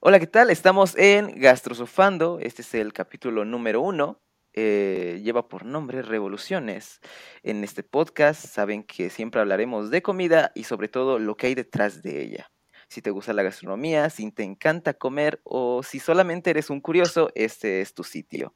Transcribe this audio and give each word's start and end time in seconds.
Hola, 0.00 0.20
¿qué 0.20 0.28
tal? 0.28 0.48
Estamos 0.50 0.96
en 0.96 1.40
Gastrosofando. 1.40 2.38
Este 2.40 2.62
es 2.62 2.72
el 2.74 2.92
capítulo 2.92 3.44
número 3.44 3.80
uno. 3.80 4.20
Eh, 4.52 5.20
lleva 5.24 5.48
por 5.48 5.64
nombre 5.64 6.02
Revoluciones. 6.02 7.00
En 7.42 7.64
este 7.64 7.82
podcast 7.82 8.46
saben 8.46 8.84
que 8.84 9.10
siempre 9.10 9.40
hablaremos 9.40 9.90
de 9.90 10.00
comida 10.00 10.52
y 10.54 10.62
sobre 10.64 10.86
todo 10.86 11.18
lo 11.18 11.36
que 11.36 11.48
hay 11.48 11.56
detrás 11.56 12.00
de 12.00 12.22
ella. 12.22 12.52
Si 12.88 13.02
te 13.02 13.10
gusta 13.10 13.32
la 13.32 13.42
gastronomía, 13.42 14.08
si 14.08 14.30
te 14.30 14.44
encanta 14.44 14.94
comer 14.94 15.40
o 15.42 15.82
si 15.82 15.98
solamente 15.98 16.50
eres 16.50 16.70
un 16.70 16.80
curioso, 16.80 17.30
este 17.34 17.80
es 17.80 17.92
tu 17.92 18.04
sitio. 18.04 18.54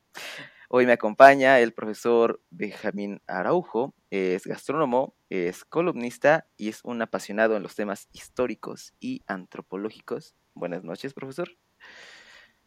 Hoy 0.68 0.86
me 0.86 0.92
acompaña 0.92 1.58
el 1.58 1.72
profesor 1.72 2.40
Benjamín 2.50 3.20
Araujo, 3.26 3.96
es 4.10 4.46
gastrónomo, 4.46 5.16
es 5.28 5.64
columnista 5.64 6.46
y 6.56 6.68
es 6.68 6.82
un 6.84 7.02
apasionado 7.02 7.56
en 7.56 7.64
los 7.64 7.74
temas 7.74 8.08
históricos 8.12 8.94
y 9.00 9.22
antropológicos. 9.26 10.36
Buenas 10.54 10.84
noches, 10.84 11.14
profesor. 11.14 11.48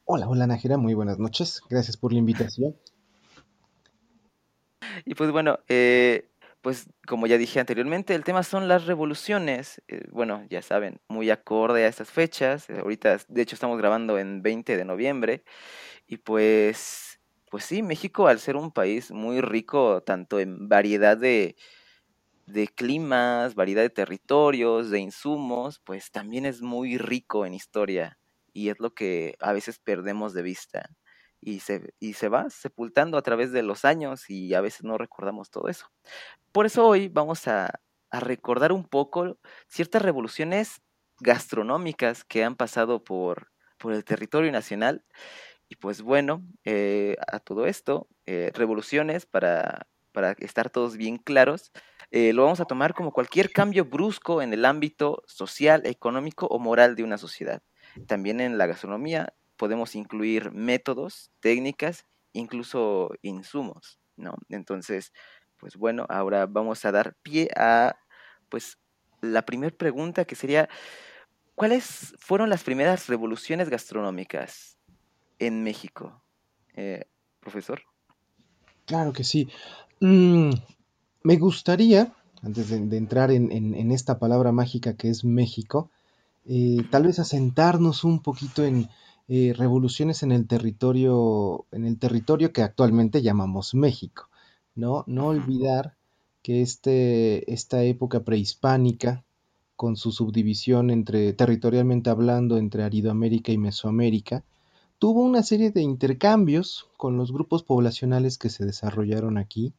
Hola, 0.05 0.27
hola 0.27 0.47
Nájera, 0.47 0.77
muy 0.77 0.93
buenas 0.93 1.19
noches. 1.19 1.61
Gracias 1.69 1.97
por 1.97 2.13
la 2.13 2.19
invitación. 2.19 2.75
Y 5.05 5.15
pues 5.15 5.31
bueno, 5.31 5.59
eh, 5.67 6.29
pues 6.61 6.89
como 7.07 7.27
ya 7.27 7.37
dije 7.37 7.59
anteriormente, 7.59 8.15
el 8.15 8.23
tema 8.23 8.43
son 8.43 8.67
las 8.67 8.85
revoluciones. 8.85 9.81
Eh, 9.87 10.07
bueno, 10.11 10.45
ya 10.49 10.61
saben, 10.61 10.99
muy 11.07 11.29
acorde 11.29 11.85
a 11.85 11.87
estas 11.87 12.09
fechas. 12.09 12.69
Eh, 12.69 12.79
ahorita, 12.79 13.19
de 13.27 13.41
hecho, 13.41 13.55
estamos 13.55 13.77
grabando 13.77 14.17
en 14.17 14.41
20 14.41 14.77
de 14.77 14.85
noviembre. 14.85 15.43
Y 16.07 16.17
pues 16.17 17.15
pues 17.55 17.63
sí, 17.63 17.81
México 17.83 18.27
al 18.27 18.39
ser 18.39 18.57
un 18.57 18.69
país 18.69 19.11
muy 19.11 19.39
rico 19.39 20.03
tanto 20.03 20.41
en 20.41 20.67
variedad 20.67 21.15
de, 21.15 21.55
de 22.45 22.67
climas, 22.67 23.55
variedad 23.55 23.81
de 23.81 23.89
territorios, 23.89 24.89
de 24.89 24.99
insumos, 24.99 25.79
pues 25.79 26.11
también 26.11 26.45
es 26.45 26.61
muy 26.61 26.97
rico 26.97 27.45
en 27.45 27.53
historia 27.53 28.19
y 28.53 28.69
es 28.69 28.79
lo 28.79 28.93
que 28.93 29.35
a 29.39 29.53
veces 29.53 29.79
perdemos 29.79 30.33
de 30.33 30.43
vista 30.43 30.89
y 31.41 31.59
se, 31.59 31.93
y 31.99 32.13
se 32.13 32.29
va 32.29 32.49
sepultando 32.49 33.17
a 33.17 33.21
través 33.21 33.51
de 33.51 33.63
los 33.63 33.85
años 33.85 34.29
y 34.29 34.53
a 34.53 34.61
veces 34.61 34.83
no 34.83 34.97
recordamos 34.97 35.49
todo 35.49 35.67
eso. 35.69 35.87
Por 36.51 36.65
eso 36.65 36.87
hoy 36.87 37.09
vamos 37.09 37.47
a, 37.47 37.81
a 38.11 38.19
recordar 38.19 38.71
un 38.71 38.85
poco 38.87 39.39
ciertas 39.67 40.01
revoluciones 40.01 40.81
gastronómicas 41.19 42.23
que 42.23 42.43
han 42.43 42.55
pasado 42.55 43.03
por, 43.03 43.51
por 43.77 43.93
el 43.93 44.03
territorio 44.05 44.51
nacional 44.51 45.05
y 45.69 45.75
pues 45.77 46.01
bueno, 46.01 46.43
eh, 46.63 47.17
a 47.31 47.39
todo 47.39 47.65
esto, 47.65 48.07
eh, 48.25 48.51
revoluciones, 48.53 49.25
para, 49.25 49.87
para, 50.15 50.31
estar 50.39 50.71
todos 50.71 50.97
bien 50.97 51.17
claros, 51.17 51.71
eh, 52.09 52.33
lo 52.33 52.43
vamos 52.43 52.59
a 52.59 52.65
tomar 52.65 52.93
como 52.95 53.11
cualquier 53.11 53.51
cambio 53.51 53.85
brusco 53.85 54.41
en 54.41 54.53
el 54.53 54.65
ámbito 54.65 55.21
social, 55.27 55.85
económico 55.85 56.47
o 56.47 56.57
moral 56.57 56.95
de 56.95 57.03
una 57.03 57.17
sociedad. 57.17 57.61
También 58.07 58.41
en 58.41 58.57
la 58.57 58.65
gastronomía 58.65 59.33
podemos 59.57 59.95
incluir 59.95 60.51
métodos, 60.51 61.31
técnicas, 61.39 62.05
incluso 62.33 63.11
insumos, 63.21 63.99
¿no? 64.15 64.35
Entonces, 64.49 65.13
pues 65.57 65.75
bueno, 65.75 66.05
ahora 66.09 66.47
vamos 66.47 66.83
a 66.85 66.91
dar 66.91 67.15
pie 67.21 67.49
a, 67.55 67.95
pues, 68.49 68.79
la 69.21 69.43
primera 69.43 69.75
pregunta 69.75 70.25
que 70.25 70.35
sería, 70.35 70.69
¿cuáles 71.53 72.15
fueron 72.17 72.49
las 72.49 72.63
primeras 72.63 73.07
revoluciones 73.07 73.69
gastronómicas? 73.69 74.75
en 75.39 75.63
México, 75.63 76.23
eh, 76.75 77.05
profesor? 77.39 77.81
Claro 78.85 79.13
que 79.13 79.23
sí. 79.23 79.49
Mm, 79.99 80.51
me 81.23 81.37
gustaría, 81.37 82.13
antes 82.41 82.69
de, 82.69 82.97
entrar 82.97 83.31
en, 83.31 83.91
esta 83.91 84.19
palabra 84.19 84.51
mágica 84.51 84.95
que 84.95 85.09
es 85.09 85.23
México, 85.23 85.89
eh, 86.45 86.83
tal 86.91 87.03
vez 87.03 87.19
asentarnos 87.19 88.03
un 88.03 88.21
poquito 88.21 88.63
en 88.63 88.89
eh, 89.27 89.53
revoluciones 89.57 90.21
en 90.21 90.31
el 90.31 90.47
territorio, 90.47 91.65
en 91.71 91.85
el 91.85 91.97
territorio 91.97 92.53
que 92.53 92.61
actualmente 92.61 93.21
llamamos 93.21 93.73
México. 93.73 94.29
No, 94.75 95.03
no 95.07 95.27
olvidar 95.27 95.95
que 96.43 96.61
este, 96.61 97.51
esta 97.51 97.81
época 97.83 98.19
prehispánica, 98.19 99.23
con 99.75 99.97
su 99.97 100.11
subdivisión 100.11 100.89
entre, 100.89 101.33
territorialmente 101.33 102.09
hablando, 102.09 102.57
entre 102.57 102.83
Aridoamérica 102.83 103.51
y 103.51 103.57
Mesoamérica, 103.57 104.43
tuvo 104.99 105.21
una 105.21 105.43
serie 105.43 105.71
de 105.71 105.81
intercambios 105.81 106.87
con 106.97 107.17
los 107.17 107.31
grupos 107.31 107.63
poblacionales 107.63 108.37
que 108.37 108.49
se 108.49 108.65
desarrollaron 108.65 109.37
aquí. 109.37 109.73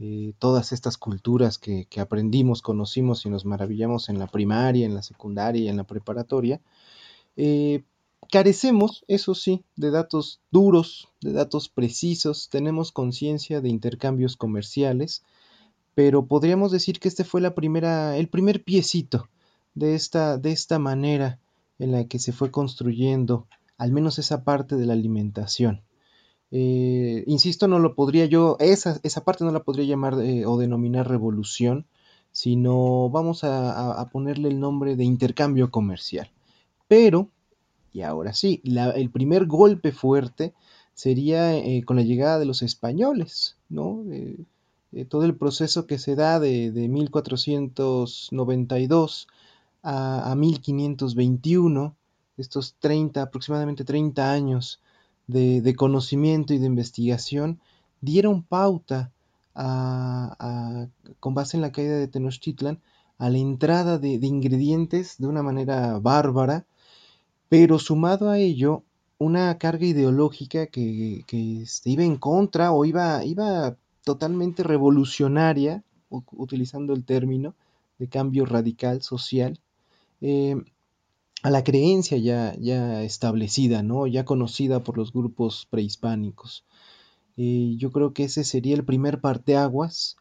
Eh, 0.00 0.34
todas 0.38 0.70
estas 0.72 0.96
culturas 0.96 1.58
que, 1.58 1.88
aprendimos, 1.98 2.62
conocimos 2.62 3.26
y 3.26 3.30
nos 3.30 3.44
maravillamos 3.44 4.08
en 4.08 4.20
la 4.20 4.28
primaria, 4.28 4.86
en 4.86 4.94
la 4.94 5.02
secundaria 5.02 5.62
y 5.62 5.68
en 5.68 5.76
la 5.76 5.82
preparatoria, 5.82 6.60
eh, 7.36 7.82
carecemos, 8.30 9.04
eso 9.08 9.34
sí, 9.34 9.64
de 9.74 9.90
datos 9.90 10.40
duros, 10.52 11.08
de 11.20 11.32
datos 11.32 11.68
precisos, 11.68 12.48
tenemos 12.48 12.92
conciencia 12.92 13.60
de 13.60 13.70
intercambios 13.70 14.36
comerciales, 14.36 15.24
pero 15.96 16.26
podríamos 16.26 16.70
decir 16.70 17.00
que 17.00 17.08
este 17.08 17.24
fue 17.24 17.40
la 17.40 17.56
primera, 17.56 18.16
el 18.18 18.28
primer 18.28 18.62
piecito 18.62 19.28
de 19.74 19.96
esta, 19.96 20.38
de 20.38 20.52
esta 20.52 20.78
manera 20.78 21.40
en 21.80 21.90
la 21.90 22.04
que 22.04 22.20
se 22.20 22.30
fue 22.30 22.52
construyendo 22.52 23.48
al 23.78 23.90
menos 23.90 24.20
esa 24.20 24.44
parte 24.44 24.76
de 24.76 24.86
la 24.86 24.92
alimentación. 24.92 25.82
Eh, 26.50 27.24
insisto, 27.26 27.68
no 27.68 27.78
lo 27.78 27.94
podría 27.94 28.24
yo, 28.26 28.56
esa, 28.60 29.00
esa 29.02 29.24
parte 29.24 29.44
no 29.44 29.52
la 29.52 29.64
podría 29.64 29.84
llamar 29.84 30.14
eh, 30.20 30.46
o 30.46 30.56
denominar 30.56 31.06
revolución, 31.08 31.86
sino 32.32 33.10
vamos 33.10 33.44
a, 33.44 34.08
ponerle 34.12 34.48
el 34.48 34.60
nombre 34.60 34.96
de 34.96 35.04
intercambio 35.04 35.70
comercial. 35.70 36.30
Pero, 36.88 37.28
y 37.92 38.02
ahora 38.02 38.32
sí, 38.32 38.62
el 38.64 39.10
primer 39.10 39.46
golpe 39.46 39.92
fuerte 39.92 40.54
sería 40.94 41.54
eh, 41.56 41.82
con 41.84 41.96
la 41.96 42.02
llegada 42.02 42.38
de 42.38 42.46
los 42.46 42.62
españoles, 42.62 43.56
¿no? 43.68 44.04
todo 45.08 45.24
el 45.24 45.36
proceso 45.36 45.86
que 45.86 45.98
se 45.98 46.16
da 46.16 46.40
de, 46.40 46.70
1492 46.88 49.28
a, 49.82 50.30
a 50.30 50.34
1521 50.34 51.94
estos 52.38 52.76
30, 52.78 53.22
aproximadamente 53.22 53.84
30 53.84 54.32
años 54.32 54.80
de, 55.28 55.74
conocimiento 55.76 56.54
y 56.54 56.58
de 56.58 56.66
investigación, 56.66 57.60
dieron 58.00 58.42
pauta 58.42 59.12
con 59.54 61.34
base 61.34 61.56
en 61.56 61.60
la 61.62 61.72
caída 61.72 61.96
de 61.96 62.08
Tenochtitlan 62.08 62.80
a 63.18 63.30
la 63.30 63.38
entrada 63.38 63.98
de, 63.98 64.14
ingredientes 64.14 65.16
de 65.18 65.26
una 65.26 65.42
manera 65.42 65.98
bárbara, 65.98 66.66
pero 67.48 67.78
sumado 67.78 68.30
a 68.30 68.38
ello 68.38 68.84
una 69.18 69.58
carga 69.58 69.86
ideológica 69.86 70.66
que, 70.66 71.24
este, 71.62 71.90
iba 71.90 72.04
en 72.04 72.16
contra 72.16 72.72
o 72.72 72.84
iba, 72.84 73.24
iba 73.24 73.76
totalmente 74.04 74.62
revolucionaria, 74.62 75.82
utilizando 76.08 76.94
el 76.94 77.04
término 77.04 77.54
de 77.98 78.08
cambio 78.08 78.46
radical 78.46 79.02
social, 79.02 79.60
eh, 80.20 80.56
a 81.42 81.50
la 81.50 81.62
creencia 81.64 82.18
ya, 82.18 82.54
ya 82.58 83.02
establecida, 83.02 83.82
¿no? 83.82 84.06
ya 84.06 84.24
conocida 84.24 84.82
por 84.82 84.96
los 84.96 85.12
grupos 85.12 85.66
prehispánicos. 85.70 86.64
Eh, 87.36 87.74
yo 87.76 87.92
creo 87.92 88.12
que 88.12 88.24
ese 88.24 88.42
sería 88.44 88.74
el 88.74 88.84
primer 88.84 89.20
parteaguas 89.20 90.16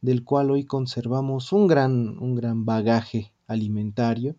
del 0.00 0.24
cual 0.24 0.50
hoy 0.50 0.64
conservamos 0.64 1.52
un 1.52 1.66
gran, 1.66 2.18
un 2.18 2.34
gran 2.34 2.64
bagaje 2.64 3.32
alimentario, 3.46 4.36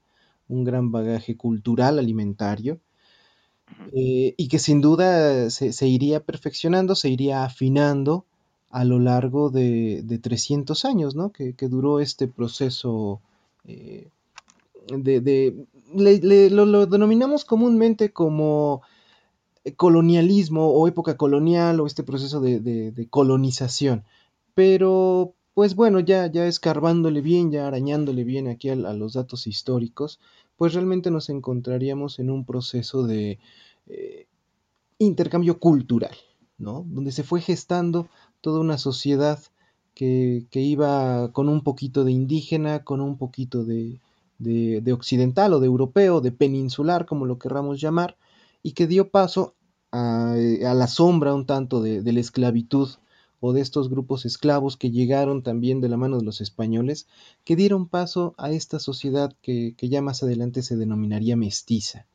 un 0.48 0.64
gran 0.64 0.92
bagaje 0.92 1.38
cultural 1.38 2.00
alimentario, 2.00 2.80
eh, 3.94 4.34
y 4.36 4.48
que 4.48 4.60
sin 4.60 4.82
duda 4.82 5.50
se, 5.50 5.88
iría 5.88 6.20
perfeccionando, 6.20 6.96
se 6.96 7.10
iría 7.10 7.44
afinando 7.46 8.26
a 8.70 8.84
lo 8.84 9.00
largo 9.00 9.50
de, 9.50 10.20
300 10.22 10.86
años, 10.86 11.16
¿no? 11.16 11.32
que, 11.32 11.54
duró 11.70 12.00
este 12.00 12.28
proceso 12.28 13.22
eh, 13.66 14.10
de, 14.88 15.66
lo, 15.96 16.86
denominamos 16.86 17.46
comúnmente 17.46 18.12
como 18.12 18.82
eh, 19.64 19.74
colonialismo 19.76 20.68
o 20.68 20.88
época 20.88 21.18
colonial 21.18 21.80
o 21.80 21.88
este 21.88 22.04
proceso 22.04 22.40
de, 22.42 23.08
colonización. 23.10 24.04
Pero, 24.54 25.34
pues 25.54 25.76
bueno, 25.76 26.00
ya, 26.00 26.28
ya 26.32 26.46
escarbándole 26.48 27.22
bien, 27.22 27.52
ya 27.52 27.68
arañándole 27.68 28.24
bien 28.24 28.48
aquí 28.48 28.70
a, 28.70 28.76
los 28.76 29.14
datos 29.14 29.48
históricos, 29.48 30.20
pues 30.58 30.74
realmente 30.74 31.12
nos 31.12 31.30
encontraríamos 31.30 32.20
en 32.20 32.30
un 32.30 32.46
proceso 32.46 33.04
de 33.04 33.40
eh, 33.88 34.28
intercambio 35.00 35.60
cultural, 35.60 36.16
¿no? 36.58 36.86
Donde 36.88 37.12
se 37.12 37.24
fue 37.24 37.42
gestando 37.42 38.08
toda 38.42 38.60
una 38.60 38.78
sociedad 38.78 39.40
que, 39.96 40.46
que 40.52 40.62
iba 40.62 41.32
con 41.34 41.50
un 41.50 41.62
poquito 41.62 42.04
de 42.04 42.12
indígena, 42.12 42.84
con 42.84 43.02
un 43.02 43.18
poquito 43.18 43.64
de, 43.64 44.00
de, 44.40 44.94
occidental 44.94 45.54
o 45.54 45.60
de 45.60 45.68
europeo, 45.68 46.22
de 46.22 46.32
peninsular, 46.32 47.06
como 47.06 47.26
lo 47.26 47.40
querramos 47.40 47.80
llamar, 47.80 48.18
y 48.62 48.74
que 48.74 48.88
dio 48.88 49.10
paso 49.10 49.56
a, 49.92 50.36
la 50.36 50.88
sombra 50.88 51.34
un 51.34 51.46
tanto 51.46 51.82
de, 51.82 52.02
la 52.12 52.20
esclavitud 52.20 52.90
o 53.40 53.54
de 53.54 53.62
estos 53.62 53.90
grupos 53.90 54.26
esclavos 54.26 54.78
que 54.78 54.92
llegaron 54.92 55.44
también 55.44 55.82
de 55.82 55.90
la 55.90 55.98
mano 55.98 56.18
de 56.18 56.24
los 56.24 56.42
españoles, 56.42 57.08
que 57.44 57.56
dieron 57.56 57.88
paso 57.90 58.36
a 58.38 58.52
esta 58.52 58.80
sociedad 58.80 59.36
que, 59.42 59.76
ya 59.82 60.02
más 60.02 60.24
adelante 60.24 60.62
se 60.64 60.78
denominaría 60.78 61.36
mestiza. 61.36 62.08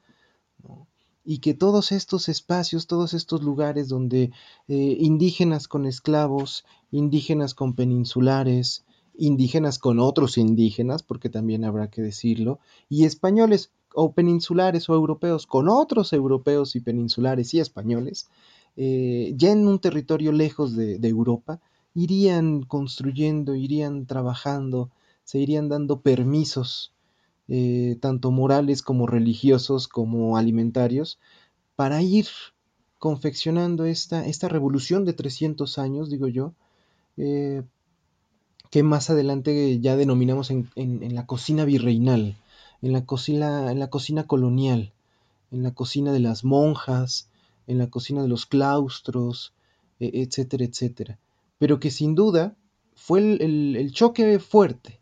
y 1.25 1.41
que 1.41 1.53
todos 1.53 1.93
estos 1.93 2.31
espacios, 2.31 2.87
todos 2.87 3.13
estos 3.13 3.43
lugares 3.43 3.89
donde 3.89 4.33
eh, 4.67 4.97
indígenas 4.99 5.69
con 5.69 5.85
esclavos, 5.85 6.65
indígenas 6.91 7.53
con 7.55 7.75
peninsulares, 7.75 8.87
indígenas 9.19 9.79
con 9.79 9.99
otros 9.99 10.39
indígenas, 10.39 11.03
porque 11.03 11.29
también 11.29 11.65
habrá 11.65 11.91
que 11.91 12.01
decirlo, 12.01 12.61
y 12.89 13.05
españoles 13.05 13.73
o 13.95 14.13
peninsulares 14.13 14.89
o 14.89 14.95
europeos 14.95 15.47
con 15.47 15.69
otros 15.69 16.13
europeos 16.13 16.77
y 16.77 16.81
peninsulares 16.81 17.53
y 17.53 17.61
españoles, 17.61 18.31
eh, 18.77 19.35
ya 19.37 19.51
en 19.51 19.67
un 19.67 19.81
territorio 19.81 20.31
lejos 20.31 20.77
de, 20.77 20.97
Europa, 21.03 21.61
irían 21.95 22.63
construyendo, 22.63 23.57
irían 23.57 24.07
trabajando, 24.07 24.91
se 25.25 25.41
irían 25.41 25.69
dando 25.69 26.01
permisos, 26.01 26.93
eh, 27.49 27.97
tanto 28.01 28.31
morales 28.31 28.83
como 28.83 29.07
religiosos 29.07 29.89
como 29.89 30.37
alimentarios, 30.37 31.19
para 31.75 32.03
ir 32.03 32.27
confeccionando 32.99 33.85
esta, 33.85 34.27
esta 34.27 34.49
revolución 34.49 35.05
de 35.05 35.13
300 35.13 35.79
años, 35.79 36.09
digo 36.09 36.29
yo, 36.29 36.55
eh, 37.17 37.63
que 38.71 38.83
más 38.83 39.11
adelante 39.11 39.81
ya 39.81 39.97
denominamos 39.97 40.51
en, 40.51 41.15
la 41.15 41.27
cocina 41.27 41.65
virreinal, 41.65 42.37
en 42.83 42.93
la 42.93 43.05
cocina, 43.05 43.71
en 43.71 43.79
la 43.79 43.89
cocina 43.89 44.27
colonial, 44.27 44.93
en 45.51 45.63
la 45.63 45.73
cocina 45.73 46.13
de 46.13 46.21
las 46.21 46.45
monjas, 46.45 47.29
en 47.67 47.79
la 47.79 47.89
cocina 47.89 48.23
de 48.23 48.29
los 48.29 48.47
claustros, 48.47 49.53
e, 50.01 50.23
etcétera, 50.23 50.65
etcétera. 50.65 51.19
Pero 51.59 51.81
que 51.81 51.91
sin 51.91 52.15
duda 52.15 52.55
fue 52.95 53.21
el, 53.21 53.91
choque 53.93 54.39
fuerte, 54.39 55.01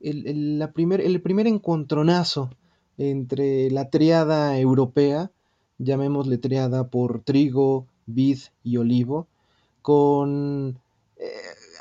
el, 0.00 0.58
la 0.58 0.72
primer, 0.72 1.00
el 1.00 1.20
primer 1.20 1.46
encontronazo 1.46 2.50
entre 2.98 3.70
la 3.70 3.90
triada 3.90 4.58
europea, 4.58 5.30
llamémosle 5.78 6.38
triada 6.38 6.88
por 6.88 7.22
trigo, 7.22 7.86
vid 8.06 8.38
y 8.64 8.78
olivo, 8.78 9.26
con 9.82 10.78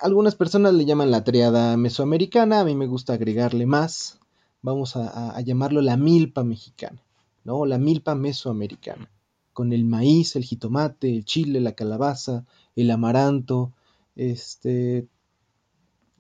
algunas 0.02 0.36
personas 0.36 0.74
le 0.74 0.86
llaman 0.86 1.12
la 1.12 1.24
triada 1.24 1.78
mesoamericana, 1.78 2.60
a 2.60 2.66
mí 2.66 2.76
me 2.76 2.88
gusta 2.88 3.14
agregarle 3.14 3.66
más, 3.66 4.20
vamos 4.62 4.96
a, 4.96 5.40
llamarlo 5.42 5.82
la 5.82 5.98
milpa 5.98 6.44
mexicana, 6.44 7.02
¿no? 7.44 7.66
La 7.66 7.78
milpa 7.78 8.16
mesoamericana, 8.16 9.10
con 9.54 9.74
el 9.74 9.86
maíz, 9.86 10.36
el 10.36 10.44
jitomate, 10.44 11.10
el 11.10 11.26
chile, 11.26 11.60
la 11.62 11.74
calabaza, 11.74 12.46
el 12.76 12.92
amaranto, 12.92 13.74
este, 14.16 15.08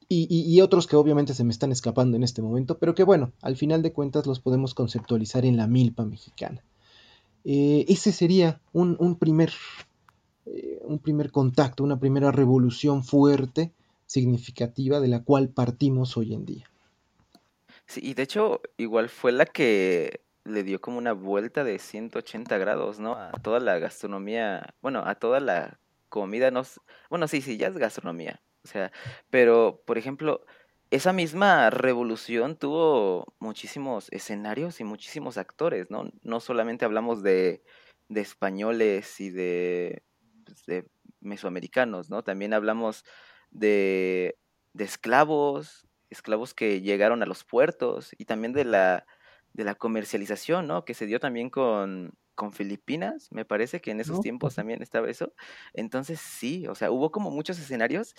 y, 0.08 0.62
otros 0.62 0.86
que 0.88 0.96
obviamente 0.96 1.34
se 1.34 1.44
me 1.44 1.52
están 1.52 1.72
escapando 1.72 2.16
en 2.16 2.24
este 2.24 2.42
momento, 2.42 2.78
pero 2.78 2.94
que 2.94 3.04
bueno, 3.04 3.32
al 3.42 3.58
final 3.58 3.82
de 3.82 3.92
cuentas 3.92 4.28
los 4.28 4.40
podemos 4.40 4.74
conceptualizar 4.74 5.46
en 5.46 5.58
la 5.58 5.68
milpa 5.68 6.06
mexicana. 6.06 6.64
Eh, 7.44 7.86
ese 7.88 8.12
sería 8.12 8.62
un 8.74 9.16
primer 9.18 9.52
eh, 10.46 10.80
un 10.84 11.00
primer 11.00 11.32
contacto, 11.32 11.84
una 11.84 12.00
primera 12.00 12.32
revolución 12.32 13.04
fuerte, 13.04 13.72
significativa, 14.06 15.00
de 15.00 15.08
la 15.08 15.24
cual 15.24 15.50
partimos 15.50 16.18
hoy 16.18 16.34
en 16.34 16.46
día. 16.46 16.70
Sí, 17.88 18.02
y 18.04 18.14
de 18.14 18.24
hecho, 18.24 18.62
igual 18.78 19.10
fue 19.10 19.32
la 19.32 19.46
que 19.46 20.22
le 20.44 20.64
dio 20.64 20.80
como 20.80 20.98
una 20.98 21.14
vuelta 21.14 21.64
de 21.64 21.80
180 21.80 22.58
grados, 22.58 23.00
¿no? 23.00 23.16
A 23.16 23.32
toda 23.42 23.60
la 23.60 23.80
gastronomía, 23.80 24.76
bueno, 24.82 25.04
a 25.06 25.16
toda 25.16 25.40
la 25.40 25.80
comida, 26.10 26.52
no, 26.52 26.64
bueno, 27.10 27.28
sí, 27.28 27.42
sí, 27.42 27.58
ya 27.58 27.68
es 27.68 27.78
gastronomía, 27.78 28.42
o 28.64 28.68
sea, 28.68 28.92
pero, 29.30 29.82
por 29.86 29.98
ejemplo, 29.98 30.46
esa 30.92 31.14
misma 31.14 31.70
revolución 31.72 32.56
tuvo 32.56 33.34
muchísimos 33.40 34.08
escenarios 34.12 34.80
y 34.80 34.84
muchísimos 34.84 35.38
actores, 35.38 35.90
¿no? 35.90 36.12
No 36.22 36.40
solamente 36.40 36.86
hablamos 36.86 37.24
de, 37.24 37.64
de 38.08 38.22
españoles 38.22 39.20
y 39.20 39.32
de 39.32 40.04
pues, 40.46 40.66
de 40.66 40.88
mesoamericanos, 41.22 42.10
¿no? 42.10 42.24
También 42.24 42.54
hablamos 42.54 43.04
de, 43.52 44.38
de 44.74 44.84
esclavos, 44.84 45.88
esclavos 46.10 46.54
que 46.54 46.82
llegaron 46.82 47.24
a 47.24 47.26
los 47.26 47.44
puertos 47.44 48.12
y 48.18 48.26
también 48.26 48.54
de 48.54 48.66
la, 48.66 49.06
de 49.54 49.64
la 49.64 49.76
comercialización, 49.76 50.68
¿no? 50.68 50.86
Que 50.86 50.94
se 50.94 51.06
dio 51.06 51.20
también 51.20 51.50
con, 51.50 52.14
con 52.36 52.54
Filipinas, 52.54 53.32
me 53.32 53.46
parece 53.46 53.82
que 53.82 53.92
en 53.92 54.00
esos 54.02 54.20
tiempos 54.22 54.56
también 54.56 54.82
estaba 54.82 55.10
eso. 55.10 55.34
Entonces 55.74 56.20
sí, 56.20 56.68
o 56.68 56.76
sea, 56.76 56.92
hubo 56.92 57.12
como 57.12 57.32
muchos 57.32 57.58
escenarios 57.60 58.16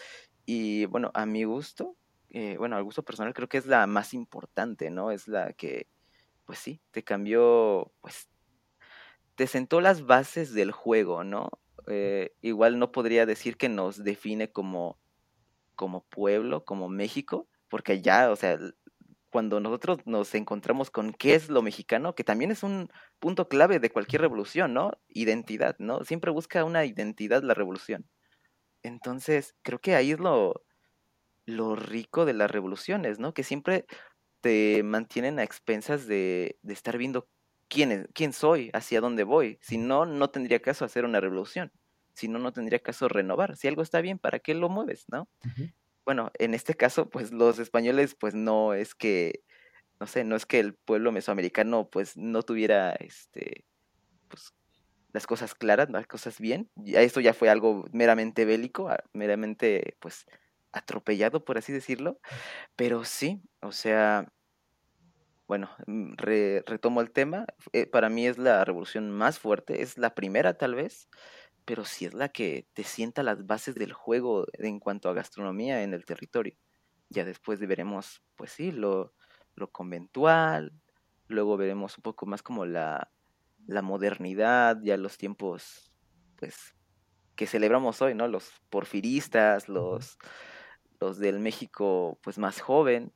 y 0.46 0.86
bueno, 0.86 1.10
a 1.14 1.26
mi 1.26 1.44
gusto, 1.44 1.96
eh, 2.30 2.56
bueno, 2.58 2.76
al 2.76 2.84
gusto 2.84 3.04
personal 3.04 3.34
creo 3.34 3.48
que 3.48 3.58
es 3.58 3.66
la 3.66 3.86
más 3.86 4.14
importante, 4.14 4.90
¿no? 4.90 5.10
Es 5.10 5.28
la 5.28 5.52
que, 5.52 5.88
pues 6.46 6.58
sí, 6.58 6.80
te 6.90 7.04
cambió, 7.04 7.92
pues, 8.00 8.28
te 9.34 9.46
sentó 9.46 9.80
las 9.80 10.06
bases 10.06 10.54
del 10.54 10.72
juego, 10.72 11.22
¿no? 11.22 11.50
Eh, 11.88 12.34
igual 12.42 12.78
no 12.78 12.92
podría 12.92 13.26
decir 13.26 13.56
que 13.56 13.68
nos 13.68 14.02
define 14.02 14.50
como, 14.50 14.98
como 15.76 16.04
pueblo, 16.04 16.64
como 16.64 16.88
México, 16.88 17.48
porque 17.68 18.02
ya, 18.02 18.30
o 18.30 18.36
sea, 18.36 18.58
cuando 19.30 19.60
nosotros 19.60 19.98
nos 20.06 20.34
encontramos 20.34 20.90
con 20.90 21.12
qué 21.12 21.34
es 21.34 21.48
lo 21.50 21.62
mexicano, 21.62 22.14
que 22.14 22.24
también 22.24 22.50
es 22.50 22.62
un 22.62 22.88
punto 23.18 23.48
clave 23.48 23.78
de 23.80 23.90
cualquier 23.90 24.22
revolución, 24.22 24.72
¿no? 24.74 24.92
Identidad, 25.08 25.76
¿no? 25.78 26.04
Siempre 26.04 26.30
busca 26.30 26.64
una 26.64 26.84
identidad 26.86 27.42
la 27.42 27.54
revolución. 27.54 28.08
Entonces, 28.82 29.54
creo 29.62 29.80
que 29.80 29.94
ahí 29.94 30.12
es 30.12 30.20
lo, 30.20 30.64
lo 31.46 31.76
rico 31.76 32.24
de 32.24 32.34
las 32.34 32.50
revoluciones, 32.50 33.18
¿no? 33.18 33.34
Que 33.34 33.44
siempre 33.44 33.86
te 34.40 34.82
mantienen 34.82 35.38
a 35.38 35.44
expensas 35.44 36.06
de, 36.06 36.58
de 36.62 36.72
estar 36.72 36.98
viendo 36.98 37.28
quién, 37.68 38.08
quién 38.14 38.32
soy, 38.32 38.70
hacia 38.72 39.00
dónde 39.00 39.24
voy. 39.24 39.58
Si 39.60 39.78
no, 39.78 40.06
no 40.06 40.30
tendría 40.30 40.60
caso 40.60 40.84
hacer 40.84 41.04
una 41.04 41.20
revolución. 41.20 41.72
Si 42.14 42.28
no, 42.28 42.38
no 42.38 42.52
tendría 42.52 42.78
caso 42.78 43.08
renovar. 43.08 43.56
Si 43.56 43.68
algo 43.68 43.82
está 43.82 44.00
bien, 44.00 44.18
¿para 44.18 44.38
qué 44.38 44.54
lo 44.54 44.68
mueves, 44.68 45.04
no? 45.08 45.28
Bueno, 46.04 46.30
en 46.38 46.54
este 46.54 46.74
caso, 46.74 47.10
pues 47.10 47.32
los 47.32 47.58
españoles, 47.58 48.14
pues 48.14 48.34
no 48.34 48.74
es 48.74 48.94
que, 48.94 49.42
no 50.00 50.06
sé, 50.06 50.24
no 50.24 50.36
es 50.36 50.46
que 50.46 50.60
el 50.60 50.74
pueblo 50.74 51.12
mesoamericano, 51.12 51.88
pues 51.90 52.16
no 52.16 52.42
tuviera, 52.42 52.92
este, 52.92 53.64
pues 54.28 54.54
las 55.12 55.26
cosas 55.26 55.54
claras, 55.54 55.90
las 55.90 56.06
cosas 56.06 56.40
bien. 56.40 56.70
Esto 56.86 57.20
ya 57.20 57.34
fue 57.34 57.48
algo 57.48 57.86
meramente 57.92 58.44
bélico, 58.44 58.88
meramente, 59.12 59.96
pues, 60.00 60.26
atropellado, 60.72 61.44
por 61.44 61.58
así 61.58 61.72
decirlo. 61.72 62.20
Pero 62.76 63.04
sí, 63.04 63.42
o 63.60 63.72
sea, 63.72 64.32
bueno, 65.46 65.70
mm, 65.86 66.14
retomo 66.16 67.00
el 67.00 67.10
tema, 67.10 67.46
eh, 67.72 67.86
para 67.86 68.08
mí 68.08 68.26
es 68.26 68.38
la 68.38 68.64
revolución 68.64 69.10
más 69.10 69.38
fuerte, 69.38 69.82
es 69.82 69.98
la 69.98 70.14
primera 70.14 70.58
tal 70.58 70.74
vez, 70.74 71.08
pero 71.64 71.84
sí 71.84 72.04
es 72.06 72.14
la 72.14 72.28
que 72.28 72.66
te 72.74 72.84
sienta 72.84 73.22
las 73.22 73.46
bases 73.46 73.74
del 73.74 73.92
juego 73.92 74.46
en 74.54 74.80
cuanto 74.80 75.08
a 75.08 75.14
gastronomía 75.14 75.82
en 75.82 75.94
el 75.94 76.04
territorio. 76.04 76.56
Ya 77.10 77.24
después 77.24 77.60
veremos, 77.60 78.22
pues 78.36 78.52
sí, 78.52 78.72
lo, 78.72 79.14
lo 79.54 79.70
conventual, 79.70 80.72
luego 81.28 81.56
veremos 81.56 81.98
un 81.98 82.02
poco 82.02 82.26
más 82.26 82.42
como 82.42 82.66
la, 82.66 83.10
la 83.66 83.82
modernidad, 83.82 84.78
ya 84.82 84.96
los 84.96 85.18
tiempos, 85.18 85.92
pues, 86.36 86.74
que 87.34 87.46
celebramos 87.46 88.00
hoy, 88.02 88.14
¿no? 88.14 88.28
Los 88.28 88.50
porfiristas, 88.70 89.68
los, 89.68 90.18
los 91.00 91.18
del 91.18 91.40
México, 91.40 92.18
pues, 92.22 92.38
más 92.38 92.60
joven, 92.60 93.12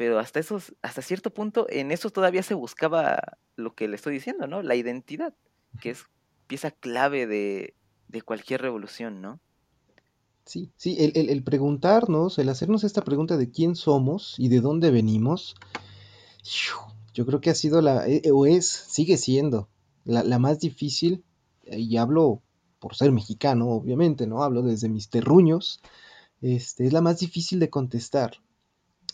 pero 0.00 0.18
hasta 0.18 0.40
esos, 0.40 0.74
hasta 0.80 1.02
cierto 1.02 1.28
punto, 1.28 1.66
en 1.68 1.90
eso 1.90 2.08
todavía 2.08 2.42
se 2.42 2.54
buscaba 2.54 3.36
lo 3.56 3.74
que 3.74 3.86
le 3.86 3.96
estoy 3.96 4.14
diciendo, 4.14 4.46
¿no? 4.46 4.62
La 4.62 4.74
identidad, 4.74 5.34
que 5.82 5.90
es 5.90 6.04
pieza 6.46 6.70
clave 6.70 7.26
de, 7.26 7.74
de 8.08 8.22
cualquier 8.22 8.62
revolución, 8.62 9.20
¿no? 9.20 9.40
Sí, 10.46 10.72
sí, 10.78 10.96
el, 10.98 11.28
el, 11.28 11.42
preguntarnos, 11.42 12.38
el 12.38 12.48
hacernos 12.48 12.82
esta 12.82 13.04
pregunta 13.04 13.36
de 13.36 13.50
quién 13.50 13.76
somos 13.76 14.36
y 14.38 14.48
de 14.48 14.62
dónde 14.62 14.90
venimos, 14.90 15.54
yo 17.12 17.26
creo 17.26 17.42
que 17.42 17.50
ha 17.50 17.54
sido 17.54 17.82
la, 17.82 18.08
eh, 18.08 18.22
o 18.32 18.46
es, 18.46 18.66
sigue 18.66 19.18
siendo 19.18 19.68
la, 20.06 20.24
la 20.24 20.38
más 20.38 20.60
difícil, 20.60 21.24
y 21.66 21.98
hablo 21.98 22.40
por 22.78 22.96
ser 22.96 23.12
mexicano, 23.12 23.68
obviamente, 23.68 24.26
¿no? 24.26 24.44
Hablo 24.44 24.62
desde 24.62 24.88
mis 24.88 25.10
terruños, 25.10 25.82
este, 26.40 26.86
es 26.86 26.94
la 26.94 27.02
más 27.02 27.18
difícil 27.18 27.60
de 27.60 27.68
contestar 27.68 28.40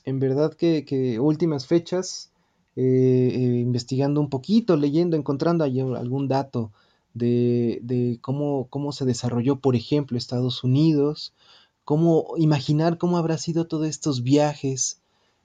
en 0.06 0.20
verdad 0.20 0.54
que, 0.54 1.18
últimas 1.20 1.66
fechas, 1.66 2.30
eh, 2.76 3.30
eh, 3.34 3.58
investigando 3.58 4.20
un 4.20 4.30
poquito, 4.30 4.76
leyendo, 4.76 5.16
encontrando 5.16 5.64
algún 5.64 6.28
dato 6.28 6.72
de, 7.12 8.18
cómo, 8.22 8.68
cómo, 8.70 8.92
se 8.92 9.04
desarrolló, 9.04 9.56
por 9.56 9.74
ejemplo, 9.74 10.16
Estados 10.16 10.62
Unidos, 10.62 11.34
cómo 11.84 12.34
imaginar 12.36 12.98
cómo 12.98 13.18
habrá 13.18 13.36
sido 13.36 13.66
todos 13.66 13.88
estos 13.88 14.22
viajes 14.22 15.00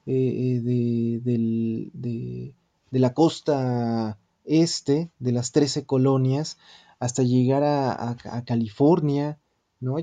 eh, 0.06 0.62
de, 0.64 2.54
la 2.92 3.14
costa 3.14 4.20
este, 4.46 5.10
de 5.20 5.32
las 5.32 5.52
13 5.52 5.86
colonias, 5.86 6.58
hasta 7.00 7.24
llegar 7.24 7.64
a 7.64 8.44
California, 8.46 9.40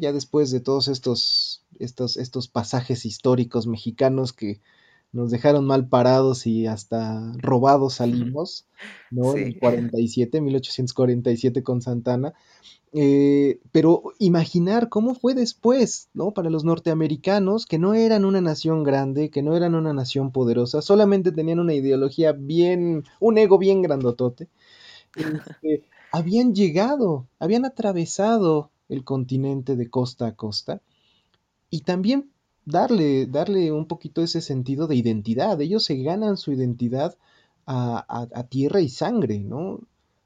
ya 0.01 0.13
después 0.13 0.51
de 0.51 0.61
todos 0.61 0.89
estos, 0.89 1.63
estos, 1.79 2.17
estos 2.17 2.49
pasajes 2.49 3.05
históricos 3.05 3.67
mexicanos 3.67 4.33
que 4.33 4.61
nos 5.13 5.31
dejaron 5.31 5.65
mal 5.65 5.89
parados 5.89 6.47
y 6.47 6.67
hasta 6.67 7.33
robados 7.39 7.95
salimos, 7.95 8.67
¿no? 9.11 9.37
En 9.37 9.49
el 9.49 9.59
47, 9.59 10.41
1847 10.41 11.63
con 11.63 11.81
Santana. 11.81 12.35
Eh, 12.93 13.61
pero 13.73 14.03
imaginar 14.19 14.89
cómo 14.89 15.15
fue 15.15 15.35
después, 15.35 16.09
¿no? 16.15 16.33
Para 16.33 16.51
los 16.51 16.65
norteamericanos, 16.65 17.67
que 17.67 17.79
no 17.79 17.95
eran 17.95 18.25
una 18.25 18.41
nación 18.41 18.83
grande, 18.83 19.31
que 19.31 19.43
no 19.43 19.57
eran 19.57 19.75
una 19.75 19.93
nación 19.93 20.31
poderosa, 20.33 20.83
solamente 20.83 21.33
tenían 21.33 21.61
una 21.61 21.75
ideología 21.75 22.33
bien, 22.33 23.05
un 23.21 23.39
ego 23.39 23.59
bien 23.59 23.83
grandotote. 23.83 24.49
Este, 25.17 25.85
habían 26.13 26.55
llegado, 26.55 27.27
habían 27.39 27.65
atravesado 27.65 28.71
el 28.89 29.05
continente 29.05 29.77
de 29.77 29.89
costa 29.89 30.27
a 30.27 30.35
costa 30.35 30.83
y 31.71 31.81
también 31.81 32.31
darle, 32.65 33.27
darle 33.27 33.73
un 33.73 33.87
poquito 33.87 34.23
ese 34.23 34.41
sentido 34.41 34.87
de 34.87 34.97
identidad. 34.97 35.61
Ellos 35.61 35.85
se 35.85 35.97
ganan 36.03 36.37
su 36.37 36.53
identidad 36.53 37.17
a, 37.67 38.47
tierra 38.49 38.81
y 38.81 38.89
sangre, 38.89 39.41
¿no? 39.41 39.81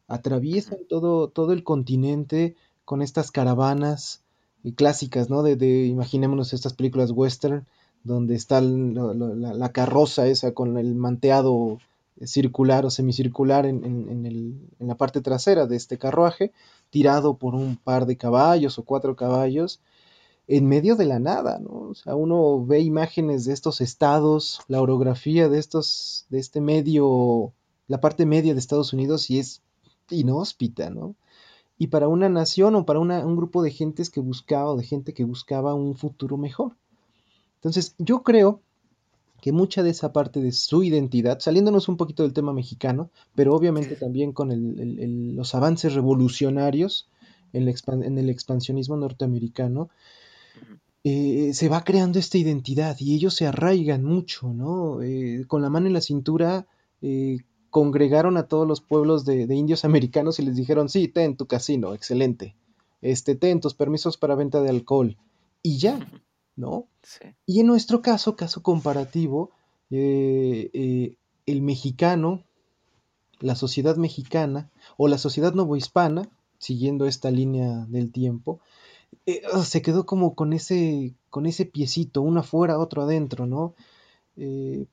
Atraviesan 0.06 0.78
todo, 0.88 1.28
todo 1.28 1.52
el 1.52 1.64
continente 1.64 2.54
con 2.84 3.02
estas 3.02 3.32
caravanas 3.32 4.22
eh, 4.62 4.74
clásicas, 4.74 5.28
¿no? 5.28 5.42
De, 5.42 5.56
de, 5.56 5.86
imaginémonos 5.86 6.52
estas 6.52 6.72
películas 6.74 7.10
western, 7.10 7.66
donde 8.04 8.34
está 8.34 8.60
la, 8.60 9.72
carroza 9.72 10.26
esa 10.26 10.52
con 10.52 10.78
el 10.78 10.94
manteado 10.94 11.78
circular 12.24 12.84
o 12.84 12.90
semicircular 12.90 13.66
en, 13.66 13.84
en, 13.84 14.68
la 14.78 14.96
parte 14.96 15.20
trasera 15.20 15.66
de 15.66 15.76
este 15.76 15.98
carruaje, 15.98 16.52
tirado 16.90 17.34
por 17.34 17.54
un 17.54 17.76
par 17.76 18.06
de 18.06 18.16
caballos 18.16 18.78
o 18.78 18.84
cuatro 18.84 19.16
caballos, 19.16 19.80
en 20.56 20.66
medio 20.66 20.96
de 20.96 21.06
la 21.06 21.18
nada, 21.18 21.58
¿no? 21.60 21.88
O 21.88 21.94
sea, 21.94 22.14
uno 22.14 22.62
ve 22.66 22.80
imágenes 22.80 23.46
de 23.46 23.54
estos 23.54 23.80
estados, 23.80 24.60
la 24.68 24.82
orografía 24.82 25.48
de 25.48 25.58
estos, 25.58 26.26
de 26.28 26.40
este 26.40 26.60
medio, 26.60 27.54
la 27.88 28.02
parte 28.02 28.26
media 28.26 28.52
de 28.52 28.60
Estados 28.60 28.92
Unidos 28.92 29.30
y 29.30 29.38
es 29.38 29.62
inhóspita, 30.10 30.90
¿no? 30.90 31.16
Y 31.78 31.86
para 31.86 32.06
una 32.06 32.28
nación 32.28 32.74
o 32.74 32.84
para 32.84 33.00
un 33.00 33.34
grupo 33.34 33.62
de 33.62 33.70
gentes 33.70 34.10
que 34.10 34.20
buscaba 34.20 34.72
o 34.72 34.76
de 34.76 34.84
gente 34.84 35.14
que 35.14 35.24
buscaba 35.24 35.72
un 35.72 35.96
futuro 35.96 36.36
mejor. 36.36 36.76
Entonces, 37.54 37.94
yo 37.96 38.22
creo 38.22 38.60
que 39.40 39.52
mucha 39.52 39.82
de 39.82 39.90
esa 39.90 40.12
parte 40.12 40.42
de 40.42 40.52
su 40.52 40.82
identidad, 40.82 41.40
saliéndonos 41.40 41.88
un 41.88 41.96
poquito 41.96 42.24
del 42.24 42.34
tema 42.34 42.52
mexicano, 42.52 43.10
pero 43.34 43.54
obviamente 43.54 43.96
también 43.96 44.32
con 44.32 44.50
los 45.34 45.54
avances 45.54 45.94
revolucionarios 45.94 47.08
en, 47.54 47.72
en 48.02 48.18
el 48.18 48.28
expansionismo 48.28 48.98
norteamericano, 48.98 49.88
eh, 51.04 51.52
se 51.52 51.68
va 51.68 51.82
creando 51.82 52.20
esta 52.20 52.38
identidad 52.38 52.96
y 53.00 53.16
ellos 53.16 53.34
se 53.34 53.46
arraigan 53.46 54.04
mucho, 54.04 54.52
¿no? 54.52 55.02
Eh, 55.02 55.44
con 55.48 55.60
la 55.60 55.68
mano 55.68 55.88
en 55.88 55.94
la 55.94 56.00
cintura 56.00 56.68
eh, 57.00 57.38
congregaron 57.70 58.36
a 58.36 58.46
todos 58.46 58.68
los 58.68 58.80
pueblos 58.80 59.24
de, 59.24 59.42
indios 59.52 59.84
americanos 59.84 60.38
y 60.38 60.44
les 60.44 60.54
dijeron, 60.54 60.88
sí, 60.88 61.08
ten 61.08 61.36
tu 61.36 61.46
casino, 61.46 61.92
excelente, 61.94 62.54
este, 63.00 63.34
ten 63.34 63.60
tus 63.60 63.74
permisos 63.74 64.16
para 64.16 64.36
venta 64.36 64.62
de 64.62 64.70
alcohol 64.70 65.16
y 65.60 65.78
ya, 65.78 65.98
¿no? 66.54 66.86
Y 67.46 67.58
en 67.60 67.66
nuestro 67.66 68.00
caso, 68.00 68.36
caso 68.36 68.62
comparativo, 68.62 69.50
el 69.90 71.16
mexicano, 71.46 72.44
la 73.40 73.56
sociedad 73.56 73.96
mexicana 73.96 74.70
o 74.96 75.08
la 75.08 75.18
sociedad 75.18 75.52
novohispana, 75.52 76.28
siguiendo 76.58 77.06
esta 77.06 77.32
línea 77.32 77.86
del 77.88 78.12
tiempo, 78.12 78.60
eh, 79.26 79.42
se 79.64 79.82
quedó 79.82 80.06
como 80.06 80.34
con 80.34 80.52
ese, 80.52 81.14
con 81.30 81.46
ese 81.46 81.66
piecito, 81.66 82.22
uno 82.22 82.40
afuera, 82.40 82.78
otro 82.78 83.02
adentro, 83.02 83.46
¿no? 83.46 83.74
Eh, 84.36 84.86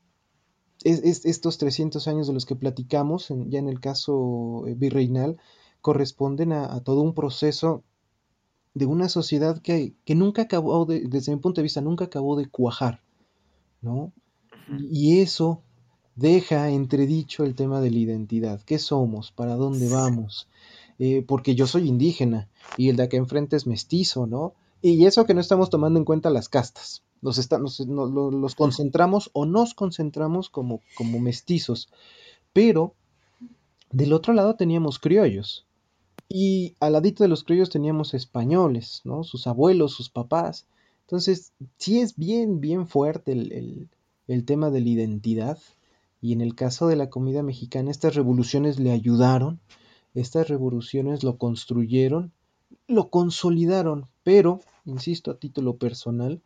es, 0.84 1.26
estos 1.26 1.58
300 1.58 2.08
años 2.08 2.28
de 2.28 2.34
los 2.34 2.46
que 2.46 2.56
platicamos, 2.56 3.28
ya 3.48 3.60
en 3.60 3.70
el 3.70 3.80
caso 3.80 4.64
eh, 4.68 4.76
virreinal, 4.76 5.38
corresponden 5.82 6.54
a, 6.54 6.80
todo 6.82 7.02
un 7.02 7.14
proceso 7.14 7.84
de 8.74 8.86
una 8.86 9.10
sociedad 9.10 9.62
que, 9.62 9.96
nunca 10.08 10.44
acabó, 10.44 10.86
desde 10.86 11.34
mi 11.34 11.42
punto 11.42 11.62
de 11.62 11.64
vista, 11.64 11.82
nunca 11.82 12.06
acabó 12.06 12.36
de 12.36 12.48
cuajar, 12.48 13.02
¿no? 13.82 14.14
Y 14.92 15.20
eso 15.20 15.64
deja 16.16 16.70
entredicho 16.70 17.44
el 17.44 17.56
tema 17.56 17.82
de 17.82 17.92
la 17.92 17.98
identidad. 17.98 18.62
¿Qué 18.62 18.78
somos? 18.78 19.32
¿Para 19.32 19.56
dónde 19.56 19.90
vamos? 19.90 20.48
Eh, 21.00 21.24
porque 21.26 21.56
yo 21.56 21.66
soy 21.66 21.88
indígena 21.88 22.50
y 22.76 22.90
el 22.90 22.98
de 22.98 23.04
acá 23.04 23.16
enfrente 23.16 23.56
es 23.56 23.66
mestizo, 23.66 24.28
¿no? 24.28 24.54
Y 24.82 25.06
eso 25.06 25.26
que 25.26 25.34
no 25.34 25.40
estamos 25.40 25.70
tomando 25.70 25.98
en 25.98 26.06
cuenta 26.06 26.30
las 26.30 26.50
castas. 26.50 27.04
Los, 27.22 27.50
los 27.50 28.56
concentramos 28.56 29.30
o 29.34 29.46
nos 29.46 29.74
concentramos 29.74 30.50
como, 30.50 30.82
mestizos. 31.20 31.90
Pero 32.52 32.96
del 33.92 34.14
otro 34.14 34.34
lado 34.34 34.56
teníamos 34.56 35.00
criollos. 35.00 35.66
Y 36.28 36.76
al 36.80 36.94
ladito 36.94 37.24
de 37.24 37.30
los 37.30 37.44
criollos 37.44 37.70
teníamos 37.70 38.14
españoles, 38.14 39.02
¿no? 39.06 39.24
Sus 39.24 39.48
abuelos, 39.48 39.94
sus 39.94 40.10
papás. 40.10 40.66
Entonces, 41.02 41.54
sí 41.78 42.00
es 42.00 42.16
bien, 42.16 42.60
bien 42.60 42.88
fuerte 42.88 43.32
el 43.32 44.46
tema 44.46 44.70
de 44.70 44.82
la 44.82 44.90
identidad. 44.90 45.58
Y 46.22 46.34
en 46.34 46.42
el 46.42 46.56
caso 46.56 46.88
de 46.88 46.98
la 46.98 47.10
comida 47.10 47.42
mexicana, 47.42 47.90
estas 47.90 48.16
revoluciones 48.16 48.80
le 48.80 48.92
ayudaron 48.92 49.60
estas 50.14 50.48
revoluciones 50.48 51.24
lo 51.24 51.38
construyeron, 51.38 52.32
lo 52.88 53.10
consolidaron, 53.10 54.08
pero, 54.24 54.62
insisto, 54.86 55.32
a 55.32 55.40
título 55.40 55.78
personal, 55.78 56.42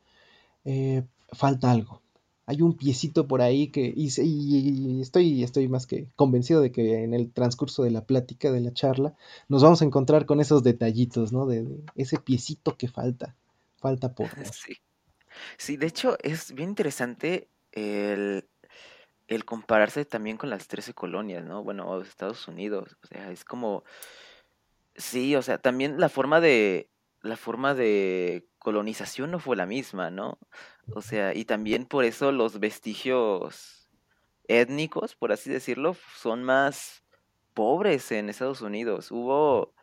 eh, 0.65 1.03
falta 1.31 1.71
algo. 1.71 2.01
Hay 2.45 2.61
un 2.61 2.73
piecito 2.73 3.25
por 3.25 3.41
ahí 3.41 3.69
que, 3.69 3.93
y, 3.95 4.99
estoy, 5.01 5.43
estoy 5.43 5.69
más 5.69 5.87
que 5.87 6.07
convencido 6.15 6.59
de 6.59 6.71
que 6.71 7.03
en 7.03 7.13
el 7.13 7.31
transcurso 7.31 7.83
de 7.83 7.91
la 7.91 8.05
plática, 8.05 8.51
de 8.51 8.59
la 8.59 8.73
charla, 8.73 9.15
nos 9.47 9.63
vamos 9.63 9.81
a 9.81 9.85
encontrar 9.85 10.25
con 10.25 10.41
esos 10.41 10.61
detallitos, 10.61 11.31
¿no? 11.31 11.45
De, 11.45 11.65
ese 11.95 12.17
piecito 12.17 12.75
que 12.77 12.89
falta, 12.89 13.35
falta 13.77 14.13
por. 14.13 14.27
Sí. 14.53 14.73
sí, 15.57 15.77
de 15.77 15.87
hecho 15.87 16.15
es 16.21 16.53
bien 16.53 16.69
interesante 16.69 17.47
el, 17.71 18.45
el 19.27 19.45
compararse 19.45 20.05
también 20.05 20.37
con 20.37 20.49
las 20.49 20.67
13 20.67 20.93
colonias, 20.93 21.43
¿no? 21.43 21.63
Bueno, 21.63 22.01
Estados 22.01 22.47
Unidos, 22.47 22.97
o 23.03 23.07
sea, 23.07 23.31
es 23.31 23.45
como, 23.45 23.83
sí, 24.95 25.35
o 25.35 25.41
sea, 25.41 25.57
también 25.57 25.99
la 25.99 26.09
forma 26.09 26.41
de, 26.41 26.89
la 27.21 27.37
forma 27.37 27.73
de 27.73 28.45
colonización 28.59 29.31
no 29.31 29.39
fue 29.39 29.55
la 29.55 29.65
misma, 29.65 30.09
¿no? 30.11 30.39
O 30.93 31.01
sea, 31.01 31.33
y 31.35 31.45
también 31.45 31.85
por 31.85 32.05
eso 32.05 32.31
los 32.31 32.59
vestigios 32.59 33.89
étnicos, 34.47 35.15
por 35.15 35.31
así 35.31 35.49
decirlo, 35.49 35.95
son 36.15 36.43
más 36.43 37.03
pobres 37.53 38.11
en 38.11 38.29
Estados 38.29 38.61
Unidos. 38.61 39.11
Hubo, 39.11 39.73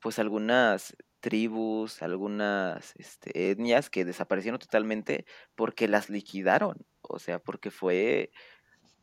pues, 0.00 0.18
algunas 0.18 0.96
tribus, 1.20 2.02
algunas 2.02 2.94
este, 2.96 3.50
etnias 3.50 3.88
que 3.88 4.04
desaparecieron 4.04 4.58
totalmente 4.60 5.24
porque 5.54 5.88
las 5.88 6.10
liquidaron, 6.10 6.84
o 7.00 7.18
sea, 7.18 7.38
porque 7.38 7.70
fue 7.70 8.30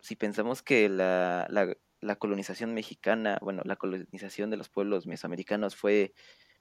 si 0.01 0.15
pensamos 0.15 0.61
que 0.63 0.89
la, 0.89 1.47
la, 2.01 2.15
colonización 2.15 2.73
mexicana, 2.73 3.37
bueno, 3.41 3.61
la 3.65 3.75
colonización 3.75 4.49
de 4.49 4.57
los 4.57 4.69
pueblos 4.69 5.07
mesoamericanos 5.07 5.75
fue 5.75 6.13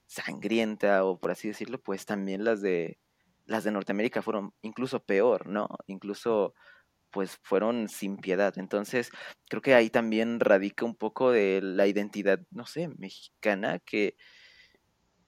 sangrienta 0.06 1.04
o 1.04 1.18
por 1.18 1.30
así 1.32 1.49
decirlo, 1.49 1.80
pues 1.80 2.06
también 2.06 2.44
las 2.44 2.61
de 2.62 2.99
las 3.47 3.64
de 3.64 3.73
Norteamérica 3.73 4.23
fueron 4.23 4.54
incluso 4.62 5.04
peor, 5.04 5.49
¿no? 5.49 5.68
Incluso 5.87 6.54
pues 7.11 7.38
fueron 7.42 7.88
sin 7.88 8.18
piedad. 8.18 8.54
Entonces, 8.59 9.11
creo 9.49 9.62
que 9.62 9.75
ahí 9.75 9.90
también 9.90 10.40
radica 10.40 10.85
un 10.85 10.94
poco 10.97 11.32
de 11.32 11.61
la 11.62 11.87
identidad, 11.87 12.40
no 12.50 12.66
sé, 12.66 12.88
mexicana 12.99 13.80
que 13.80 14.16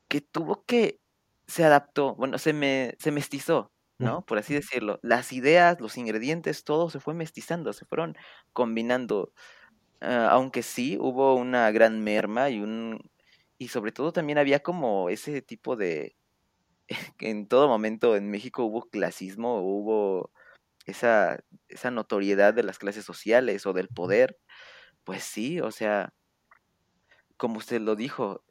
que 0.09 0.21
tuvo 0.21 0.64
que 0.66 1.00
se 1.47 1.64
adaptó, 1.64 2.14
bueno, 2.16 2.38
se 2.38 2.52
me 2.52 2.95
se 2.99 3.11
mestizó, 3.12 3.72
¿no? 4.02 4.25
Por 4.26 4.38
así 4.38 4.54
decirlo. 4.54 4.99
Las 5.02 5.32
ideas, 5.32 5.80
los 5.80 5.97
ingredientes, 5.99 6.64
todo 6.64 6.90
se 6.90 7.00
fue 7.00 7.14
mestizando, 7.14 7.73
se 7.73 7.87
fueron 7.87 8.16
combinando. 8.52 9.32
Ah, 10.00 10.28
aunque 10.32 10.62
sí 10.62 10.99
hubo 11.00 11.35
una 11.37 11.71
gran 11.73 12.02
merma 12.04 12.50
y 12.50 12.61
un 12.61 13.00
y 13.59 13.68
sobre 13.68 13.92
todo 13.92 14.12
también 14.12 14.38
había 14.38 14.61
como 14.62 15.09
ese 15.11 15.42
tipo 15.42 15.76
de 15.76 16.16
en 17.21 17.47
todo 17.49 17.68
momento 17.68 18.16
en 18.16 18.30
México 18.30 18.64
hubo 18.64 18.82
clasismo, 18.90 19.61
hubo 19.62 20.32
esa 20.87 21.40
esa 21.68 21.90
notoriedad 21.92 22.54
de 22.54 22.64
las 22.64 22.78
clases 22.78 23.04
sociales 23.06 23.66
o 23.66 23.73
del 23.75 23.88
poder. 23.88 24.38
Pues 25.04 25.25
sí, 25.25 25.61
o 25.61 25.71
sea, 25.73 26.14
como 27.37 27.59
usted 27.59 27.80
lo 27.80 27.97
dijo, 27.97 28.44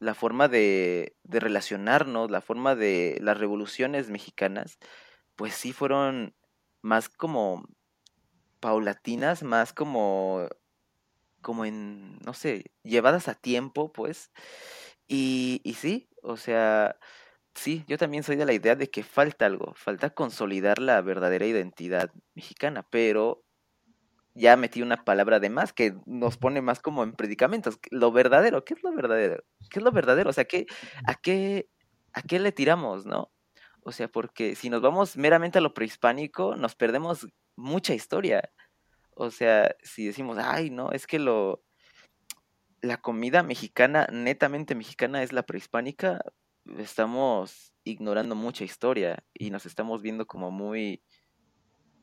la 0.00 0.14
forma 0.14 0.48
de, 0.48 1.16
de 1.24 1.40
relacionarnos, 1.40 2.30
la 2.30 2.42
forma 2.42 2.74
de 2.76 3.18
las 3.22 3.38
revoluciones 3.38 4.10
mexicanas, 4.10 4.78
pues 5.36 5.54
sí 5.54 5.72
fueron 5.72 6.36
más 6.82 7.08
como 7.10 7.64
paulatinas, 8.60 9.42
más 9.42 9.72
como, 9.72 10.48
como 11.42 11.64
en, 11.64 12.18
no 12.20 12.34
sé, 12.34 12.72
llevadas 12.82 13.28
a 13.28 13.34
tiempo, 13.34 13.92
pues. 13.92 14.32
Y, 15.08 15.60
y 15.64 15.74
sí, 15.74 16.08
o 16.22 16.36
sea, 16.36 16.96
sí, 17.54 17.84
yo 17.88 17.98
también 17.98 18.24
soy 18.24 18.36
de 18.36 18.46
la 18.46 18.52
idea 18.54 18.76
de 18.76 18.90
que 18.90 19.04
falta 19.04 19.46
algo, 19.46 19.74
falta 19.76 20.10
consolidar 20.10 20.80
la 20.80 21.00
verdadera 21.02 21.46
identidad 21.46 22.12
mexicana, 22.34 22.86
pero 22.90 23.44
ya 24.34 24.56
metí 24.56 24.82
una 24.82 25.04
palabra 25.04 25.40
de 25.40 25.50
más 25.50 25.72
que 25.72 25.94
nos 26.06 26.36
pone 26.36 26.62
más 26.62 26.80
como 26.80 27.02
en 27.02 27.12
predicamentos. 27.12 27.78
Lo 27.90 28.12
verdadero, 28.12 28.64
¿qué 28.64 28.74
es 28.74 28.82
lo 28.82 28.92
verdadero? 28.92 29.42
¿Qué 29.70 29.78
es 29.78 29.84
lo 29.84 29.92
verdadero? 29.92 30.30
O 30.30 30.32
sea, 30.32 30.44
¿qué, 30.44 30.66
a, 31.06 31.14
qué, 31.14 31.68
¿a 32.12 32.22
qué 32.22 32.38
le 32.38 32.52
tiramos, 32.52 33.06
no? 33.06 33.32
O 33.82 33.92
sea, 33.92 34.08
porque 34.08 34.54
si 34.54 34.70
nos 34.70 34.82
vamos 34.82 35.16
meramente 35.16 35.58
a 35.58 35.60
lo 35.62 35.74
prehispánico, 35.74 36.56
nos 36.56 36.74
perdemos 36.74 37.26
mucha 37.56 37.94
historia. 37.94 38.50
O 39.14 39.30
sea, 39.30 39.74
si 39.82 40.06
decimos, 40.06 40.38
ay, 40.38 40.70
no, 40.70 40.92
es 40.92 41.06
que 41.06 41.18
lo, 41.18 41.62
la 42.80 42.98
comida 42.98 43.42
mexicana, 43.42 44.06
netamente 44.10 44.74
mexicana, 44.74 45.22
es 45.22 45.32
la 45.32 45.42
prehispánica, 45.42 46.20
estamos 46.78 47.72
ignorando 47.84 48.34
mucha 48.34 48.64
historia 48.64 49.24
y 49.34 49.50
nos 49.50 49.66
estamos 49.66 50.02
viendo 50.02 50.26
como 50.26 50.50
muy, 50.50 51.02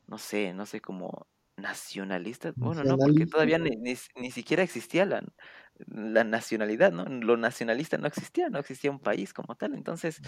no 0.06 0.18
sé, 0.18 0.52
no 0.52 0.66
sé, 0.66 0.80
como 0.80 1.26
nacionalistas. 1.58 2.54
Bueno, 2.56 2.84
no, 2.84 2.96
porque 2.96 3.26
todavía 3.26 3.58
ni, 3.58 3.70
ni, 3.76 4.30
siquiera 4.30 4.62
existía 4.62 5.04
la, 5.04 5.22
la, 5.86 6.24
nacionalidad, 6.24 6.92
¿no? 6.92 7.04
Lo 7.04 7.36
nacionalista 7.36 7.98
no 7.98 8.06
existía, 8.06 8.48
no 8.48 8.58
existía 8.58 8.90
un 8.90 9.00
país 9.00 9.32
como 9.32 9.54
tal. 9.56 9.74
Entonces, 9.74 10.20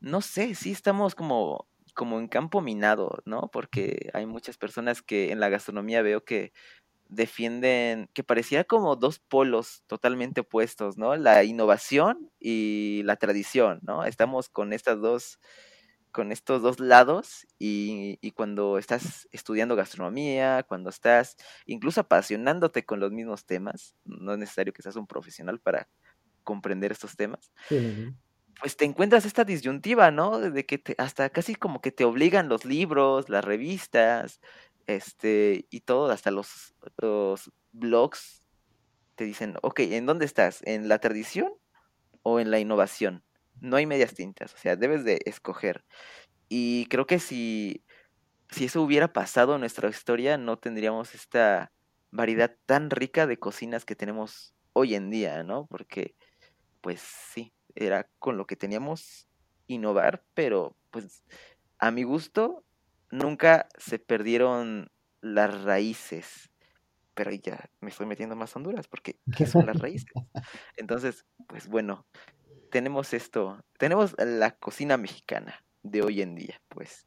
no 0.00 0.20
sé, 0.20 0.54
sí 0.54 0.72
estamos 0.72 1.14
como, 1.14 1.68
como 1.94 2.18
en 2.18 2.28
campo 2.28 2.60
minado, 2.60 3.22
¿no? 3.24 3.50
Porque 3.52 4.10
hay 4.14 4.26
muchas 4.26 4.56
personas 4.58 5.02
que 5.02 5.32
en 5.32 5.40
la 5.40 5.48
gastronomía 5.48 6.02
veo 6.02 6.24
que 6.24 6.52
defienden, 7.10 8.08
que 8.14 8.22
parecía 8.22 8.64
como 8.64 8.96
dos 8.96 9.18
polos 9.18 9.82
totalmente 9.86 10.42
opuestos, 10.42 10.96
¿no? 10.96 11.16
La 11.16 11.44
innovación 11.44 12.30
y 12.38 13.02
la 13.04 13.16
tradición, 13.16 13.80
¿no? 13.82 14.04
Estamos 14.04 14.48
con 14.48 14.72
estas 14.72 15.00
dos, 15.00 15.40
con 16.12 16.32
estos 16.32 16.62
dos 16.62 16.80
lados 16.80 17.46
y, 17.58 18.18
y, 18.20 18.32
cuando 18.32 18.78
estás 18.78 19.28
estudiando 19.32 19.76
gastronomía, 19.76 20.64
cuando 20.64 20.90
estás 20.90 21.36
incluso 21.66 22.00
apasionándote 22.00 22.84
con 22.84 23.00
los 23.00 23.12
mismos 23.12 23.44
temas, 23.46 23.94
no 24.04 24.32
es 24.32 24.38
necesario 24.38 24.72
que 24.72 24.82
seas 24.82 24.96
un 24.96 25.06
profesional 25.06 25.60
para 25.60 25.88
comprender 26.42 26.92
estos 26.92 27.16
temas, 27.16 27.52
pues 28.60 28.76
te 28.76 28.84
encuentras 28.84 29.24
esta 29.24 29.44
disyuntiva, 29.44 30.10
¿no? 30.10 30.38
De 30.38 30.66
que 30.66 30.78
te, 30.78 30.94
hasta 30.98 31.30
casi 31.30 31.54
como 31.54 31.80
que 31.80 31.92
te 31.92 32.04
obligan 32.04 32.48
los 32.48 32.64
libros, 32.64 33.28
las 33.28 33.44
revistas, 33.44 34.40
este, 34.86 35.66
y 35.70 35.80
todo, 35.80 36.10
hasta 36.10 36.30
los, 36.30 36.74
los 36.98 37.50
blogs 37.72 38.42
te 39.14 39.24
dicen, 39.24 39.56
ok, 39.62 39.80
¿en 39.80 40.06
dónde 40.06 40.24
estás? 40.24 40.60
¿En 40.64 40.88
la 40.88 40.98
tradición 40.98 41.52
o 42.22 42.40
en 42.40 42.50
la 42.50 42.58
innovación? 42.58 43.22
No 43.60 43.76
hay 43.76 43.86
medias 43.86 44.14
tintas, 44.14 44.54
o 44.54 44.56
sea, 44.58 44.76
debes 44.76 45.04
de 45.04 45.20
escoger. 45.24 45.84
Y 46.48 46.86
creo 46.86 47.06
que 47.06 47.18
si, 47.18 47.84
si 48.50 48.66
eso 48.66 48.82
hubiera 48.82 49.12
pasado 49.12 49.54
en 49.54 49.60
nuestra 49.60 49.88
historia, 49.88 50.38
no 50.38 50.58
tendríamos 50.58 51.14
esta 51.14 51.72
variedad 52.10 52.56
tan 52.66 52.90
rica 52.90 53.26
de 53.26 53.38
cocinas 53.38 53.84
que 53.84 53.96
tenemos 53.96 54.54
hoy 54.72 54.94
en 54.94 55.10
día, 55.10 55.42
¿no? 55.44 55.66
Porque, 55.66 56.14
pues 56.80 57.00
sí, 57.00 57.52
era 57.74 58.08
con 58.18 58.36
lo 58.36 58.46
que 58.46 58.56
teníamos 58.56 59.28
innovar, 59.66 60.24
pero 60.34 60.76
pues 60.90 61.24
a 61.78 61.90
mi 61.90 62.02
gusto 62.02 62.64
nunca 63.10 63.68
se 63.78 63.98
perdieron 63.98 64.90
las 65.20 65.62
raíces. 65.62 66.50
Pero 67.14 67.32
ya 67.32 67.70
me 67.80 67.90
estoy 67.90 68.06
metiendo 68.06 68.36
más 68.36 68.54
Honduras, 68.56 68.88
porque 68.88 69.18
¿qué 69.36 69.46
son 69.46 69.66
las 69.66 69.78
raíces? 69.78 70.12
Entonces, 70.76 71.26
pues 71.46 71.68
bueno, 71.68 72.06
tenemos 72.70 73.12
esto, 73.12 73.58
tenemos 73.78 74.14
la 74.18 74.52
cocina 74.52 74.96
mexicana 74.96 75.54
de 75.82 76.02
hoy 76.02 76.22
en 76.22 76.34
día, 76.34 76.60
pues. 76.68 77.06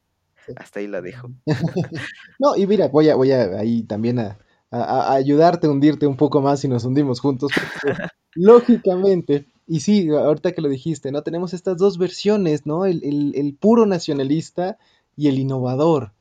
Hasta 0.56 0.80
ahí 0.80 0.86
la 0.86 1.00
dejo. 1.00 1.30
no, 2.38 2.54
y 2.56 2.66
mira, 2.66 2.88
voy 2.88 3.08
a, 3.08 3.14
voy 3.14 3.32
a 3.32 3.58
ahí 3.58 3.82
también 3.84 4.18
a, 4.18 4.38
ayudarte 4.70 5.66
a 5.66 5.70
hundirte 5.70 6.06
un 6.06 6.16
poco 6.16 6.40
más 6.42 6.64
y 6.64 6.68
nos 6.68 6.84
hundimos 6.84 7.20
juntos. 7.20 7.52
lógicamente, 8.34 9.46
y 9.66 9.80
sí, 9.80 10.08
ahorita 10.10 10.52
que 10.52 10.60
lo 10.60 10.68
dijiste, 10.68 11.12
¿no? 11.12 11.22
Tenemos 11.22 11.54
estas 11.54 11.78
dos 11.78 11.96
versiones, 11.96 12.66
¿no? 12.66 12.84
El, 12.84 13.32
el 13.34 13.54
puro 13.54 13.86
nacionalista 13.86 14.76
y 15.16 15.28
el 15.28 15.38
innovador. 15.38 16.12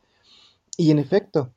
Y 0.77 0.91
en 0.91 0.99
efecto, 0.99 1.51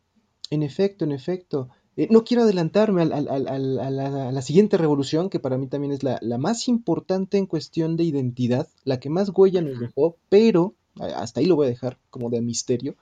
en 0.50 0.62
efecto, 0.62 1.04
en 1.04 1.12
efecto. 1.12 1.68
Eh, 1.96 2.08
no 2.10 2.24
quiero 2.24 2.42
adelantarme 2.42 3.02
a, 3.02 3.06
la, 3.06 4.42
siguiente 4.42 4.76
revolución, 4.76 5.30
que 5.30 5.40
para 5.40 5.56
mí 5.56 5.66
también 5.66 5.92
es 5.92 6.02
la, 6.02 6.20
más 6.38 6.68
importante 6.68 7.38
en 7.38 7.46
cuestión 7.46 7.96
de 7.96 8.04
identidad, 8.04 8.68
la 8.84 9.00
que 9.00 9.08
más 9.08 9.30
huella 9.34 9.62
nos 9.62 9.80
dejó, 9.80 10.16
pero, 10.28 10.74
hasta 10.98 11.40
ahí 11.40 11.46
lo 11.46 11.56
voy 11.56 11.66
a 11.66 11.70
dejar 11.70 11.98
como 12.10 12.28
de 12.28 12.42
misterio, 12.42 12.96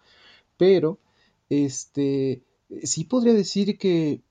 pero, 0.57 1.00
este, 1.50 2.42
sí 2.85 3.04
podría 3.04 3.35
decir 3.35 3.78
que 3.78 4.22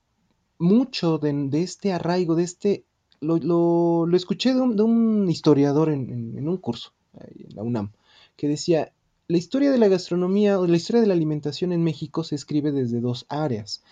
mucho 0.60 1.18
de, 1.18 1.50
este 1.62 1.92
arraigo, 1.92 2.36
de 2.36 2.44
este, 2.44 2.86
lo, 3.20 4.08
escuché 4.14 4.54
de 4.54 4.62
un, 4.62 5.30
historiador 5.30 5.90
en, 5.90 6.38
en, 6.38 6.48
un 6.48 6.58
curso, 6.58 6.94
en 7.20 7.54
la 7.54 7.64
UNAM, 7.64 7.92
que 8.38 8.48
decía, 8.48 8.94
la 9.28 9.38
historia 9.38 9.72
de 9.72 9.78
la 9.78 9.88
gastronomía 9.90 10.60
o 10.60 10.68
la 10.68 10.78
historia 10.78 11.02
de 11.02 11.08
la 11.08 11.14
alimentación 11.14 11.72
en 11.74 11.84
México 11.84 12.24
se 12.24 12.36
escribe 12.36 12.72
desde 12.72 13.00
dos 13.00 13.26
áreas. 13.30 13.84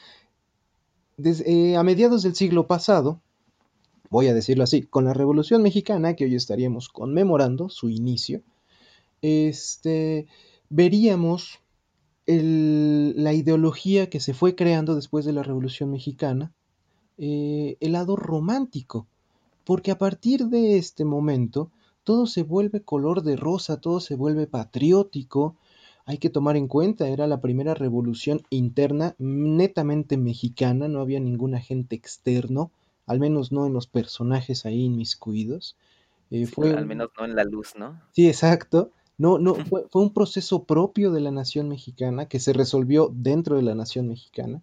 Eh, 1.24 1.76
a 1.76 1.84
mediados 1.84 2.24
del 2.24 2.36
siglo 2.36 2.68
pasado, 2.68 3.20
voy 4.10 4.28
a 4.28 4.34
decirlo 4.34 4.64
así, 4.64 4.84
con 4.84 5.06
la 5.06 5.14
Revolución 5.14 5.62
Mexicana, 5.62 6.16
que 6.16 6.26
hoy 6.26 6.36
estaríamos 6.36 6.90
conmemorando 6.90 7.70
su 7.70 7.90
inicio, 7.90 8.42
este, 9.22 10.28
veríamos 10.70 11.60
la 12.28 13.34
ideología 13.34 14.10
que 14.10 14.20
se 14.20 14.34
fue 14.34 14.56
creando 14.56 14.96
después 14.96 15.26
de 15.26 15.34
la 15.34 15.44
Revolución 15.44 15.92
Mexicana, 15.92 16.54
eh, 17.18 17.78
el 17.82 17.92
lado 17.92 18.16
romántico, 18.16 19.08
porque 19.66 19.92
a 19.92 19.98
partir 19.98 20.48
de 20.48 20.78
este 20.78 21.04
momento 21.04 21.72
todo 22.04 22.26
se 22.26 22.44
vuelve 22.44 22.82
color 22.82 23.22
de 23.22 23.36
rosa, 23.36 23.80
todo 23.80 24.00
se 24.00 24.16
vuelve 24.16 24.48
patriótico. 24.48 25.56
Hay 26.12 26.18
que 26.18 26.30
tomar 26.30 26.58
en 26.58 26.68
cuenta, 26.68 27.08
era 27.08 27.26
la 27.26 27.40
primera 27.40 27.74
revolución 27.74 28.42
interna 28.50 29.16
netamente 29.18 30.18
mexicana, 30.18 30.90
no 30.90 31.00
había 31.00 31.22
ningún 31.22 31.56
agente 31.56 31.96
externo, 31.96 32.70
al 33.08 33.22
menos 33.22 33.54
no 33.54 33.66
en 33.66 33.72
los 33.72 33.88
personajes 33.88 34.66
ahí 34.66 34.84
inmiscuidos. 34.84 35.78
Eh, 36.30 36.48
fue, 36.48 36.74
al 36.74 36.86
menos 36.86 37.12
no 37.18 37.24
en 37.24 37.34
la 37.34 37.46
luz, 37.46 37.76
¿no? 37.78 38.02
Sí, 38.12 38.28
exacto. 38.28 38.92
No, 39.18 39.40
no, 39.40 39.56
fue, 39.56 39.86
un 39.94 40.14
proceso 40.14 40.66
propio 40.66 41.14
de 41.14 41.22
la 41.22 41.32
nación 41.32 41.70
mexicana 41.70 42.26
que 42.26 42.42
se 42.42 42.52
resolvió 42.52 43.10
dentro 43.16 43.56
de 43.56 43.62
la 43.62 43.74
nación 43.74 44.10
mexicana. 44.10 44.62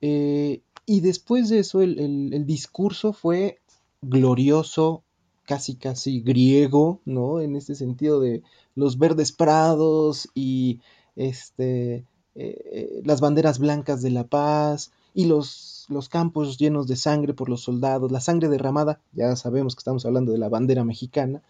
Eh, 0.00 0.60
y 0.86 1.00
después 1.00 1.48
de 1.48 1.58
eso, 1.58 1.82
el 1.82 2.44
discurso 2.46 3.12
fue 3.12 3.58
glorioso, 4.00 5.02
casi 5.48 5.76
casi 5.76 6.20
griego, 6.20 7.00
¿no? 7.06 7.40
En 7.40 7.56
este 7.56 7.74
sentido 7.74 8.20
de 8.20 8.42
los 8.74 8.98
verdes 8.98 9.32
prados 9.32 10.28
y 10.34 10.80
este, 11.16 11.94
eh, 11.94 12.04
eh, 12.34 13.02
las 13.02 13.22
banderas 13.22 13.58
blancas 13.58 14.02
de 14.02 14.10
la 14.10 14.24
paz 14.24 14.92
y 15.14 15.24
los, 15.24 15.86
los 15.88 16.10
campos 16.10 16.58
llenos 16.58 16.86
de 16.86 16.96
sangre 16.96 17.32
por 17.32 17.48
los 17.48 17.62
soldados, 17.62 18.12
la 18.12 18.20
sangre 18.20 18.50
derramada, 18.50 19.00
ya 19.14 19.34
sabemos 19.36 19.74
que 19.74 19.80
estamos 19.80 20.04
hablando 20.04 20.32
de 20.32 20.38
la 20.38 20.50
bandera 20.50 20.84
mexicana. 20.84 21.40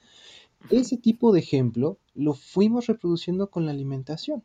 Ese 0.71 0.97
tipo 0.97 1.33
de 1.33 1.41
ejemplo 1.41 1.99
lo 2.15 2.35
fuimos 2.35 2.87
reproduciendo 2.87 3.51
con 3.51 3.67
la 3.67 3.73
alimentación. 3.73 4.45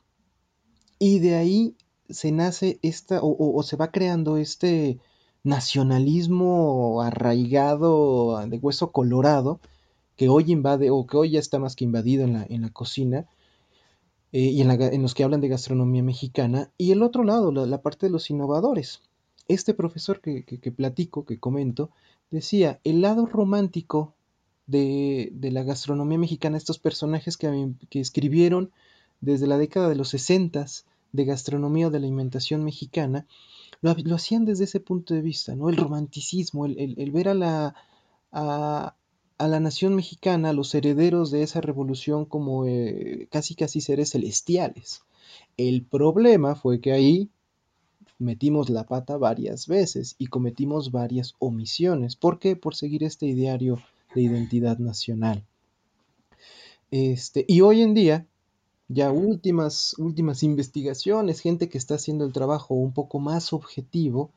Y 0.98 1.20
de 1.20 1.36
ahí 1.36 1.76
se 2.10 2.32
nace 2.32 2.80
esta, 2.82 3.20
o 3.22 3.62
se 3.62 3.76
va 3.76 3.92
creando 3.92 4.38
este, 4.38 4.98
nacionalismo 5.44 7.02
arraigado 7.02 8.46
de 8.48 8.58
hueso 8.58 8.92
colorado 8.92 9.60
que 10.16 10.30
hoy 10.30 10.52
invade 10.52 10.90
o 10.90 11.06
que 11.06 11.18
hoy 11.18 11.32
ya 11.32 11.40
está 11.40 11.60
más 11.60 11.76
que 11.76 11.84
invadido 11.84 12.24
en 12.24 12.34
la, 12.34 12.46
en 12.48 12.62
la 12.62 12.70
cocina 12.70 13.26
eh, 14.32 14.42
y 14.42 14.62
en, 14.62 14.68
la, 14.68 14.76
los 14.76 15.14
que 15.14 15.24
hablan 15.24 15.42
de 15.42 15.50
gastronomía 15.50 16.02
mexicana 16.04 16.72
y 16.78 16.92
el 16.92 17.04
otro 17.04 17.24
lado, 17.24 17.52
la, 17.52 17.82
parte 17.82 18.06
de 18.06 18.12
los 18.12 18.30
innovadores. 18.30 19.02
Este 19.48 19.74
profesor 19.74 20.22
que, 20.22 20.46
que, 20.46 20.72
platico, 20.72 21.26
que 21.26 21.40
comento, 21.40 21.90
decía, 22.32 22.80
el 22.84 23.02
lado 23.02 23.26
romántico 23.26 24.14
de, 24.66 25.30
de 25.34 25.52
la 25.52 25.64
gastronomía 25.64 26.18
mexicana, 26.18 26.58
estos 26.58 26.80
personajes 26.80 27.36
que, 27.36 27.74
que 27.90 28.00
escribieron 28.00 28.72
desde 29.20 29.48
la 29.48 29.58
década 29.58 29.90
de 29.90 29.96
los 29.96 30.10
60 30.10 30.66
de 31.12 31.26
gastronomía 31.26 31.88
o 31.88 31.92
de 31.92 31.98
alimentación 31.98 32.64
mexicana, 32.64 33.28
lo, 33.82 34.16
hacían 34.16 34.46
desde 34.46 34.66
ese 34.66 34.80
punto 34.80 35.14
de 35.14 35.22
vista, 35.22 35.56
¿no? 35.56 35.70
El 35.70 35.78
romanticismo, 35.78 36.66
el, 36.66 37.12
ver 37.12 37.30
a 37.30 37.34
la, 37.34 37.76
a, 38.32 38.96
la 39.40 39.60
nación 39.60 39.96
mexicana, 39.96 40.50
a 40.50 40.54
los 40.54 40.74
herederos 40.76 41.32
de 41.32 41.44
esa 41.44 41.62
revolución 41.62 42.26
como 42.26 42.66
eh, 42.66 43.28
casi 43.32 43.56
casi 43.56 43.82
seres 43.82 44.12
celestiales. 44.12 45.04
El 45.58 45.84
problema 45.84 46.56
fue 46.56 46.80
que 46.80 46.92
ahí 46.92 47.30
metimos 48.20 48.70
la 48.70 48.86
pata 48.86 49.18
varias 49.18 49.68
veces 49.68 50.16
y 50.18 50.28
cometimos 50.28 50.92
varias 50.92 51.36
omisiones. 51.40 52.16
¿Por 52.16 52.40
qué? 52.40 52.56
Por 52.56 52.76
seguir 52.76 53.04
este 53.04 53.26
ideario 53.28 53.80
de 54.16 54.22
identidad 54.22 54.78
nacional. 54.78 55.46
Este, 56.92 57.44
y 57.48 57.62
hoy 57.62 57.82
en 57.82 57.94
día, 57.94 58.28
ya 58.88 59.12
últimas, 59.12 59.96
últimas 59.98 60.44
investigaciones, 60.44 61.40
gente 61.40 61.70
que 61.70 61.78
está 61.78 61.96
haciendo 61.96 62.26
el 62.26 62.34
trabajo 62.34 62.74
un 62.76 62.94
poco 62.94 63.20
más 63.20 63.54
objetivo, 63.54 64.32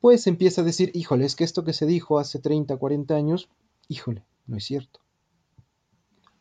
pues 0.00 0.26
empieza 0.26 0.62
a 0.62 0.64
decir, 0.64 0.90
híjole, 0.94 1.24
es 1.24 1.36
que 1.36 1.44
esto 1.44 1.64
que 1.64 1.72
se 1.72 1.86
dijo 1.86 2.18
hace 2.18 2.38
30, 2.38 2.76
40 2.76 3.14
años, 3.14 3.48
híjole, 3.88 4.24
no 4.46 4.56
es 4.56 4.64
cierto. 4.64 5.00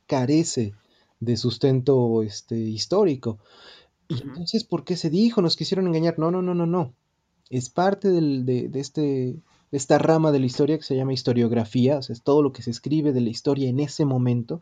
Carece 0.07 0.73
de 1.19 1.37
sustento 1.37 2.23
este, 2.23 2.57
histórico. 2.57 3.37
Y 4.07 4.21
entonces, 4.23 4.63
¿por 4.63 4.83
qué 4.83 4.97
se 4.97 5.09
dijo? 5.09 5.41
Nos 5.41 5.55
quisieron 5.55 5.87
engañar. 5.87 6.17
No, 6.19 6.31
no, 6.31 6.41
no, 6.41 6.53
no, 6.53 6.65
no. 6.65 6.93
Es 7.49 7.69
parte 7.69 8.09
del, 8.09 8.45
de, 8.45 8.67
de, 8.67 8.79
este, 8.79 9.01
de 9.01 9.77
esta 9.77 9.97
rama 9.97 10.31
de 10.31 10.39
la 10.39 10.47
historia 10.47 10.77
que 10.77 10.83
se 10.83 10.95
llama 10.95 11.13
historiografía, 11.13 11.99
o 11.99 12.01
sea, 12.01 12.13
es 12.13 12.23
todo 12.23 12.41
lo 12.41 12.51
que 12.51 12.63
se 12.63 12.71
escribe 12.71 13.13
de 13.13 13.21
la 13.21 13.29
historia 13.29 13.69
en 13.69 13.79
ese 13.79 14.05
momento. 14.05 14.61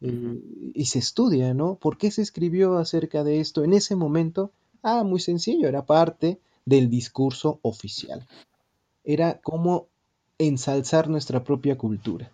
Eh, 0.00 0.40
y 0.74 0.84
se 0.86 0.98
estudia, 0.98 1.54
¿no? 1.54 1.76
¿Por 1.76 1.98
qué 1.98 2.10
se 2.10 2.22
escribió 2.22 2.78
acerca 2.78 3.24
de 3.24 3.40
esto 3.40 3.64
en 3.64 3.72
ese 3.72 3.96
momento? 3.96 4.52
Ah, 4.82 5.02
muy 5.02 5.20
sencillo, 5.20 5.68
era 5.68 5.86
parte 5.86 6.40
del 6.64 6.88
discurso 6.88 7.58
oficial. 7.62 8.26
Era 9.04 9.40
como 9.40 9.88
ensalzar 10.38 11.08
nuestra 11.08 11.42
propia 11.42 11.76
cultura. 11.76 12.30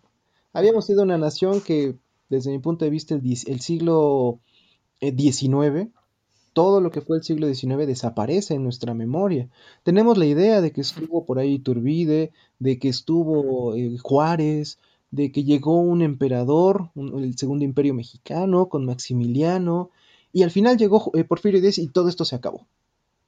Habíamos 0.52 0.86
sido 0.86 1.02
una 1.02 1.18
nación 1.18 1.60
que, 1.60 1.96
desde 2.28 2.50
mi 2.50 2.58
punto 2.58 2.84
de 2.84 2.90
vista, 2.90 3.14
el, 3.14 3.60
siglo 3.60 4.40
XIX, 5.00 5.52
eh, 5.76 5.90
todo 6.52 6.80
lo 6.80 6.90
que 6.90 7.00
fue 7.00 7.16
el 7.16 7.24
siglo 7.24 7.52
XIX 7.52 7.86
desaparece 7.86 8.54
en 8.54 8.62
nuestra 8.62 8.94
memoria. 8.94 9.48
Tenemos 9.82 10.18
la 10.18 10.26
idea 10.26 10.60
de 10.60 10.72
que 10.72 10.82
estuvo 10.82 11.24
por 11.24 11.38
ahí 11.38 11.58
Turbide, 11.58 12.30
de 12.58 12.78
que 12.78 12.88
estuvo 12.88 13.74
eh, 13.74 13.96
Juárez, 13.98 14.78
de 15.10 15.30
que 15.30 15.44
llegó 15.44 15.80
un 15.80 16.02
emperador, 16.02 16.90
un, 16.94 17.22
el 17.22 17.36
segundo 17.38 17.64
imperio 17.64 17.94
mexicano, 17.94 18.68
con 18.68 18.84
Maximiliano, 18.84 19.90
y 20.32 20.42
al 20.42 20.50
final 20.50 20.76
llegó 20.76 21.10
eh, 21.14 21.24
Porfirio 21.24 21.60
Díaz 21.60 21.78
y 21.78 21.88
todo 21.88 22.08
esto 22.08 22.24
se 22.24 22.36
acabó. 22.36 22.66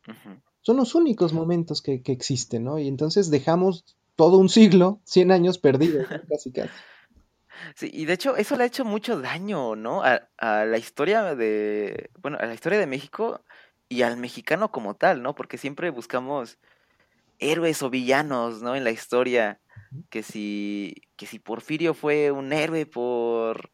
Uh 0.08 0.12
-huh. 0.12 0.40
Son 0.62 0.76
los 0.76 0.96
únicos 0.96 1.32
momentos 1.32 1.80
que, 1.80 2.02
que, 2.02 2.10
existen, 2.10 2.64
¿no? 2.64 2.78
Y 2.80 2.88
entonces 2.88 3.30
dejamos 3.30 3.96
todo 4.16 4.38
un 4.38 4.48
siglo, 4.48 5.00
100 5.04 5.30
años 5.30 5.58
perdidos, 5.58 6.06
casi 6.28 6.50
casi. 6.50 6.72
Sí, 7.74 7.90
y 7.92 8.04
de 8.04 8.14
hecho 8.14 8.36
eso 8.36 8.56
le 8.56 8.64
ha 8.64 8.66
hecho 8.66 8.84
mucho 8.84 9.20
daño, 9.20 9.76
¿no? 9.76 10.02
A, 10.02 10.28
a, 10.38 10.64
la 10.64 10.78
historia 10.78 11.34
de, 11.36 12.10
bueno, 12.20 12.36
a 12.40 12.46
la 12.46 12.54
historia 12.54 12.78
de 12.78 12.86
México 12.86 13.42
y 13.88 14.02
al 14.02 14.16
mexicano 14.16 14.72
como 14.72 14.94
tal, 14.94 15.22
¿no? 15.22 15.34
Porque 15.34 15.58
siempre 15.58 15.90
buscamos 15.90 16.58
héroes 17.38 17.82
o 17.82 17.90
villanos, 17.90 18.62
¿no? 18.62 18.74
En 18.74 18.84
la 18.84 18.90
historia, 18.90 19.60
que 20.10 20.22
si, 20.22 20.94
que 21.16 21.26
si 21.26 21.38
Porfirio 21.38 21.94
fue 21.94 22.30
un 22.30 22.52
héroe 22.52 22.86
por, 22.86 23.72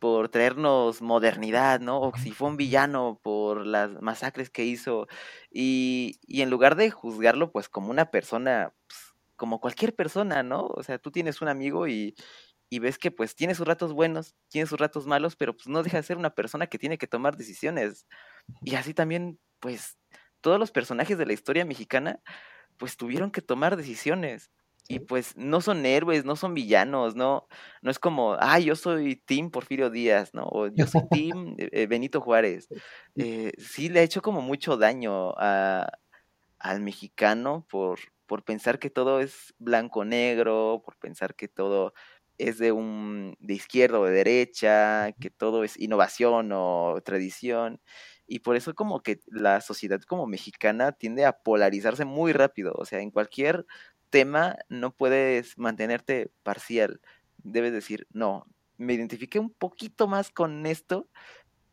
por 0.00 0.28
traernos 0.28 1.02
modernidad, 1.02 1.80
¿no? 1.80 2.00
O 2.00 2.12
si 2.16 2.32
fue 2.32 2.48
un 2.48 2.56
villano 2.58 3.20
por 3.22 3.66
las 3.66 3.90
masacres 4.02 4.50
que 4.50 4.64
hizo. 4.64 5.06
Y, 5.50 6.20
y 6.26 6.42
en 6.42 6.50
lugar 6.50 6.76
de 6.76 6.90
juzgarlo, 6.90 7.52
pues, 7.52 7.68
como 7.68 7.90
una 7.90 8.10
persona, 8.10 8.74
pues, 8.88 9.00
como 9.36 9.60
cualquier 9.60 9.94
persona, 9.94 10.42
¿no? 10.42 10.66
O 10.66 10.82
sea, 10.82 10.98
tú 10.98 11.10
tienes 11.10 11.42
un 11.42 11.48
amigo 11.48 11.88
y, 11.88 12.14
y 12.70 12.78
ves 12.80 12.98
que 12.98 13.10
pues 13.10 13.34
tiene 13.36 13.54
sus 13.54 13.66
ratos 13.66 13.92
buenos, 13.92 14.34
tiene 14.48 14.66
sus 14.66 14.78
ratos 14.80 15.06
malos, 15.06 15.36
pero 15.36 15.54
pues 15.56 15.68
no 15.68 15.82
deja 15.82 15.98
de 15.98 16.02
ser 16.02 16.16
una 16.18 16.34
persona 16.34 16.66
que 16.66 16.78
tiene 16.78 16.98
que 16.98 17.06
tomar 17.06 17.36
decisiones. 17.36 18.06
Y 18.64 18.74
así 18.76 18.94
también, 18.94 19.38
pues, 19.60 19.98
todos 20.40 20.58
los 20.58 20.72
personajes 20.72 21.18
de 21.18 21.26
la 21.26 21.32
historia 21.34 21.64
mexicana, 21.64 22.20
pues 22.78 22.96
tuvieron 22.96 23.30
que 23.30 23.42
tomar 23.42 23.76
decisiones. 23.76 24.50
Y 24.86 24.98
pues 25.00 25.34
no 25.36 25.62
son 25.62 25.86
héroes, 25.86 26.26
no 26.26 26.36
son 26.36 26.52
villanos, 26.52 27.16
no, 27.16 27.48
no 27.80 27.90
es 27.90 27.98
como, 27.98 28.36
ah, 28.38 28.58
yo 28.58 28.76
soy 28.76 29.16
Team 29.16 29.50
Porfirio 29.50 29.88
Díaz, 29.88 30.34
¿no? 30.34 30.44
O 30.50 30.66
yo 30.68 30.86
soy 30.86 31.02
Team 31.10 31.56
eh, 31.58 31.86
Benito 31.86 32.20
Juárez. 32.20 32.68
Eh, 33.16 33.52
sí 33.58 33.88
le 33.88 34.00
ha 34.00 34.02
hecho 34.02 34.20
como 34.20 34.42
mucho 34.42 34.76
daño 34.76 35.32
a, 35.38 35.90
al 36.58 36.80
mexicano 36.80 37.66
por, 37.70 37.98
por 38.26 38.44
pensar 38.44 38.78
que 38.78 38.90
todo 38.90 39.20
es 39.20 39.54
blanco-negro, 39.58 40.82
por 40.84 40.96
pensar 40.98 41.34
que 41.34 41.48
todo 41.48 41.94
es 42.38 42.58
de 42.58 42.72
un 42.72 43.36
de 43.40 43.54
izquierda 43.54 44.00
o 44.00 44.04
de 44.04 44.12
derecha, 44.12 45.12
que 45.20 45.30
todo 45.30 45.64
es 45.64 45.78
innovación 45.78 46.50
o 46.52 47.00
tradición. 47.04 47.80
Y 48.26 48.40
por 48.40 48.56
eso 48.56 48.74
como 48.74 49.02
que 49.02 49.20
la 49.26 49.60
sociedad 49.60 50.00
como 50.02 50.26
mexicana 50.26 50.92
tiende 50.92 51.26
a 51.26 51.38
polarizarse 51.42 52.04
muy 52.06 52.32
rápido. 52.32 52.72
O 52.76 52.84
sea, 52.86 53.00
en 53.00 53.10
cualquier 53.10 53.66
tema 54.14 54.56
no 54.68 54.92
puedes 54.92 55.58
mantenerte 55.58 56.30
parcial. 56.44 57.00
Debes 57.38 57.72
decir, 57.72 58.06
no, 58.12 58.46
me 58.76 58.94
identifiqué 58.94 59.40
un 59.40 59.50
poquito 59.50 60.06
más 60.06 60.30
con 60.30 60.66
esto 60.66 61.08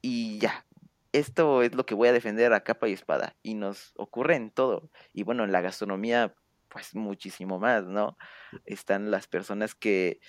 y 0.02 0.40
ya. 0.40 0.66
Esto 1.12 1.62
es 1.62 1.76
lo 1.76 1.86
que 1.86 1.94
voy 1.94 2.08
a 2.08 2.14
defender 2.14 2.52
a 2.52 2.64
capa 2.64 2.88
y 2.88 2.94
espada. 2.94 3.36
Y 3.44 3.54
nos 3.54 3.94
ocurre 3.96 4.38
en 4.38 4.50
todo. 4.50 4.90
Y 5.14 5.22
bueno, 5.22 5.44
en 5.44 5.52
la 5.52 5.62
gastronomía, 5.62 6.34
pues 6.68 6.96
muchísimo 6.96 7.60
más, 7.60 7.84
¿no? 7.86 8.18
Están 8.66 9.12
las 9.12 9.28
personas 9.28 9.76
que, 9.76 10.20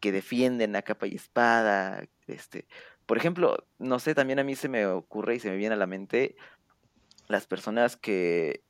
que 0.00 0.10
defienden 0.10 0.74
a 0.74 0.80
capa 0.80 1.06
y 1.06 1.16
espada. 1.16 2.02
Este, 2.28 2.66
por 3.04 3.18
ejemplo, 3.18 3.66
no 3.78 3.98
sé, 3.98 4.14
también 4.14 4.38
a 4.38 4.44
mí 4.44 4.56
se 4.56 4.70
me 4.70 4.86
ocurre 4.86 5.34
y 5.34 5.40
se 5.40 5.50
me 5.50 5.56
viene 5.56 5.74
a 5.74 5.78
la 5.78 5.86
mente 5.86 6.34
las 7.28 7.46
personas 7.46 7.98
que, 7.98 8.64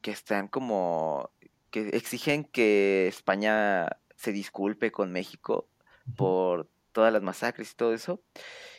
que 0.00 0.10
están 0.10 0.48
como 0.48 1.30
que 1.74 1.88
exigen 1.88 2.44
que 2.44 3.08
España 3.08 3.98
se 4.14 4.30
disculpe 4.30 4.92
con 4.92 5.10
México 5.10 5.68
por 6.14 6.70
todas 6.92 7.12
las 7.12 7.20
masacres 7.20 7.72
y 7.72 7.74
todo 7.74 7.92
eso. 7.92 8.22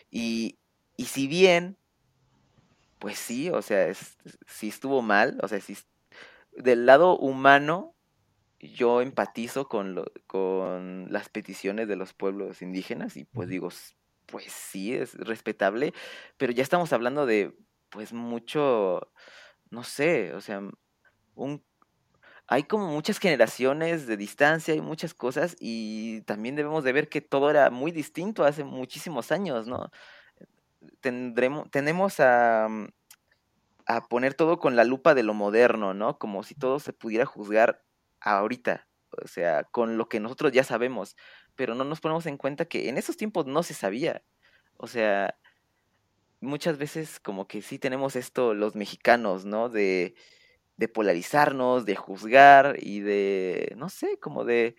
Y, 0.09 0.59
y 0.95 1.03
si 1.03 1.27
bien, 1.27 1.77
pues 2.99 3.17
sí, 3.19 3.49
o 3.49 3.61
sea, 3.61 3.87
es, 3.87 4.17
sí 4.47 4.69
estuvo 4.69 5.01
mal, 5.01 5.37
o 5.43 5.49
sea, 5.49 5.59
sí, 5.59 5.77
del 6.55 6.85
lado 6.85 7.17
humano, 7.17 7.95
yo 8.61 9.01
empatizo 9.01 9.67
con, 9.67 9.93
lo, 9.93 10.05
con 10.25 11.11
las 11.11 11.27
peticiones 11.27 11.89
de 11.89 11.97
los 11.97 12.13
pueblos 12.13 12.61
indígenas 12.61 13.17
y 13.17 13.25
pues 13.25 13.49
digo, 13.49 13.67
pues 14.25 14.45
sí, 14.53 14.93
es 14.93 15.15
respetable, 15.15 15.93
pero 16.37 16.53
ya 16.53 16.63
estamos 16.63 16.93
hablando 16.93 17.25
de, 17.25 17.53
pues 17.89 18.13
mucho, 18.13 19.11
no 19.69 19.83
sé, 19.83 20.33
o 20.33 20.39
sea, 20.39 20.61
un 21.35 21.61
hay 22.47 22.63
como 22.63 22.87
muchas 22.87 23.19
generaciones 23.19 24.07
de 24.07 24.17
distancia 24.17 24.75
y 24.75 24.81
muchas 24.81 25.13
cosas 25.13 25.55
y 25.59 26.21
también 26.21 26.55
debemos 26.55 26.83
de 26.83 26.93
ver 26.93 27.09
que 27.09 27.21
todo 27.21 27.49
era 27.49 27.69
muy 27.71 27.91
distinto 27.91 28.43
hace 28.45 28.63
muchísimos 28.63 29.31
años, 29.31 29.67
¿no? 29.67 29.91
Tendremos, 31.01 31.69
tenemos 31.71 32.19
a, 32.19 32.67
a 33.87 34.07
poner 34.07 34.33
todo 34.33 34.59
con 34.59 34.75
la 34.75 34.83
lupa 34.83 35.13
de 35.15 35.23
lo 35.23 35.33
moderno, 35.33 35.93
¿no? 35.93 36.17
Como 36.17 36.43
si 36.43 36.55
todo 36.55 36.79
se 36.79 36.93
pudiera 36.93 37.25
juzgar 37.25 37.83
ahorita, 38.19 38.87
o 39.23 39.27
sea, 39.27 39.63
con 39.63 39.97
lo 39.97 40.09
que 40.09 40.19
nosotros 40.19 40.51
ya 40.51 40.63
sabemos, 40.63 41.15
pero 41.55 41.75
no 41.75 41.83
nos 41.83 42.01
ponemos 42.01 42.25
en 42.25 42.37
cuenta 42.37 42.65
que 42.65 42.89
en 42.89 42.97
esos 42.97 43.17
tiempos 43.17 43.45
no 43.45 43.63
se 43.63 43.73
sabía, 43.73 44.23
o 44.77 44.87
sea, 44.87 45.37
muchas 46.41 46.77
veces 46.77 47.19
como 47.19 47.47
que 47.47 47.61
sí 47.61 47.79
tenemos 47.79 48.15
esto 48.15 48.53
los 48.53 48.75
mexicanos, 48.75 49.45
¿no? 49.45 49.69
De 49.69 50.15
de 50.77 50.87
polarizarnos, 50.87 51.85
de 51.85 51.95
juzgar 51.95 52.77
y 52.79 52.99
de, 53.01 53.73
no 53.77 53.89
sé, 53.89 54.17
como 54.19 54.45
de, 54.45 54.75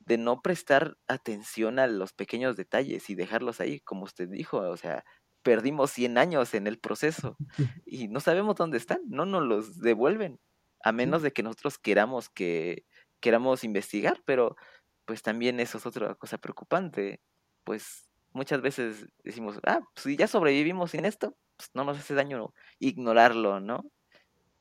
de 0.00 0.18
no 0.18 0.42
prestar 0.42 0.96
atención 1.08 1.78
a 1.78 1.86
los 1.86 2.12
pequeños 2.12 2.56
detalles 2.56 3.10
y 3.10 3.14
dejarlos 3.14 3.60
ahí, 3.60 3.80
como 3.80 4.04
usted 4.04 4.28
dijo, 4.28 4.58
o 4.58 4.76
sea, 4.76 5.04
perdimos 5.42 5.90
100 5.92 6.18
años 6.18 6.54
en 6.54 6.66
el 6.66 6.78
proceso 6.78 7.36
y 7.86 8.08
no 8.08 8.20
sabemos 8.20 8.56
dónde 8.56 8.78
están, 8.78 9.00
no 9.08 9.26
nos 9.26 9.42
los 9.44 9.78
devuelven, 9.80 10.40
a 10.82 10.92
menos 10.92 11.22
de 11.22 11.32
que 11.32 11.42
nosotros 11.42 11.78
queramos 11.78 12.28
que 12.30 12.84
queramos 13.20 13.64
investigar, 13.64 14.22
pero 14.24 14.56
pues 15.04 15.22
también 15.22 15.60
eso 15.60 15.78
es 15.78 15.86
otra 15.86 16.14
cosa 16.14 16.38
preocupante, 16.38 17.20
pues 17.64 18.08
muchas 18.32 18.62
veces 18.62 19.06
decimos, 19.24 19.58
ah, 19.66 19.80
pues 19.94 20.04
si 20.04 20.16
ya 20.16 20.26
sobrevivimos 20.28 20.92
sin 20.92 21.04
esto, 21.04 21.36
pues 21.56 21.70
no 21.74 21.84
nos 21.84 21.98
hace 21.98 22.14
daño 22.14 22.54
ignorarlo, 22.78 23.60
¿no? 23.60 23.84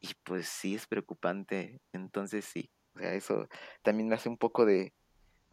Y 0.01 0.09
pues 0.23 0.47
sí 0.47 0.75
es 0.75 0.87
preocupante. 0.87 1.79
Entonces 1.93 2.45
sí. 2.45 2.69
O 2.95 2.99
sea, 2.99 3.13
eso 3.13 3.47
también 3.81 4.09
me 4.09 4.15
hace 4.15 4.29
un 4.29 4.37
poco 4.37 4.65
de, 4.65 4.93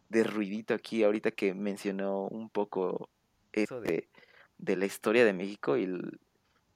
de 0.09 0.23
ruidito 0.23 0.73
aquí 0.73 1.03
ahorita 1.03 1.31
que 1.31 1.53
mencionó 1.53 2.27
un 2.27 2.49
poco 2.49 3.09
eso 3.53 3.81
de, 3.81 4.09
de 4.57 4.75
la 4.75 4.85
historia 4.85 5.25
de 5.25 5.33
México 5.33 5.77
y, 5.77 5.87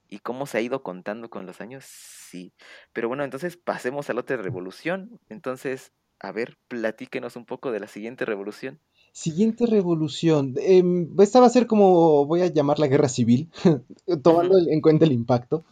y 0.10 0.20
cómo 0.20 0.46
se 0.46 0.58
ha 0.58 0.62
ido 0.62 0.84
contando 0.84 1.30
con 1.30 1.46
los 1.46 1.62
años. 1.62 1.86
Sí. 1.86 2.54
Pero 2.94 3.08
bueno, 3.08 3.24
entonces 3.24 3.58
pasemos 3.58 4.10
a 4.10 4.14
la 4.14 4.22
otra 4.22 4.38
revolución. 4.38 5.20
Entonces, 5.30 5.92
a 6.20 6.32
ver, 6.32 6.58
platíquenos 6.68 7.36
un 7.36 7.46
poco 7.46 7.72
de 7.72 7.80
la 7.80 7.88
siguiente 7.88 8.26
revolución. 8.26 8.80
Siguiente 9.14 9.66
revolución. 9.66 10.56
Eh, 10.60 10.84
esta 11.20 11.40
va 11.40 11.48
a 11.48 11.50
ser 11.50 11.68
como 11.68 12.26
voy 12.26 12.42
a 12.42 12.48
llamar 12.48 12.80
la 12.80 12.88
guerra 12.88 13.10
civil, 13.10 13.50
tomando 14.24 14.58
en 14.58 14.82
cuenta 14.82 15.06
el 15.06 15.12
impacto. 15.12 15.64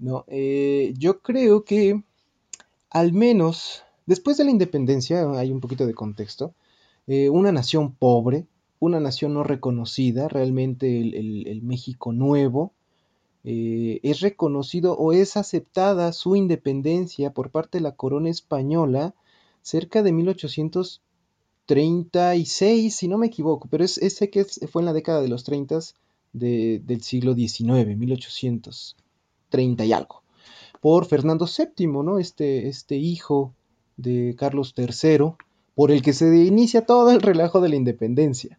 No, 0.00 0.24
eh, 0.28 0.94
yo 0.98 1.20
creo 1.20 1.64
que 1.64 2.02
al 2.88 3.12
menos 3.12 3.82
después 4.06 4.38
de 4.38 4.44
la 4.44 4.50
independencia, 4.50 5.30
hay 5.32 5.52
un 5.52 5.60
poquito 5.60 5.86
de 5.86 5.94
contexto, 5.94 6.54
eh, 7.06 7.30
una 7.30 7.52
nación 7.52 7.94
pobre, 7.94 8.46
una 8.80 8.98
nación 8.98 9.34
no 9.34 9.44
reconocida, 9.44 10.26
realmente 10.28 11.00
el, 11.00 11.62
México 11.62 12.12
nuevo, 12.12 12.72
eh, 13.44 14.00
es 14.02 14.20
reconocido 14.20 14.96
o 14.96 15.12
es 15.12 15.36
aceptada 15.36 16.12
su 16.12 16.34
independencia 16.34 17.32
por 17.32 17.50
parte 17.50 17.78
de 17.78 17.82
la 17.82 17.94
corona 17.94 18.30
española 18.30 19.14
cerca 19.62 20.02
de 20.02 20.12
1836, 20.12 22.96
si 22.96 23.08
no 23.08 23.18
me 23.18 23.26
equivoco, 23.26 23.68
pero 23.70 23.84
es, 23.84 23.94
sé 23.94 24.30
que 24.30 24.44
fue 24.44 24.82
en 24.82 24.86
la 24.86 24.92
década 24.94 25.20
de 25.20 25.28
los 25.28 25.44
30 25.44 25.78
del 26.32 27.02
siglo 27.02 27.34
XIX, 27.34 27.96
1830 29.50 29.84
y 29.84 29.92
algo, 29.92 30.22
por 30.80 31.06
Fernando 31.06 31.46
VII, 31.46 31.86
¿no? 31.86 32.18
Este, 32.18 32.68
este 32.68 32.96
hijo 32.96 33.54
de 33.96 34.34
Carlos 34.38 34.74
III, 34.76 35.32
por 35.74 35.90
el 35.90 36.02
que 36.02 36.12
se 36.12 36.44
inicia 36.44 36.86
todo 36.86 37.10
el 37.10 37.20
relajo 37.20 37.60
de 37.60 37.68
la 37.68 37.76
independencia. 37.76 38.58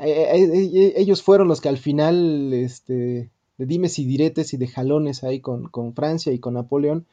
Eh, 0.00 0.26
eh, 0.34 0.70
eh, 0.74 0.94
ellos 0.96 1.22
fueron 1.22 1.48
los 1.48 1.60
que 1.60 1.68
al 1.68 1.78
final, 1.78 2.52
este, 2.52 3.30
de 3.58 3.66
dimes 3.66 3.98
y 3.98 4.04
diretes 4.04 4.52
y 4.52 4.56
de 4.56 4.66
jalones 4.66 5.22
ahí 5.22 5.40
con, 5.40 5.70
Francia 5.94 6.32
y 6.32 6.38
con 6.38 6.54
Napoleón, 6.54 7.06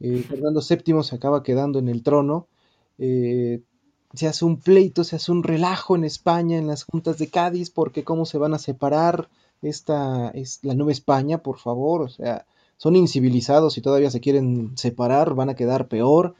Fernando 0.00 0.60
VII 0.60 1.02
se 1.02 1.14
acaba 1.14 1.42
quedando 1.42 1.78
en 1.78 1.88
el 1.88 2.02
trono. 2.02 2.48
se 2.98 4.26
hace 4.28 4.44
un 4.44 4.60
pleito, 4.60 5.04
se 5.04 5.16
hace 5.16 5.32
un 5.32 5.42
relajo 5.42 5.96
en 5.96 6.04
España, 6.04 6.58
en 6.58 6.66
las 6.66 6.84
juntas 6.84 7.18
de 7.18 7.28
Cádiz, 7.28 7.70
porque 7.70 8.04
cómo 8.04 8.26
se 8.26 8.38
van 8.38 8.54
a 8.54 8.58
separar 8.58 9.28
esta 9.64 10.30
es 10.30 10.60
la 10.62 10.74
Nueva 10.74 10.92
España, 10.92 11.38
por 11.38 11.58
favor, 11.58 12.02
o 12.02 12.08
sea, 12.08 12.46
son 12.76 12.96
incivilizados 12.96 13.78
y 13.78 13.80
todavía 13.82 14.10
se 14.10 14.20
quieren 14.20 14.76
separar, 14.76 15.34
van 15.34 15.50
a 15.50 15.54
quedar 15.56 15.88
peor. 15.88 16.34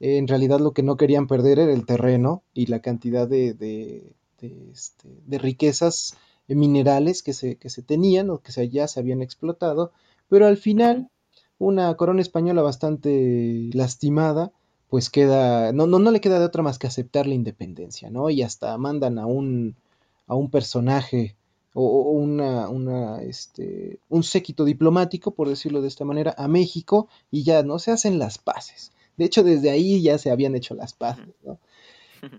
en 0.00 0.28
realidad 0.28 0.60
lo 0.60 0.72
que 0.72 0.82
no 0.82 0.96
querían 0.96 1.26
perder 1.26 1.58
era 1.58 1.72
el 1.72 1.86
terreno 1.86 2.42
y 2.54 2.66
la 2.66 2.80
cantidad 2.80 3.26
de, 3.28 4.14
este, 4.40 5.08
de, 5.26 5.38
riquezas 5.38 6.16
minerales 6.48 7.22
que 7.22 7.32
se, 7.32 7.56
que 7.56 7.70
se 7.70 7.82
tenían 7.82 8.30
o 8.30 8.38
que 8.38 8.52
se, 8.52 8.68
ya 8.68 8.88
se 8.88 9.00
habían 9.00 9.22
explotado, 9.22 9.92
pero 10.28 10.46
al 10.46 10.56
final 10.56 11.10
una 11.58 11.94
corona 11.96 12.20
española 12.20 12.62
bastante 12.62 13.70
lastimada, 13.72 14.52
pues 14.88 15.10
queda, 15.10 15.72
no, 15.72 15.86
no, 15.86 15.98
no 15.98 16.10
le 16.10 16.20
queda 16.20 16.38
de 16.38 16.44
otra 16.44 16.62
más 16.62 16.78
que 16.78 16.86
aceptar 16.86 17.26
la 17.26 17.34
independencia, 17.34 18.10
¿no? 18.10 18.30
Y 18.30 18.42
hasta 18.42 18.76
mandan 18.78 19.18
a 19.18 19.26
un, 19.26 19.76
a 20.26 20.34
un 20.34 20.50
personaje 20.50 21.36
o, 21.78 22.10
una, 22.12 22.70
una, 22.70 23.22
este, 23.22 23.98
un 24.08 24.22
séquito 24.22 24.64
diplomático, 24.64 25.32
por 25.32 25.48
decirlo 25.48 25.82
de 25.82 25.88
esta 25.88 26.06
manera, 26.06 26.34
a 26.38 26.48
México 26.48 27.08
y 27.30 27.42
ya 27.42 27.62
no 27.62 27.78
se 27.78 27.90
hacen 27.90 28.18
las 28.18 28.38
paces. 28.38 28.92
De 29.18 29.26
hecho, 29.26 29.42
desde 29.42 29.70
ahí 29.70 30.00
ya 30.00 30.16
se 30.16 30.30
habían 30.30 30.56
hecho 30.56 30.74
las 30.74 30.94
paces, 30.94 31.34
¿no? 31.44 31.58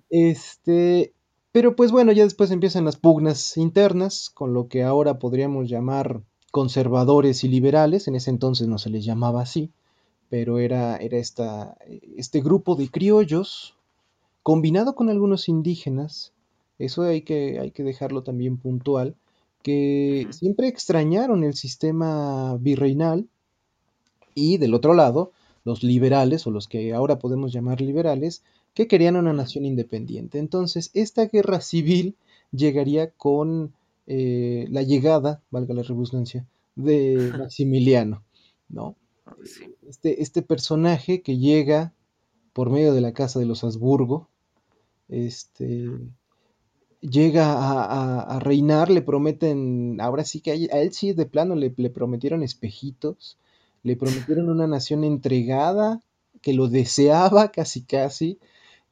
Este, 0.09 1.13
pero 1.51 1.75
pues 1.75 1.91
bueno, 1.91 2.11
ya 2.11 2.23
después 2.23 2.49
empiezan 2.49 2.85
las 2.85 2.97
pugnas 2.97 3.57
internas, 3.57 4.31
con 4.31 4.55
lo 4.55 4.67
que 4.67 4.83
ahora 4.83 5.19
podríamos 5.19 5.69
llamar 5.69 6.23
conservadores 6.51 7.43
y 7.43 7.47
liberales, 7.47 8.07
en 8.07 8.15
ese 8.15 8.31
entonces 8.31 8.67
no 8.67 8.79
se 8.79 8.89
les 8.89 9.05
llamaba 9.05 9.43
así, 9.43 9.69
pero 10.29 10.57
era, 10.57 10.97
era 10.97 11.17
esta, 11.19 11.77
este 12.15 12.41
grupo 12.41 12.75
de 12.75 12.89
criollos, 12.89 13.75
combinado 14.41 14.95
con 14.95 15.09
algunos 15.09 15.47
indígenas, 15.47 16.33
eso 16.79 17.03
hay 17.03 17.21
que, 17.21 17.59
hay 17.59 17.69
que 17.69 17.83
dejarlo 17.83 18.23
también 18.23 18.57
puntual, 18.57 19.15
que 19.61 20.27
siempre 20.31 20.67
extrañaron 20.67 21.43
el 21.43 21.53
sistema 21.53 22.57
virreinal 22.57 23.27
y 24.35 24.57
del 24.57 24.73
otro 24.73 24.93
lado, 24.93 25.31
los 25.65 25.83
liberales, 25.83 26.47
o 26.47 26.51
los 26.51 26.67
que 26.67 26.93
ahora 26.93 27.19
podemos 27.19 27.51
llamar 27.51 27.81
liberales, 27.81 28.43
que 28.73 28.87
querían 28.87 29.15
una 29.15 29.33
nación 29.33 29.65
independiente. 29.65 30.39
Entonces, 30.39 30.91
esta 30.93 31.25
guerra 31.25 31.61
civil 31.61 32.15
llegaría 32.51 33.09
con 33.09 33.73
eh, 34.05 34.67
la 34.69 34.83
llegada, 34.83 35.41
valga 35.51 35.73
la 35.73 35.83
redundancia, 35.83 36.45
de 36.75 37.33
Maximiliano, 37.37 38.23
¿no? 38.69 38.95
Ah, 39.25 39.35
este, 39.89 40.21
este, 40.21 40.41
personaje 40.41 41.21
que 41.21 41.37
llega 41.37 41.93
por 42.53 42.69
medio 42.69 42.93
de 42.93 43.01
la 43.01 43.13
casa 43.13 43.39
de 43.39 43.45
los 43.45 43.63
Habsburgo, 43.63 44.29
este, 45.09 45.89
llega 47.01 47.53
a, 48.21 48.39
reinar, 48.39 48.89
le 48.89 49.01
prometen, 49.01 49.99
ahora 50.01 50.23
sí 50.23 50.41
que 50.41 50.51
a, 50.51 50.81
él 50.81 50.93
sí 50.93 51.13
de 51.13 51.25
plano 51.25 51.55
le, 51.55 51.73
le, 51.77 51.89
prometieron 51.89 52.43
espejitos, 52.43 53.37
le 53.83 53.95
prometieron 53.95 54.49
una 54.49 54.67
nación 54.67 55.03
entregada, 55.03 56.01
que 56.41 56.53
lo 56.53 56.67
deseaba 56.67 57.51
casi 57.51 57.83
casi, 57.83 58.39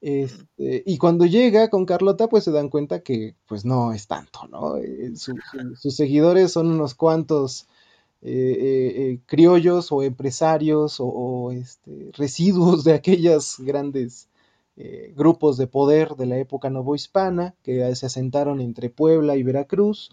este, 0.02 0.84
y 0.86 1.00
cuando 1.00 1.26
llega 1.26 1.70
con 1.72 1.88
Carlota, 1.88 2.28
pues 2.28 2.44
se 2.44 2.52
dan 2.52 2.70
cuenta 2.70 3.00
que 3.02 3.36
pues 3.48 3.66
no 3.66 3.92
es 3.92 4.06
tanto, 4.06 4.48
¿no? 4.48 4.78
Eh, 4.78 5.14
sus 5.16 5.96
seguidores 5.96 6.52
son 6.52 6.68
unos 6.68 6.94
cuantos 6.94 7.68
eh, 8.22 8.92
eh, 8.96 9.20
criollos 9.26 9.92
o 9.92 10.04
empresarios 10.04 10.98
o, 11.00 11.52
este, 11.52 12.12
residuos 12.14 12.84
de 12.84 12.94
aquellos 12.94 13.56
grandes 13.58 14.28
grupos 15.16 15.58
de 15.58 15.68
poder 15.68 16.16
de 16.16 16.26
la 16.26 16.38
época 16.38 16.70
novohispana 16.70 17.56
que 17.64 17.96
se 17.96 18.06
asentaron 18.06 18.60
entre 18.60 18.90
Puebla 18.90 19.38
y 19.38 19.44
Veracruz. 19.44 20.12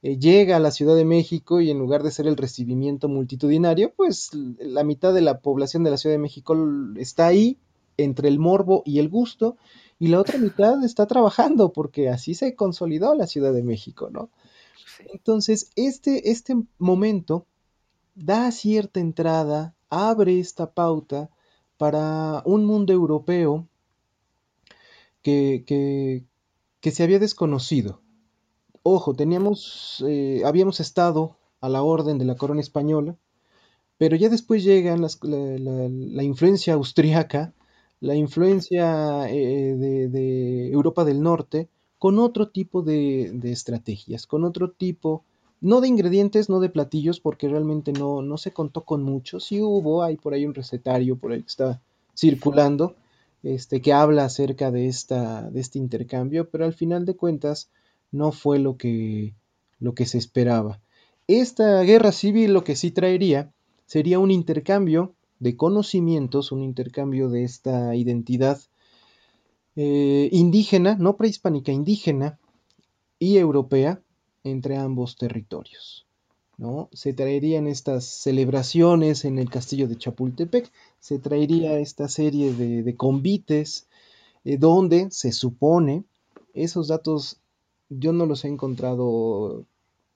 llega 0.00 0.56
a 0.56 0.60
la 0.60 0.70
Ciudad 0.70 0.94
de 0.94 1.04
México 1.04 1.60
y 1.60 1.70
en 1.70 1.78
lugar 1.78 2.02
de 2.04 2.12
ser 2.12 2.26
el 2.28 2.36
recibimiento 2.36 3.08
multitudinario, 3.08 3.92
pues 3.96 4.30
la 4.32 4.84
mitad 4.84 5.12
de 5.12 5.22
la 5.22 5.40
población 5.40 5.82
de 5.82 5.90
la 5.90 5.96
Ciudad 5.96 6.14
de 6.14 6.20
México 6.20 6.56
está 6.96 7.26
ahí 7.26 7.58
entre 7.96 8.28
el 8.28 8.38
morbo 8.38 8.82
y 8.84 8.98
el 8.98 9.08
gusto, 9.08 9.56
y 9.98 10.08
la 10.08 10.20
otra 10.20 10.38
mitad 10.38 10.82
está 10.84 11.06
trabajando, 11.06 11.72
porque 11.72 12.08
así 12.08 12.34
se 12.34 12.54
consolidó 12.54 13.14
la 13.14 13.26
Ciudad 13.26 13.52
de 13.52 13.62
México, 13.62 14.10
¿no? 14.10 14.30
Entonces, 15.12 15.70
este, 15.76 16.30
este 16.30 16.54
momento 16.78 17.46
da 18.14 18.50
cierta 18.50 19.00
entrada, 19.00 19.74
abre 19.88 20.38
esta 20.38 20.72
pauta 20.72 21.30
para 21.76 22.42
un 22.44 22.64
mundo 22.64 22.92
europeo 22.92 23.68
que, 25.26 25.64
que, 25.66 26.24
que 26.80 26.92
se 26.92 27.02
había 27.02 27.18
desconocido. 27.18 28.00
Ojo, 28.84 29.12
teníamos, 29.12 30.04
eh, 30.06 30.42
habíamos 30.44 30.78
estado 30.78 31.36
a 31.60 31.68
la 31.68 31.82
orden 31.82 32.16
de 32.18 32.24
la 32.24 32.36
corona 32.36 32.60
española, 32.60 33.16
pero 33.98 34.14
ya 34.14 34.28
después 34.28 34.62
llega 34.62 34.96
la, 34.96 35.08
la, 35.22 36.22
influencia 36.22 36.74
austriaca 36.74 37.54
la 37.98 38.14
influencia 38.14 39.28
eh, 39.28 39.74
de, 39.76 40.70
Europa 40.70 41.04
del 41.04 41.20
Norte 41.20 41.68
con 41.98 42.20
otro 42.20 42.50
tipo 42.50 42.82
de, 42.82 43.36
estrategias, 43.42 44.28
con 44.28 44.44
otro 44.44 44.70
tipo, 44.70 45.24
no 45.60 45.80
de 45.80 45.88
ingredientes, 45.88 46.48
no 46.48 46.60
de 46.60 46.68
platillos, 46.68 47.18
porque 47.18 47.48
realmente 47.48 47.92
no, 47.92 48.22
no 48.22 48.38
se 48.38 48.52
contó 48.52 48.84
con 48.84 49.02
mucho. 49.02 49.40
Sí 49.40 49.60
hubo, 49.60 50.04
hay 50.04 50.18
por 50.18 50.34
ahí 50.34 50.46
un 50.46 50.54
recetario 50.54 51.16
por 51.16 51.32
ahí 51.32 51.40
que 51.40 51.48
está 51.48 51.82
circulando, 52.14 52.94
este, 53.42 53.80
que 53.80 53.92
habla 53.92 54.24
acerca 54.24 54.70
de, 54.70 54.86
este 54.86 55.78
intercambio, 55.78 56.50
pero 56.50 56.64
al 56.64 56.72
final 56.72 57.04
de 57.04 57.16
cuentas 57.16 57.70
no 58.10 58.32
fue 58.32 58.58
lo 58.58 58.76
que, 58.76 59.34
lo 59.78 59.94
que 59.94 60.06
se 60.06 60.18
esperaba. 60.18 60.80
Esta 61.28 61.82
guerra 61.82 62.12
civil 62.12 62.52
lo 62.52 62.64
que 62.64 62.76
sí 62.76 62.90
traería 62.90 63.52
sería 63.84 64.18
un 64.18 64.30
intercambio 64.30 65.14
de 65.38 65.56
conocimientos, 65.56 66.52
un 66.52 66.62
intercambio 66.62 67.28
de 67.28 67.44
esta 67.44 67.94
identidad 67.94 68.60
eh, 69.76 70.28
indígena, 70.32 70.96
no 70.96 71.16
prehispánica, 71.16 71.72
indígena 71.72 72.38
y 73.18 73.36
europea 73.36 74.00
entre 74.44 74.76
ambos 74.76 75.16
territorios. 75.16 76.05
¿No? 76.58 76.88
Se 76.92 77.12
traerían 77.12 77.66
estas 77.66 78.04
celebraciones 78.04 79.24
en 79.24 79.38
el 79.38 79.50
castillo 79.50 79.88
de 79.88 79.96
Chapultepec, 79.96 80.70
se 81.00 81.18
traería 81.18 81.78
esta 81.78 82.08
serie 82.08 82.52
de, 82.54 82.96
convites 82.96 83.86
eh, 84.44 84.56
donde 84.56 85.08
se 85.10 85.32
supone, 85.32 86.04
esos 86.54 86.88
datos 86.88 87.40
yo 87.88 88.12
no 88.12 88.26
los 88.26 88.44
he 88.44 88.48
encontrado 88.48 89.64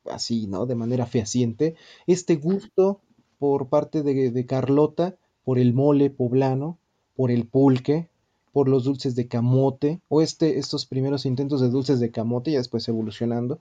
así, 0.06 0.46
¿no? 0.46 0.66
De 0.66 0.74
manera 0.74 1.06
fehaciente, 1.06 1.76
este 2.06 2.36
gusto 2.36 3.00
por 3.38 3.68
parte 3.68 4.02
de, 4.02 4.46
Carlota 4.46 5.16
por 5.44 5.58
el 5.58 5.72
mole 5.72 6.10
poblano, 6.10 6.78
por 7.16 7.30
el 7.30 7.46
pulque, 7.46 8.08
por 8.52 8.68
los 8.68 8.84
dulces 8.84 9.14
de 9.14 9.28
camote, 9.28 10.00
o 10.08 10.20
este, 10.20 10.58
estos 10.58 10.86
primeros 10.86 11.26
intentos 11.26 11.60
de 11.60 11.70
dulces 11.70 12.00
de 12.00 12.10
camote, 12.10 12.50
y 12.50 12.56
después 12.56 12.86
evolucionando. 12.88 13.58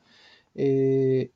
Eh, 0.56 1.32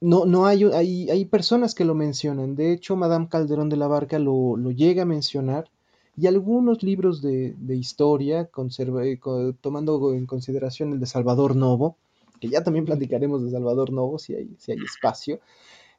no, 0.00 0.24
no 0.24 0.46
hay, 0.46 0.64
hay, 0.64 1.10
hay, 1.10 1.24
personas 1.26 1.74
que 1.74 1.84
lo 1.84 1.94
mencionan. 1.94 2.54
De 2.54 2.72
hecho, 2.72 2.96
Madame 2.96 3.28
Calderón 3.28 3.68
de 3.68 3.76
la 3.76 3.86
Barca 3.86 4.18
lo, 4.18 4.56
llega 4.70 5.02
a 5.02 5.06
mencionar. 5.06 5.70
Y 6.16 6.26
algunos 6.26 6.82
libros 6.82 7.22
de, 7.22 7.54
historia, 7.68 8.50
eh, 8.50 9.52
tomando 9.60 10.12
en 10.12 10.26
consideración 10.26 10.92
el 10.92 11.00
de 11.00 11.06
Salvador 11.06 11.56
Novo, 11.56 11.96
que 12.40 12.48
ya 12.48 12.62
también 12.62 12.84
platicaremos 12.84 13.42
de 13.44 13.50
Salvador 13.50 13.92
Novo 13.92 14.18
si 14.18 14.34
hay, 14.34 14.50
si 14.58 14.72
hay 14.72 14.78
espacio, 14.78 15.40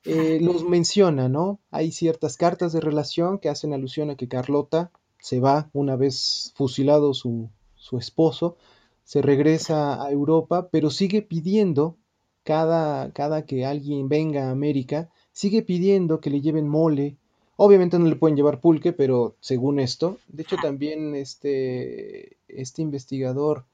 eh, 0.03 0.39
los 0.41 0.63
menciona, 0.63 1.29
¿no? 1.29 1.59
Hay 1.69 1.91
ciertas 1.91 2.35
cartas 2.35 2.73
de 2.73 2.81
relación 2.81 3.37
que 3.37 3.49
hacen 3.49 3.73
alusión 3.73 4.09
a 4.09 4.15
que 4.15 4.27
Carlota 4.27 4.91
se 5.19 5.39
va 5.39 5.69
una 5.73 5.95
vez 5.95 6.51
fusilado 6.55 7.13
su, 7.13 7.49
su 7.75 7.97
esposo, 7.97 8.57
se 9.03 9.21
regresa 9.21 10.03
a 10.03 10.11
Europa, 10.11 10.69
pero 10.71 10.89
sigue 10.89 11.21
pidiendo, 11.21 11.97
cada, 12.43 13.11
cada 13.11 13.45
que 13.45 13.65
alguien 13.65 14.09
venga 14.09 14.47
a 14.47 14.51
América, 14.51 15.09
sigue 15.31 15.61
pidiendo 15.61 16.19
que 16.19 16.29
le 16.29 16.41
lleven 16.41 16.67
mole. 16.67 17.17
Obviamente 17.57 17.99
no 17.99 18.05
le 18.05 18.15
pueden 18.15 18.35
llevar 18.35 18.59
pulque, 18.59 18.93
pero 18.93 19.35
según 19.39 19.79
esto, 19.79 20.17
de 20.27 20.43
hecho 20.43 20.57
también 20.61 21.15
este, 21.15 22.37
este 22.47 22.81
investigador, 22.81 23.65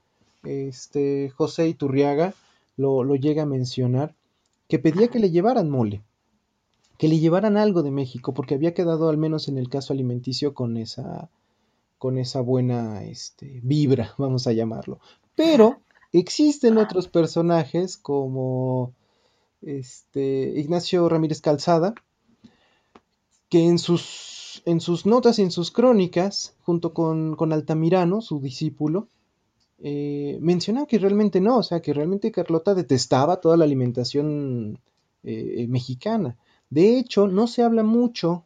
este 0.43 1.29
José 1.35 1.67
Iturriaga, 1.67 2.33
lo, 2.75 3.03
lo 3.03 3.15
llega 3.15 3.43
a 3.43 3.47
mencionar, 3.47 4.13
que 4.67 4.79
pedía 4.79 5.07
que 5.07 5.19
le 5.19 5.31
llevaran 5.31 5.69
mole 5.69 6.01
que 6.97 7.07
le 7.07 7.19
llevaran 7.19 7.57
algo 7.57 7.83
de 7.83 7.91
México, 7.91 8.33
porque 8.33 8.55
había 8.55 8.73
quedado 8.73 9.09
al 9.09 9.17
menos 9.17 9.47
en 9.47 9.57
el 9.57 9.69
caso 9.69 9.93
alimenticio 9.93 10.53
con 10.53 10.77
esa, 10.77 11.29
con 11.97 12.17
esa 12.17 12.41
buena 12.41 13.03
este, 13.03 13.59
vibra, 13.63 14.13
vamos 14.17 14.47
a 14.47 14.53
llamarlo. 14.53 14.99
Pero 15.35 15.81
existen 16.13 16.77
otros 16.77 17.07
personajes 17.07 17.97
como 17.97 18.93
este, 19.61 20.53
Ignacio 20.55 21.07
Ramírez 21.09 21.41
Calzada, 21.41 21.93
que 23.49 23.65
en 23.65 23.79
sus, 23.79 24.61
en 24.65 24.81
sus 24.81 25.05
notas 25.05 25.39
y 25.39 25.43
en 25.43 25.51
sus 25.51 25.71
crónicas, 25.71 26.55
junto 26.63 26.93
con, 26.93 27.35
con 27.35 27.53
Altamirano, 27.53 28.21
su 28.21 28.39
discípulo, 28.39 29.07
eh, 29.79 30.37
menciona 30.41 30.85
que 30.85 30.97
realmente 30.97 31.39
no, 31.39 31.57
o 31.57 31.63
sea, 31.63 31.81
que 31.81 31.93
realmente 31.93 32.31
Carlota 32.31 32.73
detestaba 32.73 33.41
toda 33.41 33.57
la 33.57 33.65
alimentación 33.65 34.79
eh, 35.23 35.65
mexicana. 35.69 36.37
De 36.69 36.97
hecho, 36.97 37.27
no 37.27 37.47
se 37.47 37.63
habla 37.63 37.83
mucho 37.83 38.43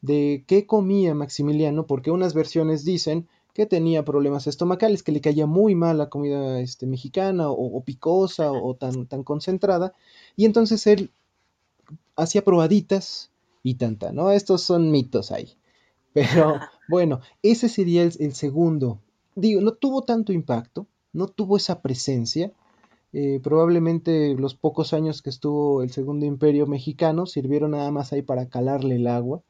de 0.00 0.44
qué 0.46 0.66
comía 0.66 1.14
Maximiliano, 1.14 1.86
porque 1.86 2.10
unas 2.10 2.34
versiones 2.34 2.84
dicen 2.84 3.28
que 3.52 3.66
tenía 3.66 4.04
problemas 4.04 4.46
estomacales, 4.46 5.02
que 5.02 5.12
le 5.12 5.20
caía 5.20 5.46
muy 5.46 5.74
mal 5.74 5.98
la 5.98 6.08
comida 6.08 6.60
este, 6.60 6.86
mexicana 6.86 7.50
o, 7.50 7.82
picosa 7.84 8.50
o, 8.50 8.74
tan, 8.74 9.06
tan 9.06 9.24
concentrada, 9.24 9.92
y 10.36 10.44
entonces 10.44 10.86
él 10.86 11.10
hacía 12.16 12.44
probaditas 12.44 13.30
y 13.62 13.74
tanta, 13.74 14.12
¿no? 14.12 14.30
Estos 14.30 14.62
son 14.62 14.90
mitos 14.90 15.30
ahí. 15.32 15.54
Pero 16.12 16.60
bueno, 16.88 17.20
ese 17.42 17.68
sería 17.68 18.02
el 18.02 18.34
segundo. 18.34 18.98
Digo, 19.34 19.60
no 19.60 19.72
tuvo 19.72 20.02
tanto 20.02 20.32
impacto, 20.32 20.86
no 21.12 21.26
tuvo 21.28 21.56
esa 21.56 21.80
presencia, 21.80 22.52
eh, 23.12 23.40
probablemente 23.42 24.34
los 24.34 24.54
pocos 24.54 24.94
años 24.94 25.20
que 25.20 25.28
estuvo 25.28 25.82
el 25.82 25.90
Segundo 25.90 26.24
Imperio 26.24 26.66
Mexicano 26.66 27.26
sirvieron 27.26 27.72
nada 27.72 27.90
más 27.90 28.12
ahí 28.12 28.22
para 28.22 28.48
calarle 28.48 28.96
el 28.96 29.06
agua. 29.06 29.42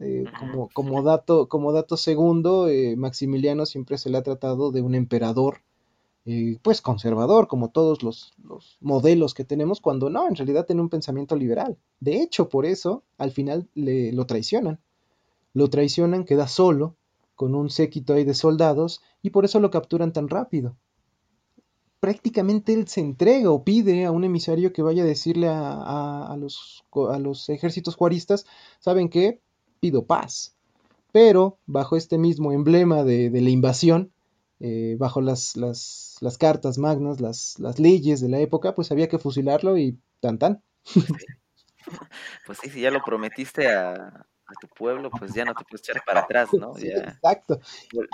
Eh, 0.00 0.24
como, 0.38 0.68
como, 0.70 1.02
dato, 1.02 1.48
como 1.48 1.72
dato 1.72 1.96
segundo, 1.96 2.68
eh, 2.68 2.96
Maximiliano 2.96 3.66
siempre 3.66 3.98
se 3.98 4.10
le 4.10 4.18
ha 4.18 4.22
tratado 4.22 4.72
de 4.72 4.80
un 4.80 4.94
emperador, 4.94 5.62
pues 6.62 6.80
conservador, 6.80 7.48
como 7.48 7.70
todos 7.70 8.04
los, 8.04 8.34
los, 8.44 8.78
modelos 8.80 9.34
que 9.34 9.44
tenemos, 9.44 9.80
cuando 9.80 10.10
no, 10.10 10.28
en 10.28 10.36
realidad 10.36 10.64
tiene 10.64 10.80
un 10.80 10.88
pensamiento 10.88 11.34
liberal. 11.34 11.76
De 11.98 12.22
hecho, 12.22 12.48
por 12.48 12.66
eso, 12.66 13.02
al 13.18 13.32
final 13.32 13.68
le, 13.74 14.12
lo 14.12 14.26
traicionan. 14.26 14.78
Lo 15.54 15.68
traicionan, 15.68 16.24
queda 16.24 16.46
solo, 16.46 16.94
con 17.34 17.54
un 17.56 17.68
séquito 17.68 18.14
ahí 18.14 18.24
de 18.24 18.34
soldados, 18.34 19.02
y 19.22 19.30
por 19.30 19.44
eso 19.44 19.58
lo 19.58 19.70
capturan 19.70 20.12
tan 20.12 20.28
rápido 20.28 20.76
prácticamente 22.00 22.72
él 22.72 22.88
se 22.88 23.00
entrega 23.00 23.50
o 23.50 23.62
pide 23.62 24.06
a 24.06 24.10
un 24.10 24.24
emisario 24.24 24.72
que 24.72 24.82
vaya 24.82 25.02
a 25.02 25.06
decirle 25.06 25.48
a, 25.48 26.34
los, 26.38 26.84
a 27.10 27.18
los, 27.18 27.48
ejércitos 27.50 27.94
juaristas, 27.94 28.46
¿saben 28.80 29.10
qué? 29.10 29.40
Pido 29.80 30.06
paz. 30.06 30.54
Pero 31.12 31.58
bajo 31.66 31.96
este 31.96 32.18
mismo 32.18 32.52
emblema 32.52 33.02
de, 33.02 33.30
la 33.32 33.50
invasión, 33.50 34.12
eh, 34.60 34.96
bajo 34.98 35.20
las, 35.20 35.56
las, 35.56 36.18
las, 36.20 36.38
cartas 36.38 36.78
magnas, 36.78 37.20
las, 37.20 37.58
las 37.58 37.78
leyes 37.80 38.20
de 38.20 38.28
la 38.28 38.38
época, 38.38 38.74
pues 38.74 38.92
había 38.92 39.08
que 39.08 39.18
fusilarlo 39.18 39.76
y 39.76 39.98
tan 40.20 40.38
tan. 40.38 40.62
Pues 42.46 42.58
sí, 42.62 42.70
si 42.70 42.82
ya 42.82 42.90
lo 42.90 43.02
prometiste 43.02 43.66
a, 43.66 44.26
a 44.50 44.60
tu 44.60 44.68
pueblo, 44.68 45.10
pues 45.10 45.32
ya 45.32 45.44
no 45.44 45.54
te 45.54 45.64
puedes 45.64 45.88
echar 45.88 46.02
para 46.04 46.20
atrás, 46.20 46.48
¿no? 46.52 46.76
exacto. 46.76 47.60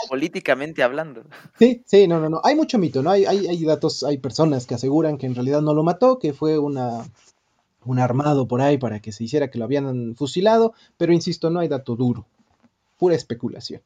Políticamente 0.09 0.83
hablando. 0.83 1.24
Sí, 1.59 1.83
sí, 1.87 2.07
no, 2.07 2.20
no, 2.20 2.29
no. 2.29 2.40
Hay 2.44 2.55
mucho 2.55 2.79
mito, 2.79 3.02
¿no? 3.02 3.11
Hay, 3.11 3.24
hay, 3.24 3.46
hay 3.46 3.64
datos, 3.64 4.05
hay 4.05 4.18
personas 4.18 4.66
que 4.66 4.74
aseguran 4.74 5.18
que 5.18 5.26
en 5.26 5.35
realidad 5.35 5.62
no 5.62 5.74
lo 5.74 5.83
mató, 5.83 6.18
que 6.18 6.33
fue 6.33 6.59
una, 6.59 7.05
un 7.87 7.99
armado 7.99 8.46
por 8.49 8.61
ahí 8.61 8.79
para 8.79 9.01
que 9.01 9.12
se 9.12 9.25
hiciera 9.25 9.51
que 9.51 9.59
lo 9.59 9.64
habían 9.64 10.14
fusilado, 10.16 10.75
pero 10.96 11.12
insisto, 11.12 11.51
no 11.51 11.61
hay 11.61 11.68
dato 11.68 11.96
duro. 11.96 12.27
Pura 12.96 13.14
especulación. 13.14 13.83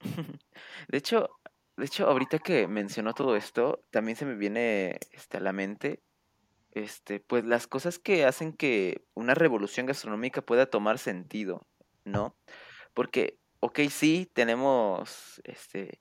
De 0.88 0.98
hecho, 0.98 1.30
de 1.76 1.86
hecho, 1.86 2.06
ahorita 2.06 2.38
que 2.38 2.68
mencionó 2.68 3.14
todo 3.14 3.36
esto, 3.36 3.82
también 3.90 4.16
se 4.16 4.26
me 4.26 4.34
viene 4.34 5.00
este, 5.12 5.38
a 5.38 5.40
la 5.40 5.52
mente 5.52 6.02
este, 6.74 7.20
pues 7.20 7.44
las 7.44 7.66
cosas 7.66 7.98
que 7.98 8.24
hacen 8.24 8.52
que 8.52 9.04
una 9.14 9.34
revolución 9.34 9.86
gastronómica 9.86 10.42
pueda 10.42 10.66
tomar 10.66 10.98
sentido, 10.98 11.66
¿no? 12.04 12.36
Porque, 12.94 13.38
ok, 13.60 13.80
sí, 13.90 14.28
tenemos, 14.32 15.40
este, 15.44 16.00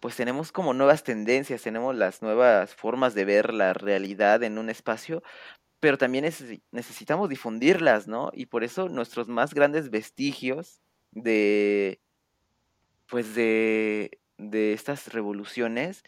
pues 0.00 0.16
tenemos 0.16 0.50
como 0.50 0.74
nuevas 0.74 1.04
tendencias, 1.04 1.62
tenemos 1.62 1.94
las 1.94 2.22
nuevas 2.22 2.74
formas 2.74 3.14
de 3.14 3.24
ver 3.24 3.52
la 3.52 3.74
realidad 3.74 4.42
en 4.42 4.58
un 4.58 4.70
espacio, 4.70 5.22
pero 5.82 5.98
también 5.98 6.24
necesitamos 6.70 7.28
difundirlas, 7.28 8.06
¿no? 8.08 8.30
Y 8.34 8.46
por 8.46 8.62
eso 8.64 8.88
nuestros 8.88 9.28
más 9.28 9.52
grandes 9.52 9.90
vestigios 9.90 10.80
de, 11.10 12.00
pues 13.08 13.34
de, 13.34 14.20
de 14.38 14.72
estas 14.72 15.12
revoluciones, 15.12 16.02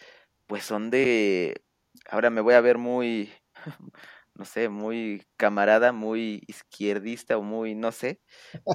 pues 0.46 0.64
son 0.64 0.90
de, 0.90 1.62
ahora 2.08 2.30
me 2.30 2.40
voy 2.40 2.54
a 2.54 2.60
ver 2.60 2.78
muy, 2.78 3.30
no 4.34 4.44
sé, 4.44 4.68
muy 4.68 5.22
camarada, 5.36 5.92
muy 5.92 6.42
izquierdista 6.46 7.36
o 7.38 7.42
muy, 7.42 7.74
no 7.74 7.92
sé, 7.92 8.20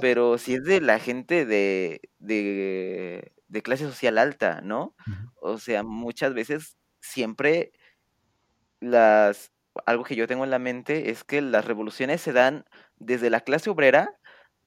pero 0.01 0.37
si 0.37 0.55
es 0.55 0.63
de 0.63 0.81
la 0.81 0.99
gente 0.99 1.45
de, 1.45 2.01
de, 2.19 3.33
de 3.47 3.61
clase 3.63 3.85
social 3.85 4.17
alta, 4.17 4.61
¿no? 4.61 4.95
O 5.35 5.57
sea, 5.59 5.83
muchas 5.83 6.33
veces 6.33 6.77
siempre 7.01 7.71
las, 8.81 9.51
algo 9.85 10.03
que 10.03 10.15
yo 10.15 10.27
tengo 10.27 10.43
en 10.43 10.51
la 10.51 10.59
mente 10.59 11.09
es 11.11 11.23
que 11.23 11.41
las 11.41 11.65
revoluciones 11.65 12.21
se 12.21 12.33
dan 12.33 12.65
desde 12.97 13.29
la 13.29 13.41
clase 13.41 13.69
obrera, 13.69 14.19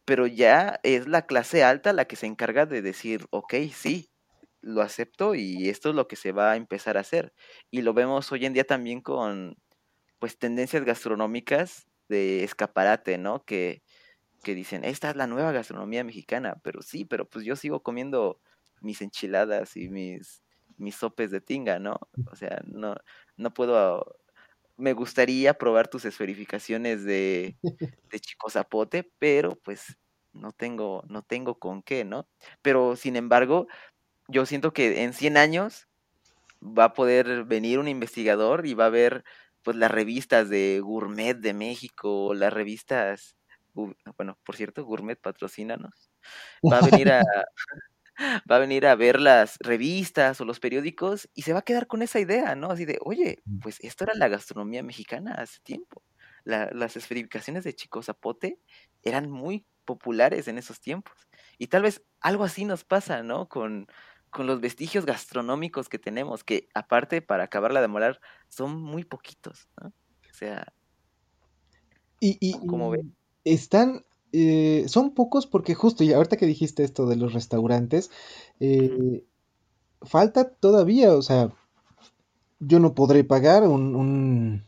pero 0.05 0.27
ya 0.27 0.81
es 0.83 1.07
la 1.09 1.27
clase 1.27 1.65
alta 1.65 1.93
la 1.93 2.07
que 2.07 2.17
se 2.17 2.27
encarga 2.27 2.67
de 2.67 2.83
decir, 2.83 3.27
ok, 3.31 3.55
sí, 3.73 4.11
lo 4.61 4.83
acepto 4.83 5.35
y 5.35 5.69
esto 5.69 5.91
es 5.91 5.95
lo 5.95 6.09
que 6.09 6.17
se 6.17 6.33
va 6.33 6.53
a 6.53 6.57
empezar 6.57 6.97
a 6.97 7.01
hacer. 7.01 7.33
Y 7.71 7.83
lo 7.83 7.95
vemos 7.95 8.31
hoy 8.33 8.47
en 8.47 8.53
día 8.55 8.65
también 8.65 9.01
con, 9.01 9.57
pues 10.19 10.39
tendencias 10.39 10.85
gastronómicas 10.85 11.87
de 12.09 12.45
escaparate, 12.45 13.19
¿no? 13.19 13.45
Que, 13.45 13.83
que 14.43 14.55
dicen, 14.55 14.85
esta 14.85 15.11
es 15.11 15.17
la 15.17 15.27
nueva 15.27 15.53
gastronomía 15.53 16.05
mexicana, 16.05 16.61
pero 16.63 16.83
sí, 16.83 17.05
pero 17.05 17.29
pues 17.29 17.45
yo 17.45 17.57
sigo 17.57 17.83
comiendo 17.83 18.41
mis 18.81 19.03
enchiladas 19.03 19.77
y 19.77 19.89
mis, 19.89 20.43
mis 20.77 20.97
sopes 20.97 21.31
de 21.31 21.41
tinga, 21.41 21.79
¿no? 21.79 21.99
O 22.31 22.37
sea, 22.37 22.63
no, 22.67 22.97
no 23.37 23.55
puedo, 23.55 24.17
me 24.83 24.95
gustaría 24.95 25.55
probar 25.55 25.89
tus 25.89 26.05
esferificaciones 26.05 27.05
de, 27.05 27.57
de 28.11 28.21
chico 28.21 28.51
zapote, 28.51 29.11
pero 29.19 29.57
pues 29.65 29.97
no 30.33 30.53
tengo, 30.53 31.05
no 31.09 31.23
tengo 31.23 31.59
con 31.59 31.83
qué, 31.83 32.05
¿no? 32.05 32.29
Pero 32.63 32.97
sin 32.97 33.17
embargo, 33.17 33.69
yo 34.29 34.47
siento 34.47 34.73
que 34.73 35.05
en 35.05 35.13
100 35.15 35.37
años 35.37 35.89
va 36.63 36.85
a 36.87 36.95
poder 36.95 37.45
venir 37.45 37.79
un 37.79 37.89
investigador 37.89 38.67
y 38.67 38.75
va 38.75 38.87
a 38.87 38.91
ver 38.91 39.25
pues 39.63 39.77
las 39.77 39.91
revistas 39.91 40.49
de 40.51 40.81
Gourmet 40.83 41.35
de 41.37 41.55
México, 41.55 42.35
las 42.35 42.53
revistas, 42.53 43.37
bueno, 43.75 44.39
por 44.45 44.57
cierto, 44.57 44.85
Gourmet 44.85 45.21
patrocínanos, 45.21 46.11
va 46.71 46.79
a 46.79 46.83
venir 46.91 47.13
a, 47.13 47.23
va 48.51 48.57
a 48.57 48.59
venir 48.59 48.87
a 48.87 48.95
ver 48.95 49.21
las 49.21 49.59
revistas 49.61 50.41
o 50.41 50.45
los 50.45 50.61
periódicos 50.61 51.29
y 51.35 51.43
se 51.43 51.53
va 51.53 51.61
a 51.61 51.65
quedar 51.65 51.87
con 51.87 52.03
esa 52.03 52.21
idea, 52.21 52.55
¿no? 52.55 52.71
Así 52.71 52.85
de, 52.85 52.99
oye, 53.03 53.43
mm. 53.45 53.59
pues 53.61 53.79
esto 53.81 54.05
era 54.05 54.15
la 54.15 54.29
gastronomía 54.29 54.83
mexicana 54.83 55.33
hace 55.35 55.61
tiempo. 55.61 56.03
las 56.45 56.97
esferificaciones 56.97 57.65
de 57.65 57.75
Chico 57.75 58.03
Zapote 58.03 58.59
eran 59.03 59.31
muy 59.31 59.65
populares 59.85 60.49
en 60.49 60.59
esos 60.59 60.81
tiempos. 60.81 61.29
Y 61.59 61.69
tal 61.69 61.83
vez 61.83 62.03
algo 62.21 62.45
así 62.45 62.65
nos 62.65 62.85
pasa, 62.85 63.23
¿no? 63.23 63.49
Con, 63.49 63.87
con 64.31 64.47
los 64.47 64.61
vestigios 64.61 65.05
gastronómicos 65.05 65.89
que 65.89 65.99
tenemos, 65.99 66.43
que 66.43 66.69
aparte 66.75 67.23
para 67.23 67.45
acabarla 67.45 67.81
de 67.81 67.89
molar, 67.89 68.21
son 68.49 68.81
muy 68.81 69.05
poquitos, 69.05 69.69
¿no? 69.81 69.89
O 69.89 70.35
sea... 70.35 70.73
Y, 72.19 72.39
y 72.41 72.55
ven? 72.91 73.17
Están, 73.45 74.05
eh, 74.33 74.85
son 74.89 75.15
pocos 75.15 75.47
porque 75.47 75.75
justo, 75.75 76.05
y 76.05 76.13
ahorita 76.13 76.37
que 76.37 76.47
dijiste 76.47 76.85
esto 76.85 77.07
de 77.07 77.17
los 77.17 77.33
restaurantes, 77.33 78.11
eh, 78.61 79.25
falta 80.03 80.51
todavía, 80.51 81.15
o 81.15 81.23
sea, 81.23 81.53
yo 82.61 82.79
no 82.79 82.95
podré 82.95 83.25
pagar 83.25 83.67
un, 83.67 83.95
un 83.95 84.65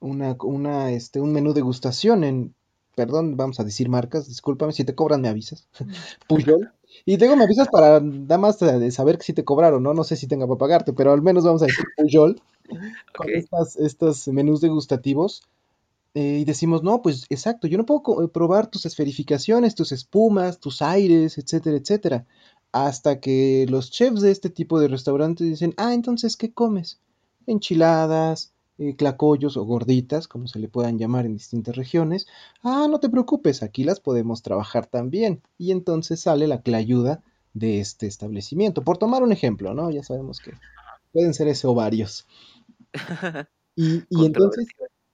una, 0.00 0.36
una, 0.42 0.92
este, 0.92 1.20
un 1.20 1.32
menú 1.32 1.54
degustación 1.54 2.24
en 2.24 2.54
perdón, 2.96 3.36
vamos 3.36 3.60
a 3.60 3.64
decir 3.64 3.88
marcas, 3.88 4.28
discúlpame, 4.28 4.72
si 4.72 4.84
te 4.84 4.94
cobran 4.94 5.20
me 5.20 5.28
avisas. 5.28 5.68
Puyol. 6.28 6.72
Y 7.06 7.18
tengo 7.18 7.36
me 7.36 7.44
avisas 7.44 7.68
para 7.68 8.00
nada 8.00 8.38
más 8.38 8.58
de 8.58 8.90
saber 8.90 9.22
si 9.22 9.32
te 9.32 9.44
cobraron, 9.44 9.82
¿no? 9.84 9.94
No 9.94 10.04
sé 10.04 10.16
si 10.16 10.26
tenga 10.26 10.46
para 10.48 10.58
pagarte, 10.58 10.92
pero 10.92 11.12
al 11.12 11.22
menos 11.22 11.44
vamos 11.44 11.62
a 11.62 11.66
decir 11.66 11.84
Puyol. 11.96 12.40
Con 13.16 13.30
estas, 13.30 13.76
estos 13.76 14.28
menús 14.28 14.60
degustativos. 14.60 15.44
Eh, 16.18 16.38
y 16.40 16.44
decimos, 16.44 16.82
no, 16.82 17.00
pues 17.00 17.26
exacto, 17.30 17.68
yo 17.68 17.78
no 17.78 17.86
puedo 17.86 18.24
eh, 18.24 18.28
probar 18.28 18.66
tus 18.66 18.84
esferificaciones, 18.86 19.76
tus 19.76 19.92
espumas, 19.92 20.58
tus 20.58 20.82
aires, 20.82 21.38
etcétera, 21.38 21.76
etcétera. 21.76 22.26
Hasta 22.72 23.20
que 23.20 23.66
los 23.68 23.92
chefs 23.92 24.20
de 24.20 24.32
este 24.32 24.50
tipo 24.50 24.80
de 24.80 24.88
restaurantes 24.88 25.46
dicen, 25.48 25.74
ah, 25.76 25.94
entonces, 25.94 26.36
¿qué 26.36 26.52
comes? 26.52 27.00
Enchiladas, 27.46 28.52
eh, 28.78 28.96
clacollos 28.96 29.56
o 29.56 29.64
gorditas, 29.64 30.26
como 30.26 30.48
se 30.48 30.58
le 30.58 30.68
puedan 30.68 30.98
llamar 30.98 31.24
en 31.24 31.34
distintas 31.34 31.76
regiones. 31.76 32.26
Ah, 32.64 32.88
no 32.90 32.98
te 32.98 33.10
preocupes, 33.10 33.62
aquí 33.62 33.84
las 33.84 34.00
podemos 34.00 34.42
trabajar 34.42 34.86
también. 34.86 35.40
Y 35.56 35.70
entonces 35.70 36.18
sale 36.18 36.48
la 36.48 36.62
clayuda 36.62 37.22
de 37.54 37.78
este 37.78 38.08
establecimiento. 38.08 38.82
Por 38.82 38.98
tomar 38.98 39.22
un 39.22 39.30
ejemplo, 39.30 39.72
¿no? 39.72 39.88
Ya 39.92 40.02
sabemos 40.02 40.40
que 40.40 40.50
pueden 41.12 41.32
ser 41.32 41.46
ese 41.46 41.68
ovarios. 41.68 42.26
Y, 43.80 44.02
y 44.10 44.26
entonces 44.26 44.66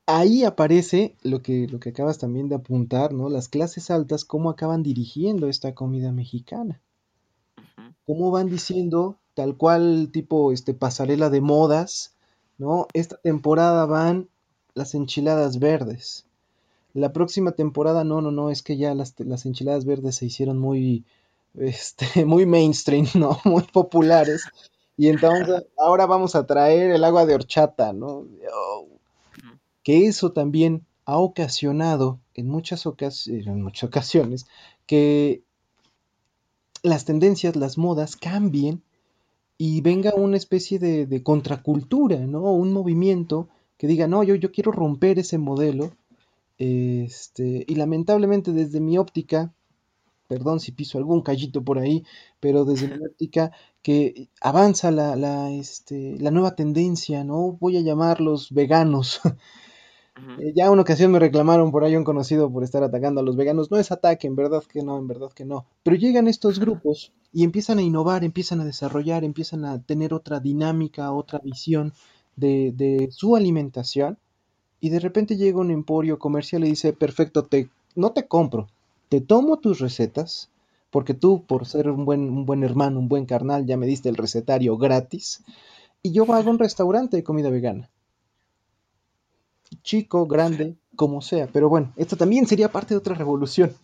ahí 0.07 0.45
aparece 0.45 1.17
lo 1.23 1.41
que, 1.43 1.67
lo 1.69 1.81
que 1.81 1.91
acabas 1.91 2.19
también 2.19 2.49
de 2.49 2.57
apuntar, 2.57 3.13
¿no? 3.13 3.29
Las 3.29 3.49
clases 3.49 3.91
altas, 3.91 4.25
cómo 4.25 4.51
acaban 4.51 4.83
dirigiendo 4.83 5.49
esta 5.49 5.75
comida 5.75 6.13
mexicana. 6.13 6.81
Cómo 8.07 8.31
van 8.31 8.49
diciendo, 8.49 9.19
tal 9.35 9.57
cual 9.57 10.11
tipo 10.13 10.53
este, 10.53 10.75
pasarela 10.75 11.31
de 11.31 11.41
modas, 11.41 12.15
¿no? 12.59 12.87
Esta 12.93 13.17
temporada 13.17 13.87
van 13.87 14.29
las 14.75 14.95
enchiladas 14.95 15.59
verdes. 15.59 16.27
La 16.93 17.13
próxima 17.13 17.53
temporada, 17.53 18.05
no, 18.05 18.21
no, 18.21 18.31
no, 18.31 18.51
es 18.51 18.63
que 18.63 18.77
ya 18.77 18.95
las, 18.95 19.15
las 19.19 19.47
enchiladas 19.47 19.85
verdes 19.85 20.17
se 20.17 20.27
hicieron 20.27 20.59
muy, 20.59 21.05
este, 21.55 22.07
muy 22.27 22.47
mainstream, 22.47 23.07
¿no? 23.15 23.39
Muy 23.45 23.63
populares. 23.63 24.45
Y 24.97 25.09
entonces 25.09 25.65
ahora 25.77 26.07
vamos 26.07 26.37
a 26.37 26.47
traer 26.47 26.93
el 26.93 27.03
agua 27.03 27.27
de 27.27 27.35
horchata, 27.35 27.93
¿no? 27.93 28.27
Oh, 28.53 28.94
que 29.85 30.07
eso 30.07 30.33
también 30.33 30.85
ha 31.05 31.19
ocasionado 31.19 32.21
en 32.35 32.49
muchas, 32.49 32.87
ocasiones 32.87 34.47
que 34.87 35.45
las 36.83 37.05
tendencias, 37.05 37.55
las 37.55 37.79
modas 37.79 38.17
cambien 38.17 38.83
y 39.57 39.81
venga 39.83 40.15
una 40.15 40.37
especie 40.37 40.79
de, 40.79 41.23
contracultura, 41.23 42.19
¿no? 42.19 42.53
Un 42.53 42.73
movimiento 42.73 43.49
que 43.77 43.87
diga, 43.87 44.09
no, 44.09 44.25
yo, 44.25 44.35
yo 44.35 44.51
quiero 44.51 44.73
romper 44.73 45.19
ese 45.19 45.39
modelo. 45.39 45.93
Este, 46.59 47.65
y 47.67 47.75
lamentablemente 47.75 48.53
desde 48.53 48.81
mi 48.81 48.99
óptica, 48.99 49.53
perdón 50.29 50.61
si 50.61 50.73
piso 50.73 50.99
algún 50.99 51.23
callito 51.23 51.63
por 51.63 51.79
ahí, 51.79 52.05
pero 52.41 52.65
desde 52.65 52.89
mi 52.89 53.05
óptica 53.05 53.53
que 53.83 54.29
avanza 54.41 54.91
la, 54.91 55.17
la, 55.17 55.51
este, 55.51 56.19
la 56.19 56.31
nueva 56.31 56.55
tendencia, 56.55 57.25
¿no? 57.25 57.53
Voy 57.61 57.77
a 57.77 57.83
llamarlos 57.83 58.53
veganos, 58.53 59.21
Eh, 60.39 60.53
ya 60.55 60.71
una 60.71 60.83
ocasión 60.83 61.11
me 61.11 61.19
reclamaron 61.19 61.73
por 61.73 61.83
ahí 61.83 61.97
un 61.97 62.05
conocido 62.05 62.51
por 62.51 62.63
estar 62.63 62.83
atacando 62.83 63.21
a 63.21 63.25
los 63.25 63.37
veganos. 63.37 63.71
No 63.71 63.79
es 63.79 63.91
ataque, 63.91 64.27
en 64.27 64.37
verdad 64.37 64.63
que 64.63 64.83
no, 64.83 64.99
en 64.99 65.09
verdad 65.09 65.33
que 65.33 65.45
no. 65.45 65.67
Pero 65.83 65.97
llegan 65.97 66.29
estos 66.29 66.59
grupos 66.61 67.13
y 67.33 67.43
empiezan 67.43 67.79
a 67.79 67.83
innovar, 67.83 68.25
empiezan 68.25 68.61
a 68.61 68.65
desarrollar, 68.65 69.25
empiezan 69.25 69.65
a 69.65 69.83
tener 69.83 70.15
otra 70.15 70.41
dinámica, 70.41 71.13
otra 71.13 71.41
visión 71.41 71.93
de, 72.37 72.73
de 72.73 73.09
su 73.11 73.37
alimentación. 73.37 74.19
Y 74.81 74.91
de 74.91 75.01
repente 75.01 75.37
llega 75.37 75.61
un 75.61 75.71
emporio 75.71 76.19
comercial 76.19 76.65
y 76.65 76.71
dice, 76.71 76.93
perfecto, 76.93 77.45
te, 77.45 77.71
no 77.97 78.13
te 78.13 78.29
compro, 78.29 78.69
te 79.09 79.21
tomo 79.21 79.59
tus 79.59 79.81
recetas, 79.81 80.51
porque 80.91 81.15
tú, 81.15 81.45
por 81.47 81.67
ser 81.67 81.89
un 81.91 82.05
buen, 82.05 82.21
un 82.29 82.45
buen 82.45 82.63
hermano, 82.63 82.99
un 82.99 83.09
buen 83.09 83.25
carnal, 83.25 83.65
ya 83.65 83.79
me 83.79 83.87
diste 83.87 84.11
el 84.11 84.17
recetario 84.17 84.77
gratis, 84.77 85.43
y 86.03 86.13
yo 86.13 86.31
hago 86.35 86.51
un 86.51 86.59
restaurante 86.59 87.17
de 87.17 87.25
comida 87.25 87.49
vegana 87.49 87.89
chico, 89.83 90.27
grande, 90.27 90.77
como 90.97 91.21
sea. 91.21 91.47
Pero 91.47 91.69
bueno, 91.69 91.93
esto 91.97 92.17
también 92.17 92.47
sería 92.47 92.71
parte 92.71 92.95
de 92.95 92.99
otra 92.99 93.15
revolución. 93.15 93.75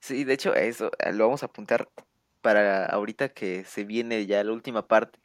Sí, 0.00 0.24
de 0.24 0.34
hecho, 0.34 0.54
eso 0.54 0.90
eh, 0.98 1.14
lo 1.14 1.24
vamos 1.24 1.42
a 1.42 1.46
apuntar 1.46 1.88
para 2.42 2.84
ahorita 2.84 3.30
que 3.30 3.64
se 3.64 3.84
viene 3.84 4.26
ya 4.26 4.44
la 4.44 4.52
última 4.52 4.86
parte, 4.86 5.18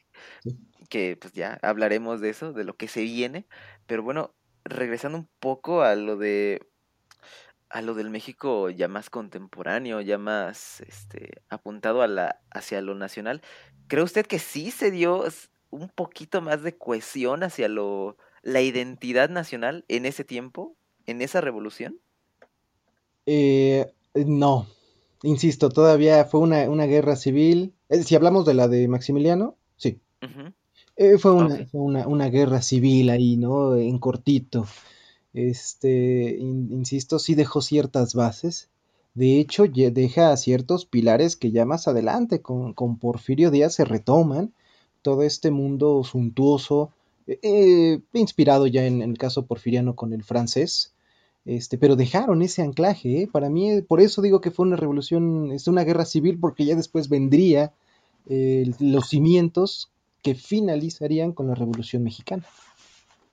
que 0.87 1.17
pues 1.19 1.33
ya 1.33 1.59
hablaremos 1.61 2.21
de 2.21 2.29
eso, 2.29 2.53
de 2.53 2.63
lo 2.63 2.77
que 2.77 2.87
se 2.87 3.01
viene. 3.01 3.45
Pero 3.87 4.03
bueno, 4.03 4.33
regresando 4.63 5.17
un 5.17 5.27
poco 5.41 5.81
a 5.81 5.95
lo 5.95 6.15
de 6.15 6.65
a 7.69 7.81
lo 7.81 7.93
del 7.93 8.09
México 8.09 8.69
ya 8.69 8.87
más 8.87 9.09
contemporáneo, 9.09 9.99
ya 9.99 10.17
más 10.17 10.79
este 10.79 11.43
apuntado 11.49 12.01
a 12.01 12.07
la 12.07 12.39
hacia 12.49 12.81
lo 12.81 12.95
nacional, 12.95 13.41
¿cree 13.87 14.03
usted 14.03 14.25
que 14.25 14.39
sí 14.39 14.71
se 14.71 14.91
dio 14.91 15.25
un 15.71 15.89
poquito 15.89 16.41
más 16.41 16.63
de 16.63 16.77
cohesión 16.77 17.43
hacia 17.43 17.67
lo 17.67 18.17
la 18.43 18.61
identidad 18.61 19.29
nacional 19.29 19.85
en 19.87 20.05
ese 20.05 20.23
tiempo, 20.23 20.75
en 21.05 21.21
esa 21.21 21.41
revolución? 21.41 21.99
Eh, 23.25 23.85
no, 24.13 24.67
insisto, 25.23 25.69
todavía 25.69 26.25
fue 26.25 26.39
una, 26.39 26.85
guerra 26.85 27.15
civil. 27.15 27.73
Eh, 27.89 28.03
si 28.03 28.15
hablamos 28.15 28.45
de 28.45 28.53
la 28.53 28.67
de 28.67 28.87
Maximiliano, 28.87 29.55
sí. 29.77 29.99
Eh, 30.95 31.17
fue, 31.17 31.31
una, 31.31 32.07
una, 32.07 32.29
guerra 32.29 32.61
civil 32.61 33.09
ahí, 33.09 33.37
¿no? 33.37 33.75
En 33.75 33.99
cortito. 33.99 34.65
Este, 35.33 36.37
insisto, 36.39 37.19
sí 37.19 37.35
dejó 37.35 37.61
ciertas 37.61 38.15
bases. 38.15 38.69
De 39.13 39.39
hecho, 39.39 39.65
deja 39.67 40.35
ciertos 40.37 40.85
pilares 40.85 41.35
que 41.35 41.51
ya 41.51 41.65
más 41.65 41.87
adelante 41.87 42.41
con, 42.41 42.73
con 42.73 42.97
Porfirio 42.97 43.51
Díaz 43.51 43.75
se 43.75 43.85
retoman. 43.85 44.53
Todo 45.01 45.23
este 45.23 45.51
mundo 45.51 46.03
suntuoso, 46.03 46.91
eh, 47.41 47.99
inspirado 48.13 48.67
ya 48.67 48.85
en, 48.85 49.01
el 49.01 49.17
caso 49.17 49.45
porfiriano 49.45 49.95
con 49.95 50.13
el 50.13 50.23
francés, 50.23 50.93
este, 51.45 51.77
pero 51.77 51.95
dejaron 51.95 52.41
ese 52.41 52.61
anclaje. 52.61 53.23
¿eh? 53.23 53.29
Para 53.31 53.49
mí, 53.49 53.81
por 53.81 54.01
eso 54.01 54.21
digo 54.21 54.41
que 54.41 54.51
fue 54.51 54.65
una 54.65 54.75
revolución, 54.75 55.51
es 55.51 55.67
una 55.67 55.83
guerra 55.83 56.05
civil, 56.05 56.39
porque 56.39 56.65
ya 56.65 56.75
después 56.75 57.09
vendría 57.09 57.71
eh, 58.27 58.69
los 58.79 59.09
cimientos 59.09 59.91
que 60.21 60.35
finalizarían 60.35 61.33
con 61.33 61.47
la 61.47 61.55
revolución 61.55 62.03
mexicana. 62.03 62.45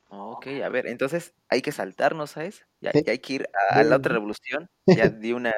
Ok, 0.09 0.47
a 0.65 0.69
ver, 0.69 0.87
entonces 0.87 1.33
hay 1.49 1.63
que 1.63 1.73
saltarnos 1.73 2.37
a 2.37 2.45
eso, 2.45 2.65
ya, 2.81 2.93
hay 2.95 3.19
que 3.19 3.33
ir 3.33 3.49
a, 3.71 3.83
la 3.83 3.97
otra 3.97 4.15
revolución, 4.15 4.71
ya 4.87 5.09
de 5.09 5.35
una, 5.35 5.53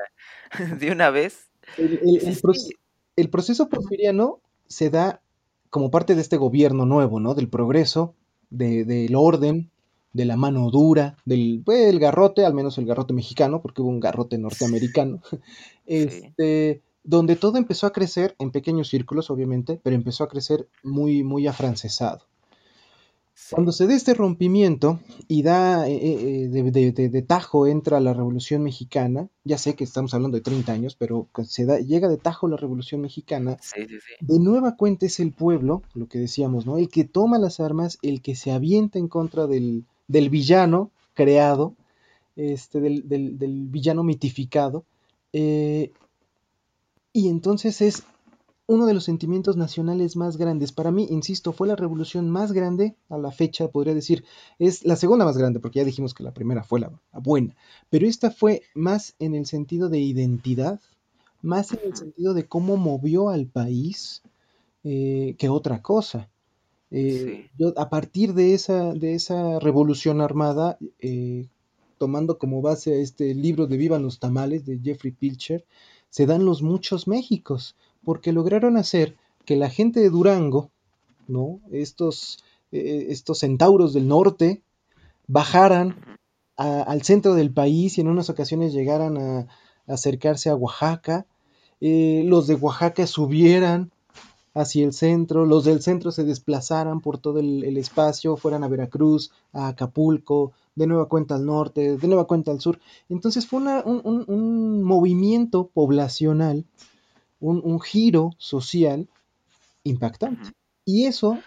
de 0.80 0.90
una 0.90 1.10
vez. 1.10 1.50
el 1.76 3.30
proceso 3.30 3.68
porfiriano 3.68 4.40
se 4.66 4.90
da 4.90 5.20
como 5.70 5.90
parte 5.90 6.14
de 6.14 6.22
este 6.22 6.36
gobierno 6.38 6.86
nuevo, 6.86 7.20
¿no? 7.20 7.34
Del 7.34 7.48
progreso, 7.48 8.14
del 8.50 9.14
orden, 9.14 9.70
de 10.12 10.24
la 10.24 10.36
mano 10.36 10.70
dura, 10.70 11.16
del 11.24 11.62
pues, 11.64 11.86
el 11.88 11.98
garrote, 11.98 12.44
al 12.44 12.54
menos 12.54 12.78
el 12.78 12.86
garrote 12.86 13.14
mexicano, 13.14 13.60
porque 13.60 13.82
hubo 13.82 13.90
un 13.90 14.00
garrote 14.00 14.38
norteamericano, 14.38 15.20
este, 15.86 16.82
donde 17.04 17.36
todo 17.36 17.58
empezó 17.58 17.86
a 17.86 17.92
crecer 17.92 18.34
en 18.38 18.50
pequeños 18.50 18.88
círculos, 18.88 19.30
obviamente, 19.30 19.80
pero 19.82 19.96
empezó 19.96 20.24
a 20.24 20.28
crecer 20.28 20.68
muy, 20.82 21.22
muy 21.22 21.46
afrancesado. 21.46 22.26
Cuando 23.50 23.72
se 23.72 23.86
da 23.86 23.94
este 23.94 24.14
rompimiento 24.14 25.00
y 25.26 25.42
da 25.42 25.88
eh, 25.88 25.94
eh, 25.94 26.50
eh, 26.52 27.08
de, 27.08 27.22
tajo 27.22 27.66
entra 27.66 28.00
la 28.00 28.12
Revolución 28.12 28.62
Mexicana, 28.62 29.28
ya 29.44 29.56
sé 29.56 29.74
que 29.74 29.84
estamos 29.84 30.12
hablando 30.12 30.36
de 30.36 30.42
30 30.42 30.72
años, 30.72 30.96
pero 30.96 31.28
se 31.44 31.64
da, 31.64 31.78
llega 31.78 32.08
de 32.08 32.18
tajo 32.18 32.48
la 32.48 32.56
Revolución 32.56 33.00
Mexicana, 33.00 33.56
de 34.20 34.38
nueva 34.38 34.76
cuenta 34.76 35.06
es 35.06 35.20
el 35.20 35.32
pueblo, 35.32 35.82
lo 35.94 36.08
que 36.08 36.18
decíamos, 36.18 36.66
¿no? 36.66 36.76
El 36.78 36.88
que 36.88 37.04
toma 37.04 37.38
las 37.38 37.60
armas, 37.60 37.98
el 38.02 38.20
que 38.22 38.34
se 38.34 38.50
avienta 38.50 38.98
en 38.98 39.08
contra 39.08 39.46
del, 39.46 39.84
villano 40.08 40.90
creado, 41.14 41.74
este, 42.36 42.80
del, 42.80 43.68
villano 43.70 44.02
mitificado, 44.02 44.84
y 45.32 45.92
entonces 47.14 47.80
es 47.80 48.02
uno 48.68 48.84
de 48.84 48.92
los 48.92 49.04
sentimientos 49.04 49.56
nacionales 49.56 50.14
más 50.14 50.36
grandes. 50.36 50.72
Para 50.72 50.92
mí, 50.92 51.08
insisto, 51.10 51.52
fue 51.52 51.66
la 51.66 51.74
revolución 51.74 52.28
más 52.28 52.52
grande 52.52 52.96
a 53.08 53.16
la 53.16 53.32
fecha, 53.32 53.68
podría 53.68 53.94
decir. 53.94 54.24
Es 54.58 54.84
la 54.84 54.94
segunda 54.94 55.24
más 55.24 55.38
grande, 55.38 55.58
porque 55.58 55.78
ya 55.78 55.86
dijimos 55.86 56.12
que 56.12 56.22
la 56.22 56.34
primera 56.34 56.62
fue 56.62 56.78
la, 56.78 56.92
buena. 57.12 57.56
Pero 57.88 58.06
esta 58.06 58.30
fue 58.30 58.62
más 58.74 59.14
en 59.18 59.34
el 59.34 59.46
sentido 59.46 59.88
de 59.88 60.00
identidad, 60.00 60.80
más 61.40 61.72
en 61.72 61.80
el 61.82 61.96
sentido 61.96 62.34
de 62.34 62.46
cómo 62.46 62.76
movió 62.76 63.30
al 63.30 63.46
país 63.46 64.22
eh, 64.84 65.34
que 65.38 65.48
otra 65.48 65.80
cosa. 65.80 66.28
Eh, 66.90 67.48
yo, 67.58 67.72
a 67.78 67.88
partir 67.88 68.34
de 68.34 68.52
esa, 68.52 68.92
de 68.92 69.14
esa 69.14 69.58
revolución 69.60 70.20
armada, 70.20 70.76
eh, 71.00 71.48
tomando 71.96 72.36
como 72.36 72.60
base 72.60 73.00
este 73.00 73.34
libro 73.34 73.66
de 73.66 73.78
Vivan 73.78 74.02
los 74.02 74.18
Tamales 74.18 74.66
de 74.66 74.78
Jeffrey 74.78 75.12
Pilcher, 75.12 75.64
se 76.10 76.26
dan 76.26 76.44
los 76.44 76.60
muchos 76.62 77.08
Méxicos 77.08 77.76
porque 78.04 78.32
lograron 78.32 78.76
hacer 78.76 79.16
que 79.44 79.56
la 79.56 79.70
gente 79.70 80.00
de 80.00 80.10
Durango, 80.10 80.70
¿no? 81.26 81.60
Estos, 81.70 82.44
eh, 82.72 83.06
estos 83.10 83.38
centauros 83.38 83.92
del 83.92 84.08
norte, 84.08 84.62
bajaran 85.26 86.18
al 86.56 87.02
centro 87.02 87.34
del 87.34 87.52
país 87.52 87.96
y 87.96 88.00
en 88.00 88.08
unas 88.08 88.30
ocasiones 88.30 88.72
llegaran 88.72 89.16
a, 89.16 89.46
acercarse 89.86 90.50
a 90.50 90.56
Oaxaca, 90.56 91.24
eh, 91.80 92.22
los 92.26 92.46
de 92.46 92.56
Oaxaca 92.56 93.06
subieran 93.06 93.92
hacia 94.54 94.84
el 94.84 94.92
centro, 94.92 95.46
los 95.46 95.64
del 95.64 95.82
centro 95.82 96.10
se 96.10 96.24
desplazaran 96.24 97.00
por 97.00 97.18
todo 97.18 97.38
el, 97.38 97.76
espacio, 97.76 98.36
fueran 98.36 98.64
a 98.64 98.68
Veracruz, 98.68 99.30
a 99.52 99.68
Acapulco, 99.68 100.52
de 100.74 100.86
nueva 100.86 101.08
cuenta 101.08 101.36
al 101.36 101.46
norte, 101.46 101.96
de 101.96 102.08
nueva 102.08 102.26
cuenta 102.26 102.50
al 102.50 102.60
sur. 102.60 102.80
Entonces 103.08 103.46
fue 103.46 103.60
un, 103.60 104.82
movimiento 104.82 105.68
poblacional, 105.68 106.64
un, 107.40 107.80
giro 107.80 108.30
social 108.38 109.08
impactante. 109.84 110.50
Y 110.84 111.06
eso, 111.06 111.38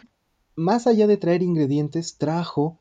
más 0.56 0.88
allá 0.88 1.08
de 1.08 1.18
traer 1.18 1.44
ingredientes, 1.44 2.18
trajo 2.18 2.78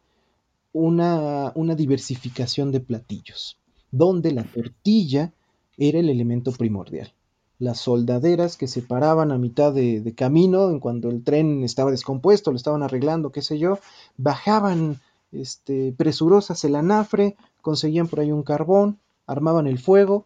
una, 0.72 1.52
una 1.54 1.74
diversificación 1.74 2.70
de 2.72 2.80
platillos, 2.80 3.58
donde 3.90 4.32
la 4.32 4.44
tortilla 4.44 5.32
era 5.76 5.98
el 5.98 6.08
elemento 6.08 6.52
primordial 6.52 7.12
las 7.60 7.78
soldaderas 7.78 8.56
que 8.56 8.66
se 8.66 8.80
paraban 8.80 9.30
a 9.30 9.38
mitad 9.38 9.72
de, 9.72 10.14
camino, 10.16 10.70
en 10.70 10.80
cuando 10.80 11.10
el 11.10 11.22
tren 11.22 11.62
estaba 11.62 11.90
descompuesto, 11.90 12.50
lo 12.50 12.56
estaban 12.56 12.82
arreglando, 12.82 13.30
qué 13.32 13.42
sé 13.42 13.58
yo, 13.58 13.78
bajaban 14.16 14.98
este, 15.30 15.92
presurosas 15.96 16.64
el 16.64 16.74
anafre, 16.74 17.36
conseguían 17.60 18.08
por 18.08 18.20
ahí 18.20 18.32
un 18.32 18.42
carbón, 18.42 18.98
armaban 19.26 19.66
el 19.66 19.78
fuego, 19.78 20.24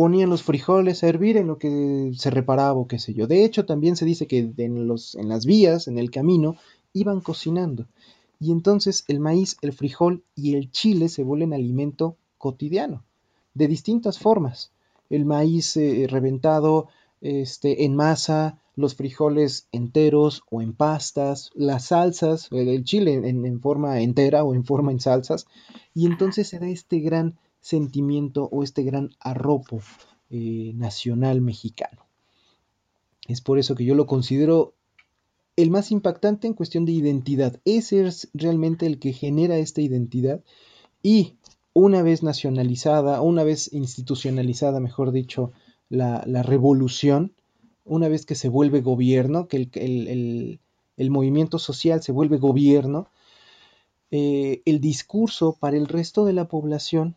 ponían 0.00 0.30
los 0.30 0.42
frijoles 0.42 1.04
a 1.04 1.08
hervir 1.08 1.36
en 1.36 1.46
lo 1.46 1.58
que 1.58 2.10
se 2.16 2.30
reparaba 2.30 2.72
o 2.72 2.88
qué 2.88 2.98
sé 2.98 3.12
yo. 3.12 3.26
De 3.26 3.44
hecho, 3.44 3.66
también 3.66 3.96
se 3.96 4.06
dice 4.06 4.26
que 4.26 4.38
en, 4.56 4.78
en 4.78 5.28
las 5.28 5.44
vías, 5.44 5.88
en 5.88 5.98
el 5.98 6.10
camino, 6.10 6.56
iban 6.94 7.20
cocinando. 7.20 7.84
Y 8.38 8.50
entonces 8.50 9.04
el 9.08 9.20
maíz, 9.20 9.58
el 9.60 9.74
frijol 9.74 10.24
y 10.34 10.54
el 10.54 10.70
chile 10.70 11.10
se 11.10 11.22
vuelven 11.22 11.52
alimento 11.52 12.16
cotidiano, 12.38 13.04
de 13.52 13.68
distintas 13.68 14.18
formas 14.18 14.72
el 15.10 15.26
maíz 15.26 15.76
eh, 15.76 16.06
reventado 16.08 16.88
este, 17.20 17.84
en 17.84 17.94
masa, 17.94 18.58
los 18.76 18.94
frijoles 18.94 19.68
enteros 19.70 20.44
o 20.50 20.62
en 20.62 20.72
pastas, 20.72 21.50
las 21.54 21.88
salsas, 21.88 22.48
el 22.52 22.84
chile 22.84 23.20
en, 23.22 23.60
forma 23.60 24.00
entera 24.00 24.44
o 24.44 24.54
en 24.54 24.64
forma 24.64 24.92
en 24.92 25.00
salsas, 25.00 25.46
y 25.92 26.06
entonces 26.06 26.48
se 26.48 26.58
da 26.58 26.68
este 26.68 27.00
gran 27.00 27.36
sentimiento 27.60 28.48
o 28.50 28.62
este 28.62 28.82
gran 28.82 29.10
arropo 29.20 29.80
eh, 30.30 30.72
nacional 30.74 31.40
mexicano. 31.40 32.06
Es 33.28 33.40
por 33.40 33.58
eso 33.58 33.74
que 33.74 33.84
yo 33.84 33.94
lo 33.94 34.06
considero 34.06 34.74
el 35.56 35.70
más 35.70 35.90
impactante 35.90 36.46
en 36.46 36.54
cuestión 36.54 36.84
de 36.84 36.92
identidad. 36.92 37.60
Ese 37.64 38.06
es 38.06 38.30
realmente 38.34 38.86
el 38.86 38.98
que 38.98 39.12
genera 39.12 39.58
esta 39.58 39.80
identidad 39.80 40.42
y 41.02 41.36
una 41.72 42.02
vez 42.02 42.22
nacionalizada, 42.22 43.20
una 43.20 43.44
vez 43.44 43.72
institucionalizada, 43.72 44.80
mejor 44.80 45.12
dicho, 45.12 45.52
la, 45.88 46.22
revolución, 46.42 47.32
una 47.84 48.08
vez 48.08 48.26
que 48.26 48.34
se 48.34 48.48
vuelve 48.48 48.80
gobierno, 48.80 49.48
que 49.48 49.68
el, 50.96 51.10
movimiento 51.10 51.58
social 51.58 52.02
se 52.02 52.12
vuelve 52.12 52.38
gobierno, 52.38 53.08
eh, 54.10 54.62
el 54.64 54.80
discurso 54.80 55.56
para 55.58 55.76
el 55.76 55.86
resto 55.86 56.24
de 56.24 56.32
la 56.32 56.48
población 56.48 57.16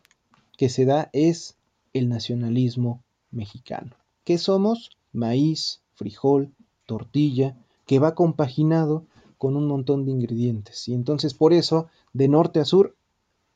que 0.56 0.68
se 0.68 0.84
da 0.84 1.10
es 1.12 1.56
el 1.92 2.08
nacionalismo 2.08 3.02
mexicano. 3.30 3.96
¿Qué 4.24 4.38
somos? 4.38 4.90
Maíz, 5.12 5.82
frijol, 5.94 6.52
tortilla, 6.86 7.56
que 7.86 7.98
va 7.98 8.14
compaginado 8.14 9.06
con 9.38 9.56
un 9.56 9.66
montón 9.66 10.04
de 10.04 10.12
ingredientes. 10.12 10.88
Y 10.88 10.94
entonces 10.94 11.34
por 11.34 11.52
eso, 11.52 11.88
de 12.12 12.28
norte 12.28 12.60
a 12.60 12.64
sur, 12.64 12.96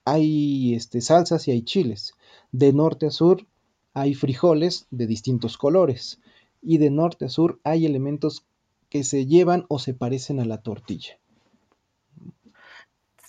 hay 0.04 0.74
este, 0.74 1.00
salsas 1.00 1.48
y 1.48 1.52
hay 1.52 1.62
chiles. 1.62 2.14
De 2.52 2.72
norte 2.72 3.06
a 3.06 3.10
sur 3.10 3.46
hay 3.94 4.14
frijoles 4.14 4.86
de 4.90 5.06
distintos 5.06 5.56
colores. 5.56 6.20
Y 6.60 6.78
de 6.78 6.90
norte 6.90 7.26
a 7.26 7.28
sur 7.28 7.60
hay 7.64 7.86
elementos 7.86 8.44
que 8.88 9.04
se 9.04 9.26
llevan 9.26 9.66
o 9.68 9.78
se 9.78 9.94
parecen 9.94 10.40
a 10.40 10.44
la 10.44 10.62
tortilla. 10.62 11.18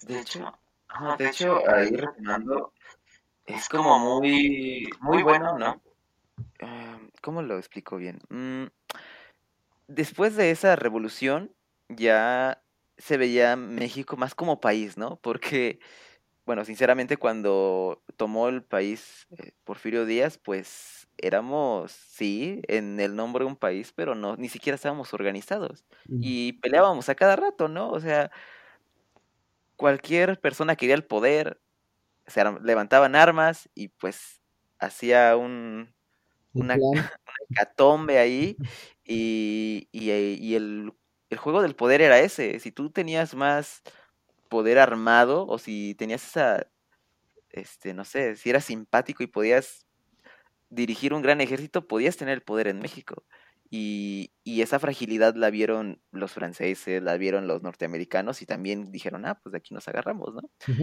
De 0.07 0.21
hecho, 0.21 0.53
de 1.17 1.29
hecho 1.29 1.59
ahí 1.69 1.91
retomando, 1.91 2.73
es 3.49 3.69
como 3.69 3.99
muy, 3.99 4.89
muy 5.01 5.23
bueno, 5.23 5.57
¿no? 5.57 5.81
Em, 6.59 7.09
¿Cómo 7.21 7.41
lo 7.41 7.57
explico 7.57 7.97
bien? 7.97 8.19
Mm, 8.29 8.65
después 9.87 10.35
de 10.35 10.51
esa 10.51 10.75
revolución, 10.75 11.53
ya 11.89 12.61
se 12.97 13.17
veía 13.17 13.55
México 13.55 14.17
más 14.17 14.35
como 14.35 14.59
país, 14.59 14.97
¿no? 14.97 15.17
Porque 15.17 15.79
bueno, 16.49 16.65
sinceramente 16.65 17.15
cuando 17.17 18.01
tomó 18.17 18.49
el 18.49 18.63
país 18.63 19.27
eh, 19.37 19.51
Porfirio 19.65 20.07
Díaz, 20.07 20.39
pues 20.39 21.07
éramos, 21.19 21.91
sí, 21.91 22.63
en 22.67 22.99
el 22.99 23.15
nombre 23.15 23.45
de 23.45 23.51
un 23.51 23.55
país, 23.55 23.93
pero 23.95 24.15
no, 24.15 24.35
ni 24.35 24.49
siquiera 24.49 24.73
estábamos 24.73 25.13
organizados. 25.13 25.85
Y 26.07 26.53
peleábamos 26.53 27.07
a 27.07 27.13
cada 27.13 27.35
rato, 27.35 27.67
¿no? 27.67 27.91
O 27.91 27.99
sea, 27.99 28.31
cualquier 29.75 30.41
persona 30.41 30.75
quería 30.75 30.95
el 30.95 31.05
poder, 31.05 31.61
se 32.29 32.43
levantaban 32.61 33.15
armas 33.15 33.69
y 33.75 33.89
pues 33.89 34.41
hacía 34.79 35.35
un, 35.37 35.93
una, 36.53 36.75
catombe 37.55 38.19
ahí 38.19 38.57
y, 39.03 39.87
y, 39.91 40.53
el, 40.55 40.93
el 41.29 41.37
juego 41.37 41.61
del 41.61 41.75
poder 41.75 42.01
era 42.01 42.19
ese. 42.19 42.59
Si 42.59 42.71
tú 42.71 42.91
tenías 42.91 43.35
más 43.35 43.81
poder 44.49 44.79
armado 44.79 45.45
o 45.47 45.57
si 45.59 45.95
tenías 45.95 46.25
esa, 46.25 46.67
este, 47.51 47.93
no 47.93 48.05
sé, 48.05 48.35
si 48.35 48.49
eras 48.49 48.65
simpático 48.65 49.23
y 49.23 49.27
podías 49.27 49.85
dirigir 50.69 51.13
un 51.13 51.21
gran 51.21 51.41
ejército, 51.41 51.87
podías 51.87 52.17
tener 52.17 52.35
el 52.35 52.43
poder 52.43 52.67
en 52.67 52.79
México. 52.79 53.25
Y, 53.71 54.31
y, 54.43 54.61
esa 54.63 54.79
fragilidad 54.79 55.35
la 55.35 55.51
vieron 55.51 56.01
los 56.11 56.31
franceses, 56.31 57.03
la 57.03 57.17
vieron 57.17 57.45
los 57.45 57.61
norteamericanos 57.61 58.41
y 58.41 58.47
también 58.47 58.91
dijeron, 58.91 59.27
ah, 59.27 59.39
pues 59.43 59.51
de 59.51 59.59
aquí 59.59 59.75
nos 59.75 59.87
agarramos, 59.87 60.33
¿no? 60.33 60.41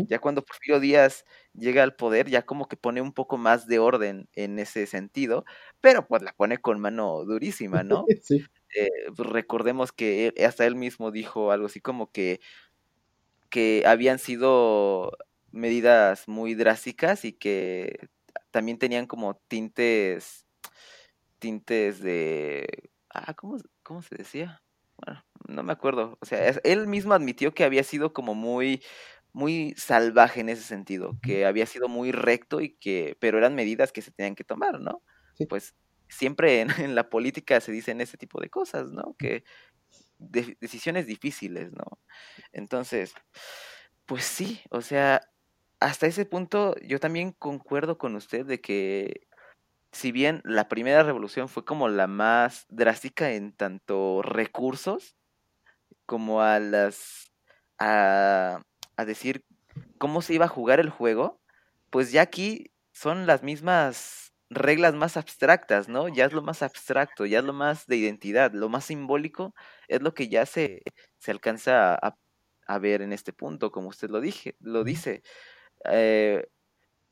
Ya 0.08 0.20
cuando 0.20 0.44
Porfirio 0.44 0.78
Díaz 0.78 1.24
llega 1.52 1.82
al 1.82 1.96
poder, 1.96 2.30
ya 2.30 2.42
como 2.46 2.68
que 2.68 2.76
pone 2.76 3.00
un 3.00 3.12
poco 3.12 3.38
más 3.38 3.66
de 3.66 3.80
orden 3.80 4.28
en 4.34 4.60
ese 4.60 4.86
sentido, 4.86 5.44
pero 5.80 6.06
pues 6.06 6.22
la 6.22 6.32
pone 6.32 6.58
con 6.58 6.78
mano 6.78 7.24
durísima, 7.24 7.82
¿no? 7.82 8.04
sí. 8.22 8.44
Eh, 8.76 8.88
pues, 9.16 9.28
recordemos 9.30 9.90
que 9.90 10.32
hasta 10.46 10.66
él 10.66 10.76
mismo 10.76 11.10
dijo 11.10 11.50
algo 11.50 11.66
así 11.66 11.80
como 11.80 12.12
que 12.12 12.40
que 13.50 13.84
habían 13.86 14.18
sido 14.18 15.12
medidas 15.50 16.28
muy 16.28 16.54
drásticas 16.54 17.24
y 17.24 17.32
que 17.32 18.08
también 18.50 18.78
tenían 18.78 19.06
como 19.06 19.36
tintes, 19.48 20.45
tintes 21.38 22.00
de... 22.00 22.90
Ah, 23.10 23.34
¿cómo, 23.34 23.58
cómo 23.82 24.02
se 24.02 24.16
decía? 24.16 24.62
Bueno, 24.96 25.24
no 25.48 25.62
me 25.62 25.72
acuerdo. 25.72 26.18
O 26.20 26.26
sea, 26.26 26.48
él 26.64 26.86
mismo 26.86 27.14
admitió 27.14 27.54
que 27.54 27.64
había 27.64 27.82
sido 27.82 28.12
como 28.12 28.34
muy, 28.34 28.82
muy 29.32 29.74
salvaje 29.76 30.40
en 30.40 30.48
ese 30.48 30.62
sentido, 30.62 31.18
que 31.22 31.46
había 31.46 31.66
sido 31.66 31.88
muy 31.88 32.12
recto 32.12 32.60
y 32.60 32.76
que, 32.76 33.16
pero 33.20 33.38
eran 33.38 33.54
medidas 33.54 33.92
que 33.92 34.02
se 34.02 34.10
tenían 34.10 34.34
que 34.34 34.44
tomar, 34.44 34.80
¿no? 34.80 35.02
Pues 35.48 35.74
siempre 36.08 36.60
en, 36.60 36.70
en, 36.78 36.94
la 36.94 37.10
política 37.10 37.60
se 37.60 37.72
dicen 37.72 38.00
ese 38.00 38.16
tipo 38.16 38.40
de 38.40 38.48
cosas, 38.48 38.90
¿no? 38.92 39.14
Que, 39.18 39.44
decisiones 40.18 41.06
difíciles, 41.06 41.72
¿no? 41.72 41.84
Entonces, 42.52 43.14
pues 44.06 44.24
sí, 44.24 44.60
o 44.70 44.80
sea, 44.80 45.20
hasta 45.80 46.06
ese 46.06 46.24
punto 46.24 46.74
yo 46.82 47.00
también 47.00 47.32
concuerdo 47.32 47.98
con 47.98 48.16
usted 48.16 48.46
de 48.46 48.60
que 48.60 49.26
si 49.92 50.12
bien 50.12 50.42
la 50.44 50.68
primera 50.68 51.02
revolución 51.02 51.48
fue 51.48 51.64
como 51.64 51.88
la 51.88 52.06
más 52.06 52.66
drástica 52.68 53.32
en 53.32 53.52
tanto 53.52 54.22
recursos 54.22 55.16
como 56.06 56.42
a 56.42 56.60
las 56.60 57.32
a, 57.78 58.62
a 58.96 59.04
decir 59.04 59.44
cómo 59.98 60.22
se 60.22 60.34
iba 60.34 60.46
a 60.46 60.48
jugar 60.48 60.80
el 60.80 60.90
juego, 60.90 61.40
pues 61.90 62.12
ya 62.12 62.22
aquí 62.22 62.72
son 62.92 63.26
las 63.26 63.42
mismas 63.42 64.32
reglas 64.48 64.94
más 64.94 65.16
abstractas, 65.16 65.88
¿no? 65.88 66.08
Ya 66.08 66.24
es 66.26 66.32
lo 66.32 66.42
más 66.42 66.62
abstracto, 66.62 67.26
ya 67.26 67.40
es 67.40 67.44
lo 67.44 67.52
más 67.52 67.86
de 67.86 67.96
identidad, 67.96 68.52
lo 68.52 68.68
más 68.68 68.84
simbólico 68.86 69.54
es 69.88 70.02
lo 70.02 70.14
que 70.14 70.28
ya 70.28 70.46
se, 70.46 70.82
se 71.18 71.30
alcanza 71.30 71.94
a, 71.94 72.16
a, 72.66 72.78
ver 72.78 73.02
en 73.02 73.12
este 73.12 73.32
punto, 73.32 73.70
como 73.70 73.88
usted 73.88 74.08
lo, 74.10 74.20
dije, 74.20 74.56
lo 74.60 74.84
dice. 74.84 75.22
Eh, 75.90 76.46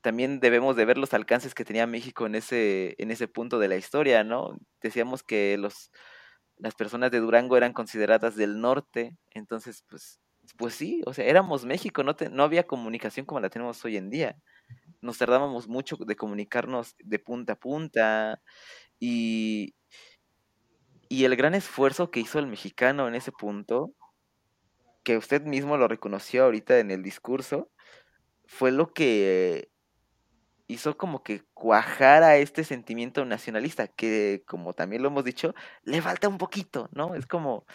también 0.05 0.40
debemos 0.40 0.76
de 0.76 0.86
ver 0.86 0.98
los 0.98 1.14
alcances 1.14 1.55
que 1.57 1.64
tenía 1.66 1.88
México 1.88 2.26
en 2.26 2.36
ese, 2.36 2.94
en 2.98 3.11
ese 3.11 3.28
punto 3.28 3.59
de 3.59 3.68
la 3.68 3.76
historia, 3.76 4.24
¿no? 4.24 4.59
Decíamos 4.82 5.24
que 5.24 5.59
los, 5.59 5.90
las 6.59 6.74
personas 6.76 7.11
de 7.11 7.20
Durango 7.20 7.57
eran 7.57 7.72
consideradas 7.72 8.36
del 8.36 8.61
norte, 8.61 9.16
entonces, 9.34 9.84
pues, 9.88 10.20
pues 10.59 10.74
sí, 10.74 11.02
o 11.07 11.14
sea, 11.14 11.24
éramos 11.26 11.64
México, 11.66 12.05
no, 12.05 12.16
no 12.32 12.44
había 12.44 12.66
comunicación 12.66 13.26
como 13.26 13.40
la 13.40 13.50
tenemos 13.50 13.84
hoy 13.84 13.96
en 13.96 14.11
día 14.11 14.36
nos 15.02 15.18
tardábamos 15.18 15.68
mucho 15.68 15.96
de 15.96 16.16
comunicarnos 16.16 16.94
de 16.98 17.18
punta 17.18 17.55
a 17.55 17.57
punta 17.57 18.42
y, 18.98 19.74
y 21.09 21.24
el 21.24 21.36
gran 21.36 21.55
esfuerzo 21.55 22.11
que 22.11 22.20
hizo 22.20 22.38
el 22.38 22.46
mexicano 22.46 23.09
en 23.09 23.14
ese 23.14 23.32
punto, 23.32 23.94
que 25.02 25.16
usted 25.18 25.42
mismo 25.42 25.76
lo 25.76 25.88
reconoció 25.88 26.44
ahorita 26.44 26.78
en 26.78 26.90
el 26.90 27.02
discurso, 27.02 27.70
fue 28.46 28.72
lo 28.72 28.92
que 28.94 29.70
hizo 30.68 30.96
como 30.96 31.22
que 31.22 31.42
cuajara 31.54 32.36
este 32.38 32.64
sentimiento 32.64 33.24
nacionalista, 33.24 33.88
que 33.88 34.42
como 34.46 34.72
también 34.74 35.02
lo 35.02 35.08
hemos 35.08 35.24
dicho, 35.24 35.54
le 35.84 36.02
falta 36.02 36.28
un 36.28 36.38
poquito, 36.38 36.88
¿no? 36.92 37.14
Es 37.14 37.26
como, 37.26 37.66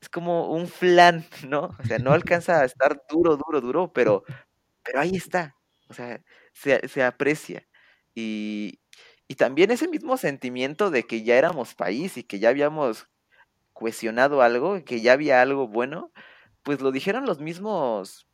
es 0.00 0.08
como 0.08 0.52
un 0.52 0.68
flan, 0.68 1.26
¿no? 1.48 1.70
O 1.78 1.84
sea, 1.86 1.98
no 1.98 2.12
alcanza 2.12 2.60
a 2.60 2.64
estar 2.64 3.02
duro, 3.10 3.36
duro, 3.36 3.60
duro, 3.60 3.92
pero, 3.92 4.24
pero 4.84 5.00
ahí 5.00 5.16
está. 5.16 5.56
O 5.88 5.94
sea, 5.94 6.22
se, 6.54 6.88
se 6.88 7.04
aprecia. 7.04 7.66
Y, 8.14 8.80
y 9.28 9.36
también 9.36 9.70
ese 9.70 9.88
mismo 9.88 10.16
sentimiento 10.16 10.90
de 10.90 11.04
que 11.04 11.22
ya 11.24 11.36
éramos 11.36 11.74
país 11.74 12.16
y 12.18 12.24
que 12.24 12.38
ya 12.40 12.50
habíamos 12.50 13.08
cuestionado 13.72 14.42
algo, 14.42 14.84
que 14.84 15.00
ya 15.00 15.12
había 15.14 15.42
algo 15.42 15.68
bueno, 15.68 16.12
pues 16.62 16.80
lo 16.80 16.92
dijeron 16.92 17.26
los 17.26 17.40
mismos 17.40 18.26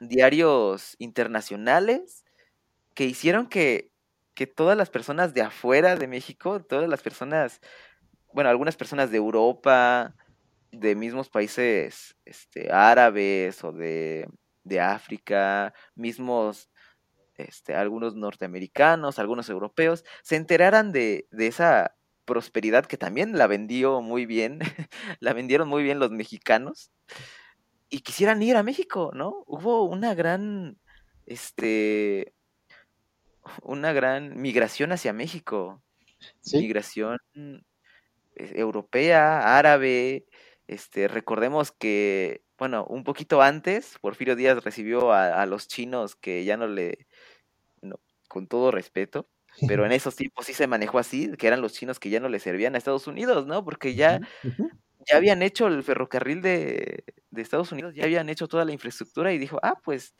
diarios 0.00 0.96
internacionales 0.98 2.24
que 2.98 3.04
hicieron 3.04 3.46
que, 3.46 3.92
que 4.34 4.48
todas 4.48 4.76
las 4.76 4.90
personas 4.90 5.32
de 5.32 5.42
afuera 5.42 5.94
de 5.94 6.08
México, 6.08 6.60
todas 6.60 6.88
las 6.88 7.00
personas, 7.00 7.60
bueno, 8.32 8.50
algunas 8.50 8.74
personas 8.74 9.12
de 9.12 9.18
Europa, 9.18 10.16
de 10.72 10.96
mismos 10.96 11.28
países 11.28 12.16
este, 12.24 12.72
árabes 12.72 13.62
o 13.62 13.70
de, 13.70 14.28
de 14.64 14.80
África, 14.80 15.72
mismos 15.94 16.70
este, 17.36 17.76
algunos 17.76 18.16
norteamericanos, 18.16 19.20
algunos 19.20 19.48
europeos, 19.48 20.04
se 20.24 20.34
enteraran 20.34 20.90
de, 20.90 21.28
de 21.30 21.46
esa 21.46 21.94
prosperidad 22.24 22.84
que 22.84 22.96
también 22.96 23.38
la 23.38 23.46
vendió 23.46 24.02
muy 24.02 24.26
bien, 24.26 24.58
la 25.20 25.34
vendieron 25.34 25.68
muy 25.68 25.84
bien 25.84 26.00
los 26.00 26.10
mexicanos 26.10 26.90
y 27.90 28.00
quisieran 28.00 28.42
ir 28.42 28.56
a 28.56 28.64
México, 28.64 29.12
¿no? 29.14 29.44
Hubo 29.46 29.84
una 29.84 30.16
gran, 30.16 30.80
este, 31.26 32.34
una 33.62 33.92
gran 33.92 34.40
migración 34.40 34.92
hacia 34.92 35.12
México. 35.12 35.82
Migración 36.52 37.18
eh, 37.34 38.52
europea, 38.56 39.58
árabe. 39.58 40.26
Este, 40.66 41.08
recordemos 41.08 41.72
que, 41.72 42.42
bueno, 42.58 42.84
un 42.86 43.04
poquito 43.04 43.42
antes, 43.42 43.96
Porfirio 44.00 44.36
Díaz 44.36 44.62
recibió 44.62 45.12
a, 45.12 45.46
los 45.46 45.68
chinos 45.68 46.14
que 46.16 46.44
ya 46.44 46.56
no 46.56 46.66
le, 46.66 47.06
con 48.28 48.46
todo 48.46 48.70
respeto, 48.70 49.28
pero 49.66 49.86
en 49.86 49.92
esos 49.92 50.14
tiempos 50.14 50.46
sí 50.46 50.52
se 50.52 50.66
manejó 50.66 50.98
así, 50.98 51.32
que 51.36 51.46
eran 51.46 51.62
los 51.62 51.72
chinos 51.72 51.98
que 51.98 52.10
ya 52.10 52.20
no 52.20 52.28
le 52.28 52.38
servían 52.38 52.74
a 52.74 52.78
Estados 52.78 53.06
Unidos, 53.06 53.46
¿no? 53.46 53.64
Porque 53.64 53.94
ya, 53.94 54.20
ya 54.42 55.16
habían 55.16 55.42
hecho 55.42 55.66
el 55.66 55.82
ferrocarril 55.82 56.42
de, 56.42 57.04
de 57.30 57.42
Estados 57.42 57.72
Unidos, 57.72 57.94
ya 57.94 58.04
habían 58.04 58.28
hecho 58.28 58.46
toda 58.46 58.64
la 58.64 58.72
infraestructura 58.72 59.32
y 59.32 59.38
dijo, 59.38 59.58
ah, 59.62 59.80
pues 59.82 60.14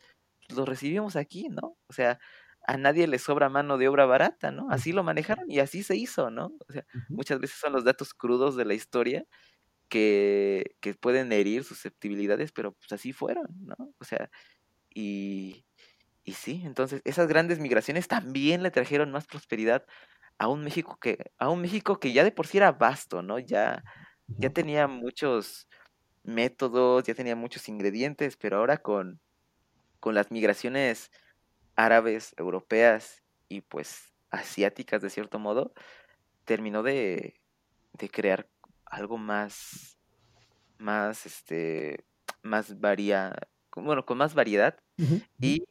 lo 0.48 0.64
recibimos 0.64 1.16
aquí, 1.16 1.48
¿no? 1.48 1.76
O 1.88 1.92
sea, 1.92 2.18
a 2.68 2.76
nadie 2.76 3.06
le 3.08 3.18
sobra 3.18 3.48
mano 3.48 3.78
de 3.78 3.88
obra 3.88 4.04
barata, 4.04 4.50
¿no? 4.50 4.68
Así 4.70 4.92
lo 4.92 5.02
manejaron 5.02 5.50
y 5.50 5.58
así 5.58 5.82
se 5.82 5.96
hizo, 5.96 6.30
¿no? 6.30 6.52
O 6.68 6.72
sea, 6.72 6.84
muchas 7.08 7.40
veces 7.40 7.58
son 7.58 7.72
los 7.72 7.82
datos 7.82 8.12
crudos 8.12 8.56
de 8.56 8.66
la 8.66 8.74
historia 8.74 9.24
que, 9.88 10.76
que 10.80 10.94
pueden 10.94 11.32
herir 11.32 11.64
susceptibilidades, 11.64 12.52
pero 12.52 12.72
pues 12.72 12.92
así 12.92 13.12
fueron, 13.14 13.46
¿no? 13.62 13.76
O 13.98 14.04
sea, 14.04 14.30
y, 14.94 15.66
y 16.24 16.34
sí, 16.34 16.62
entonces 16.64 17.02
esas 17.04 17.28
grandes 17.28 17.60
migraciones 17.60 18.08
también 18.08 18.62
le 18.62 18.70
trajeron 18.70 19.12
más 19.12 19.26
prosperidad 19.26 19.86
a 20.38 20.48
un 20.48 20.62
México 20.64 20.98
que, 21.00 21.32
a 21.38 21.50
un 21.50 21.62
México 21.62 22.00
que 22.00 22.12
ya 22.12 22.24
de 22.24 22.32
por 22.32 22.46
sí 22.46 22.58
era 22.58 22.72
vasto, 22.72 23.22
¿no? 23.22 23.38
Ya, 23.38 23.82
ya 24.28 24.50
tenía 24.50 24.88
muchos 24.88 25.68
métodos, 26.24 27.04
ya 27.04 27.14
tenía 27.14 27.36
muchos 27.36 27.68
ingredientes, 27.68 28.36
pero 28.36 28.58
ahora 28.58 28.78
con, 28.78 29.20
con 30.00 30.14
las 30.14 30.30
migraciones 30.30 31.10
árabes, 31.78 32.34
europeas 32.38 33.24
y 33.48 33.62
pues 33.62 34.14
asiáticas 34.30 35.02
de 35.02 35.10
cierto 35.10 35.38
modo, 35.38 35.72
terminó 36.44 36.82
de, 36.82 37.40
de 37.94 38.10
crear 38.10 38.50
algo 38.86 39.18
más, 39.18 39.98
más, 40.78 41.26
este, 41.26 42.04
más 42.42 42.80
varia, 42.80 43.36
bueno, 43.76 44.06
con 44.06 44.18
más 44.18 44.34
variedad 44.34 44.78
y, 45.40 45.64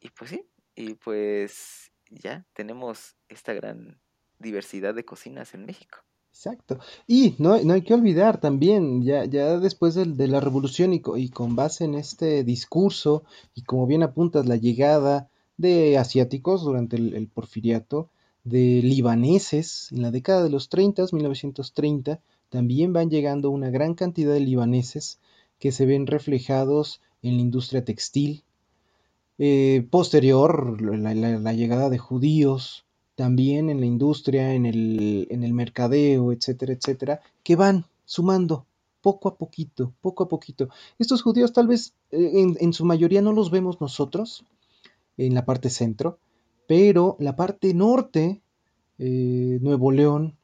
y 0.00 0.10
pues 0.10 0.30
sí, 0.30 0.48
y 0.74 0.94
pues 0.94 1.92
ya 2.10 2.46
tenemos 2.52 3.16
esta 3.28 3.52
gran 3.54 4.00
diversidad 4.38 4.94
de 4.94 5.04
cocinas 5.04 5.54
en 5.54 5.64
México. 5.66 6.04
Exacto. 6.32 6.78
Y 7.06 7.34
no, 7.38 7.62
no 7.62 7.74
hay 7.74 7.82
que 7.82 7.92
olvidar 7.94 8.40
también, 8.40 9.02
ya, 9.02 9.26
ya 9.26 9.58
después 9.58 9.94
de, 9.94 10.06
de 10.06 10.28
la 10.28 10.40
revolución 10.40 10.94
y, 10.94 11.02
y, 11.16 11.28
con 11.28 11.54
base 11.54 11.84
en 11.84 11.94
este 11.94 12.42
discurso, 12.42 13.22
y 13.54 13.62
como 13.62 13.86
bien 13.86 14.02
apuntas, 14.02 14.46
la 14.46 14.56
llegada 14.56 15.28
de 15.58 15.98
asiáticos 15.98 16.62
durante 16.64 16.96
el, 16.96 17.28
porfiriato, 17.28 18.08
de 18.44 18.80
libaneses 18.82 19.92
en 19.92 20.02
la 20.02 20.10
década 20.10 20.42
de 20.42 20.50
los 20.50 20.68
30, 20.70 21.04
1930, 21.12 22.20
también 22.48 22.92
van 22.92 23.10
llegando 23.10 23.50
una 23.50 23.70
gran 23.70 23.94
cantidad 23.94 24.32
de 24.32 24.40
libaneses 24.40 25.20
que 25.58 25.70
se 25.70 25.86
ven 25.86 26.06
reflejados 26.06 27.00
en 27.22 27.36
la 27.36 27.42
industria 27.42 27.84
textil. 27.84 28.42
Eh, 29.38 29.86
posterior, 29.90 30.80
la, 30.80 31.14
la 31.14 31.52
llegada 31.52 31.90
de 31.90 31.98
judíos, 31.98 32.84
también 33.14 33.70
en 33.70 33.80
la 33.80 33.86
industria, 33.86 34.54
en 34.54 34.66
el, 34.66 35.26
en 35.30 35.44
el 35.44 35.52
mercadeo, 35.52 36.32
etcétera, 36.32 36.72
etcétera, 36.72 37.20
que 37.42 37.56
van 37.56 37.86
sumando 38.04 38.66
poco 39.02 39.28
a 39.28 39.36
poquito, 39.36 39.92
poco 40.00 40.24
a 40.24 40.28
poquito. 40.28 40.68
Estos 40.98 41.22
judíos 41.22 41.52
tal 41.52 41.66
vez 41.66 41.94
eh, 42.10 42.56
en, 42.58 42.72
su 42.72 42.84
mayoría 42.84 43.20
no 43.20 43.32
los 43.32 43.50
vemos 43.50 43.80
nosotros 43.80 44.44
en 45.18 45.34
la 45.34 45.44
parte 45.44 45.68
centro, 45.68 46.18
pero 46.66 47.16
la 47.18 47.36
parte 47.36 47.74
norte, 47.74 48.40
eh, 48.98 49.58
Nuevo 49.60 49.90
León, 49.90 50.36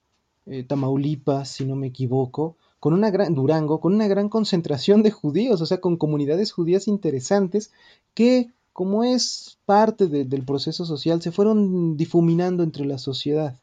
eh, 0.46 0.64
Tamaulipas, 0.64 1.48
si 1.48 1.64
no 1.64 1.76
me 1.76 1.86
equivoco, 1.86 2.56
con 2.80 2.92
una 2.92 3.10
gran 3.10 3.34
Durango, 3.34 3.80
con 3.80 3.94
una 3.94 4.08
gran 4.08 4.28
concentración 4.28 5.02
de 5.02 5.10
judíos, 5.10 5.60
o 5.60 5.66
sea, 5.66 5.80
con 5.80 5.96
comunidades 5.96 6.52
judías 6.52 6.88
interesantes 6.88 7.72
que 8.14 8.50
como 8.78 9.02
es 9.02 9.58
parte 9.66 10.06
del 10.06 10.44
proceso 10.44 10.84
social, 10.84 11.20
se 11.20 11.32
fueron 11.32 11.96
difuminando 11.96 12.62
entre 12.62 12.86
la 12.86 12.98
sociedad. 12.98 13.56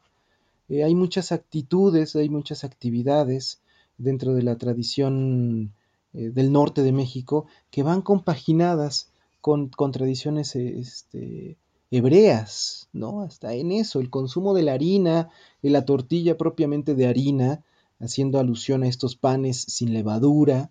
Eh, 0.68 0.84
hay 0.84 0.94
muchas 0.94 1.32
actitudes, 1.32 2.14
hay 2.16 2.28
muchas 2.28 2.64
actividades 2.64 3.62
dentro 3.96 4.34
de 4.34 4.42
la 4.42 4.58
tradición 4.58 5.72
eh, 6.12 6.28
del 6.34 6.52
norte 6.52 6.82
de 6.82 6.92
México 6.92 7.46
que 7.70 7.82
van 7.82 8.02
compaginadas 8.02 9.08
con, 9.40 9.70
tradiciones 9.70 10.54
este, 10.54 11.56
hebreas, 11.90 12.90
¿no? 12.92 13.22
Hasta 13.22 13.54
en 13.54 13.72
eso, 13.72 14.00
el 14.00 14.10
consumo 14.10 14.52
de 14.52 14.64
la 14.64 14.74
harina, 14.74 15.30
de 15.62 15.70
la 15.70 15.86
tortilla 15.86 16.36
propiamente 16.36 16.94
de 16.94 17.06
harina, 17.06 17.64
haciendo 18.00 18.38
alusión 18.38 18.82
a 18.82 18.88
estos 18.88 19.16
panes 19.16 19.62
sin 19.62 19.94
levadura, 19.94 20.68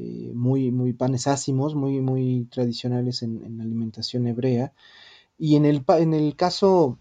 eh, 0.00 0.30
muy, 0.32 0.70
muy 0.70 0.92
panes 0.92 1.26
ácimos, 1.26 1.74
muy, 1.74 2.00
muy 2.00 2.46
tradicionales 2.52 3.22
en, 3.24 3.58
la 3.58 3.64
alimentación 3.64 4.28
hebrea. 4.28 4.72
Y 5.38 5.56
en 5.56 5.64
el, 5.64 5.84
en 5.88 6.14
el 6.14 6.36
caso, 6.36 6.98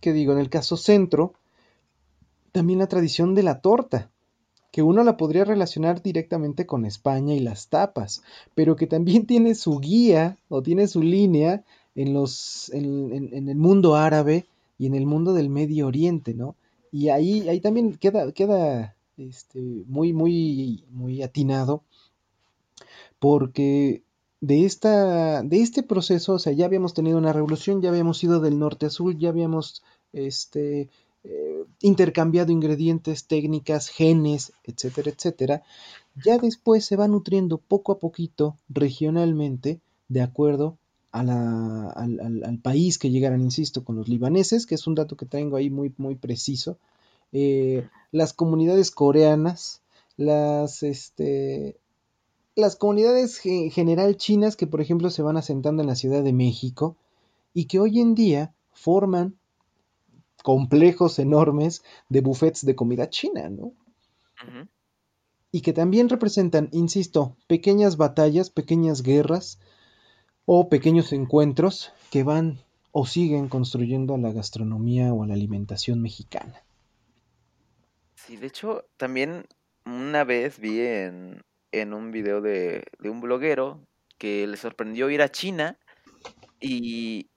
¿qué 0.00 0.12
digo? 0.12 0.32
En 0.32 0.38
el 0.38 0.48
caso 0.48 0.76
centro, 0.76 1.34
también 2.52 2.78
la 2.78 2.86
tradición 2.86 3.34
de 3.34 3.42
la 3.42 3.60
torta, 3.60 4.10
que 4.70 4.82
uno 4.82 5.02
la 5.02 5.16
podría 5.16 5.44
relacionar 5.44 6.00
directamente 6.00 6.64
con 6.64 6.84
España 6.84 7.34
y 7.34 7.40
las 7.40 7.68
tapas, 7.68 8.22
pero 8.54 8.76
que 8.76 8.86
también 8.86 9.26
tiene 9.26 9.56
su 9.56 9.80
guía 9.80 10.38
o 10.48 10.62
tiene 10.62 10.86
su 10.86 11.02
línea 11.02 11.64
en, 11.96 12.14
los, 12.14 12.68
en, 12.72 13.32
en, 13.32 13.48
el 13.48 13.56
mundo 13.56 13.96
árabe 13.96 14.46
y 14.78 14.86
en 14.86 14.94
el 14.94 15.06
mundo 15.06 15.32
del 15.32 15.48
Medio 15.48 15.88
Oriente, 15.88 16.34
¿no? 16.34 16.54
Y 16.92 17.08
ahí, 17.08 17.48
ahí 17.48 17.60
también 17.60 17.96
queda, 17.96 18.30
queda 18.30 18.94
este, 19.16 19.58
muy, 19.88 20.12
muy, 20.12 20.84
muy 20.90 21.22
atinado 21.22 21.82
porque 23.18 24.02
de, 24.40 24.64
esta, 24.64 25.42
de 25.42 25.62
este 25.62 25.82
proceso, 25.82 26.34
o 26.34 26.38
sea, 26.38 26.52
ya 26.52 26.66
habíamos 26.66 26.94
tenido 26.94 27.18
una 27.18 27.32
revolución, 27.32 27.82
ya 27.82 27.90
habíamos 27.90 28.22
ido 28.22 28.40
del 28.40 28.58
norte 28.58 28.86
a 28.86 28.90
sur, 28.90 29.16
ya 29.16 29.30
habíamos 29.30 29.82
este, 30.12 30.88
eh, 31.24 31.64
intercambiado 31.80 32.52
ingredientes, 32.52 33.26
técnicas, 33.26 33.88
genes, 33.88 34.52
etcétera, 34.64 35.10
etcétera, 35.10 35.62
ya 36.24 36.38
después 36.38 36.84
se 36.84 36.96
va 36.96 37.08
nutriendo 37.08 37.58
poco 37.58 37.92
a 37.92 37.98
poquito 37.98 38.56
regionalmente 38.68 39.80
de 40.08 40.22
acuerdo 40.22 40.76
a 41.12 41.22
la, 41.22 41.88
al, 41.90 42.58
país 42.62 42.98
que 42.98 43.10
llegaran, 43.10 43.40
insisto, 43.40 43.84
con 43.84 43.96
los 43.96 44.08
libaneses, 44.08 44.66
que 44.66 44.74
es 44.74 44.86
un 44.86 44.94
dato 44.94 45.16
que 45.16 45.26
tengo 45.26 45.56
ahí 45.56 45.70
muy, 45.70 45.92
muy 45.96 46.14
preciso, 46.14 46.78
eh, 47.32 47.88
las 48.12 48.32
comunidades 48.32 48.90
coreanas, 48.90 49.82
las, 50.16 50.82
este, 50.82 51.76
las 52.56 52.76
comunidades 52.76 53.44
en 53.46 53.70
general 53.70 54.16
chinas 54.16 54.56
que 54.56 54.66
por 54.66 54.80
ejemplo 54.80 55.10
se 55.10 55.22
van 55.22 55.36
asentando 55.36 55.82
en 55.82 55.88
la 55.88 55.94
Ciudad 55.94 56.24
de 56.24 56.32
México 56.32 56.96
y 57.54 57.66
que 57.66 57.78
hoy 57.78 58.00
en 58.00 58.14
día 58.14 58.54
forman 58.72 59.38
complejos 60.42 61.18
enormes 61.18 61.84
de 62.08 62.20
buffets 62.20 62.64
de 62.64 62.74
comida 62.74 63.08
china, 63.10 63.48
¿no? 63.48 63.72
Y 65.52 65.60
que 65.60 65.72
también 65.72 66.08
representan, 66.08 66.68
insisto, 66.72 67.36
pequeñas 67.46 67.96
batallas, 67.96 68.50
pequeñas 68.50 69.02
guerras, 69.02 69.58
o 70.46 70.68
pequeños 70.68 71.12
encuentros 71.12 71.92
que 72.10 72.22
van 72.22 72.60
o 72.92 73.04
siguen 73.04 73.48
construyendo 73.48 74.14
a 74.14 74.18
la 74.18 74.32
gastronomía 74.32 75.12
o 75.12 75.24
a 75.24 75.26
la 75.26 75.34
alimentación 75.34 76.00
mexicana. 76.00 76.62
Sí, 78.14 78.36
de 78.36 78.46
hecho, 78.46 78.84
también 78.96 79.44
una 79.84 80.24
vez 80.24 80.58
vi 80.58 80.80
en, 80.80 81.42
en 81.80 81.94
un 81.94 82.10
video 82.10 82.40
de, 82.40 82.84
un 83.04 83.20
bloguero 83.20 83.86
que 84.18 84.46
le 84.46 84.56
sorprendió 84.56 85.10
ir 85.10 85.22
a 85.22 85.30
China 85.30 85.78
y, 86.60 87.30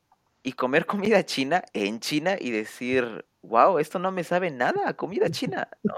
comer 0.55 0.85
comida 0.87 1.23
china 1.25 1.63
en 1.73 1.99
China 1.99 2.35
y 2.39 2.49
decir, 2.49 3.25
wow, 3.43 3.77
esto 3.77 3.99
no 3.99 4.11
me 4.11 4.23
sabe 4.23 4.49
nada 4.49 4.95
comida 4.95 5.29
china, 5.29 5.69
¿no? 5.83 5.93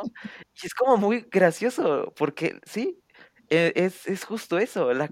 Y 0.61 0.67
es 0.67 0.73
como 0.73 0.97
muy 0.97 1.21
gracioso, 1.31 2.13
porque 2.17 2.59
sí, 2.65 3.01
e, 3.49 3.71
es, 3.75 4.07
es 4.07 4.25
justo 4.25 4.57
eso, 4.57 4.93
la, 4.93 5.09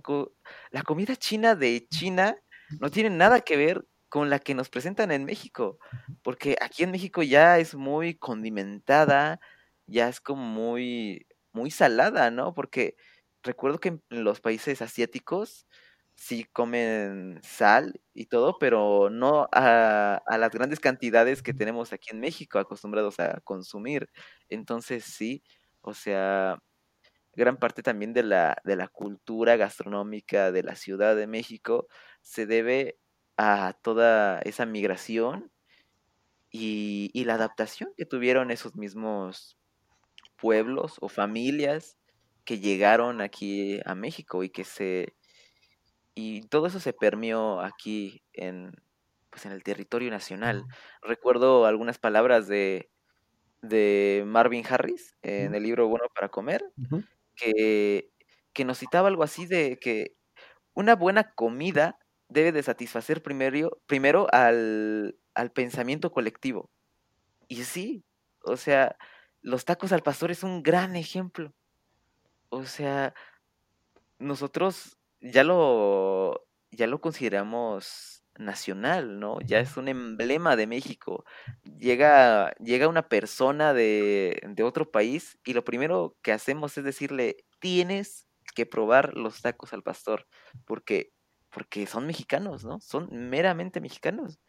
la 0.72 0.82
comida 0.84 1.16
china 1.16 1.56
de 1.56 1.88
China 1.90 2.38
no 2.80 2.92
tiene 2.92 3.10
nada 3.10 3.42
que 3.42 3.58
ver 3.58 3.86
con 4.10 4.30
la 4.30 4.40
que 4.40 4.56
nos 4.56 4.70
presentan 4.70 5.12
en 5.12 5.26
México, 5.26 5.78
porque 6.24 6.58
aquí 6.62 6.84
en 6.84 6.92
México 6.92 7.24
ya 7.24 7.60
es 7.60 7.76
muy 7.76 8.16
condimentada, 8.16 9.40
ya 9.88 10.10
es 10.10 10.20
como 10.20 10.44
muy, 10.44 11.28
muy 11.54 11.72
salada, 11.72 12.32
¿no? 12.32 12.54
Porque 12.54 12.96
recuerdo 13.44 13.80
que 13.80 13.90
en 13.90 14.24
los 14.24 14.42
países 14.42 14.82
asiáticos 14.82 15.68
sí 16.20 16.46
comen 16.52 17.40
sal 17.44 18.02
y 18.14 18.26
todo, 18.26 18.58
pero 18.60 19.10
no 19.10 19.48
a, 19.54 20.22
las 20.38 20.52
grandes 20.52 20.80
cantidades 20.80 21.42
que 21.42 21.54
tenemos 21.54 21.94
aquí 21.94 22.10
en 22.12 22.20
México 22.20 22.60
acostumbrados 22.60 23.20
a 23.20 23.40
consumir. 23.42 24.10
Entonces 24.50 25.06
sí, 25.06 25.44
o 25.82 25.94
sea, 25.94 26.60
gran 27.36 27.58
parte 27.58 27.84
también 27.84 28.14
de 28.14 28.24
la, 28.24 28.58
de 28.66 28.76
la 28.76 28.90
cultura 28.90 29.56
gastronómica 29.58 30.52
de 30.52 30.64
la 30.64 30.76
Ciudad 30.76 31.16
de 31.16 31.28
México 31.28 31.88
se 32.22 32.46
debe 32.46 33.00
a 33.38 33.74
toda 33.82 34.40
esa 34.42 34.66
migración 34.66 35.52
y, 36.52 37.12
y 37.14 37.26
la 37.26 37.36
adaptación 37.36 37.94
que 37.98 38.06
tuvieron 38.06 38.52
esos 38.52 38.76
mismos 38.76 39.58
pueblos 40.38 40.98
o 41.02 41.10
familias 41.10 41.99
que 42.50 42.58
llegaron 42.58 43.22
aquí 43.22 43.80
a 43.86 43.94
México 43.94 44.44
y 44.44 44.50
que 44.50 44.64
se 44.64 45.14
y 46.16 46.42
todo 46.48 46.66
eso 46.66 46.80
se 46.80 46.94
permeó 46.94 47.62
aquí 47.62 48.24
en 48.34 48.72
pues 49.30 49.46
en 49.46 49.52
el 49.52 49.62
territorio 49.62 50.10
nacional. 50.10 50.66
Recuerdo 51.04 51.68
algunas 51.68 52.00
palabras 52.00 52.48
de, 52.48 52.90
de 53.62 54.24
Marvin 54.26 54.66
Harris 54.68 55.16
en 55.22 55.54
el 55.54 55.62
libro 55.62 55.88
Bueno 55.90 56.06
para 56.16 56.30
comer, 56.30 56.64
que, 57.36 58.10
que 58.54 58.66
nos 58.66 58.80
citaba 58.80 59.10
algo 59.10 59.22
así 59.22 59.46
de 59.46 59.78
que 59.80 60.16
una 60.74 60.96
buena 60.96 61.32
comida 61.36 62.00
debe 62.30 62.52
de 62.52 62.64
satisfacer 62.64 63.22
primero, 63.22 63.80
primero 63.86 64.26
al, 64.34 65.20
al 65.36 65.52
pensamiento 65.52 66.12
colectivo. 66.12 66.72
Y 67.48 67.64
sí, 67.66 68.06
o 68.44 68.58
sea, 68.58 68.98
los 69.44 69.66
tacos 69.66 69.92
al 69.92 70.02
pastor 70.02 70.32
es 70.32 70.42
un 70.42 70.64
gran 70.64 70.96
ejemplo. 70.96 71.54
O 72.52 72.66
sea, 72.66 73.14
nosotros 74.20 74.98
ya 75.22 75.44
lo, 75.44 76.48
ya 76.72 76.88
lo 76.88 77.02
consideramos 77.02 78.24
nacional, 78.38 79.20
¿no? 79.20 79.40
Ya 79.42 79.60
es 79.60 79.76
un 79.78 79.88
emblema 79.90 80.56
de 80.56 80.68
México. 80.68 81.26
Llega, 81.78 82.52
llega 82.56 82.88
una 82.88 83.08
persona 83.10 83.74
de, 83.74 84.42
de 84.48 84.64
otro 84.64 84.92
país 84.92 85.38
y 85.46 85.54
lo 85.54 85.64
primero 85.66 86.18
que 86.22 86.32
hacemos 86.32 86.78
es 86.78 86.84
decirle, 86.84 87.38
tienes 87.60 88.28
que 88.56 88.66
probar 88.66 89.16
los 89.16 89.42
tacos 89.42 89.74
al 89.74 89.84
pastor, 89.84 90.26
porque, 90.66 91.12
porque 91.50 91.86
son 91.86 92.08
mexicanos, 92.08 92.64
¿no? 92.64 92.80
Son 92.80 93.10
meramente 93.30 93.82
mexicanos. 93.82 94.40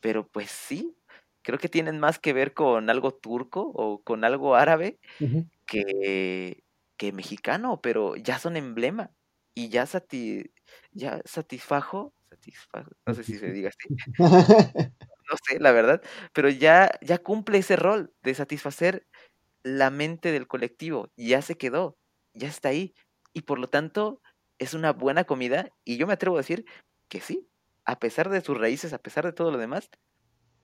Pero 0.00 0.28
pues 0.28 0.50
sí, 0.50 0.96
creo 1.42 1.58
que 1.58 1.68
tienen 1.68 1.98
más 1.98 2.18
que 2.18 2.32
ver 2.34 2.54
con 2.54 2.90
algo 2.90 3.12
turco 3.14 3.62
o 3.74 4.02
con 4.02 4.24
algo 4.24 4.54
árabe 4.56 5.00
que, 5.66 6.64
que 6.98 7.12
mexicano, 7.12 7.80
pero 7.80 8.16
ya 8.16 8.38
son 8.38 8.56
emblema 8.56 9.10
y 9.54 9.70
ya, 9.70 9.86
sati 9.86 10.52
ya 10.92 11.22
satisfajo, 11.24 12.12
satisfajo, 12.28 12.90
no 13.06 13.14
sé 13.14 13.24
si 13.24 13.38
se 13.38 13.50
diga 13.52 13.70
así, 13.70 13.88
no 15.30 15.36
sé, 15.46 15.58
la 15.60 15.72
verdad, 15.72 16.02
pero 16.34 16.50
ya, 16.50 16.90
ya 17.00 17.18
cumple 17.18 17.58
ese 17.58 17.76
rol 17.76 18.12
de 18.22 18.34
satisfacer 18.34 19.06
la 19.62 19.90
mente 19.90 20.32
del 20.32 20.46
colectivo, 20.46 21.10
ya 21.16 21.40
se 21.40 21.56
quedó, 21.56 21.96
ya 22.34 22.48
está 22.48 22.68
ahí, 22.70 22.94
y 23.32 23.42
por 23.42 23.58
lo 23.58 23.68
tanto 23.68 24.20
es 24.58 24.74
una 24.74 24.92
buena 24.92 25.24
comida, 25.24 25.70
y 25.84 25.96
yo 25.96 26.06
me 26.06 26.12
atrevo 26.12 26.36
a 26.36 26.40
decir 26.40 26.66
que 27.08 27.20
sí, 27.20 27.48
a 27.84 27.98
pesar 27.98 28.28
de 28.28 28.40
sus 28.42 28.58
raíces, 28.58 28.92
a 28.92 28.98
pesar 28.98 29.24
de 29.24 29.32
todo 29.32 29.50
lo 29.50 29.58
demás, 29.58 29.88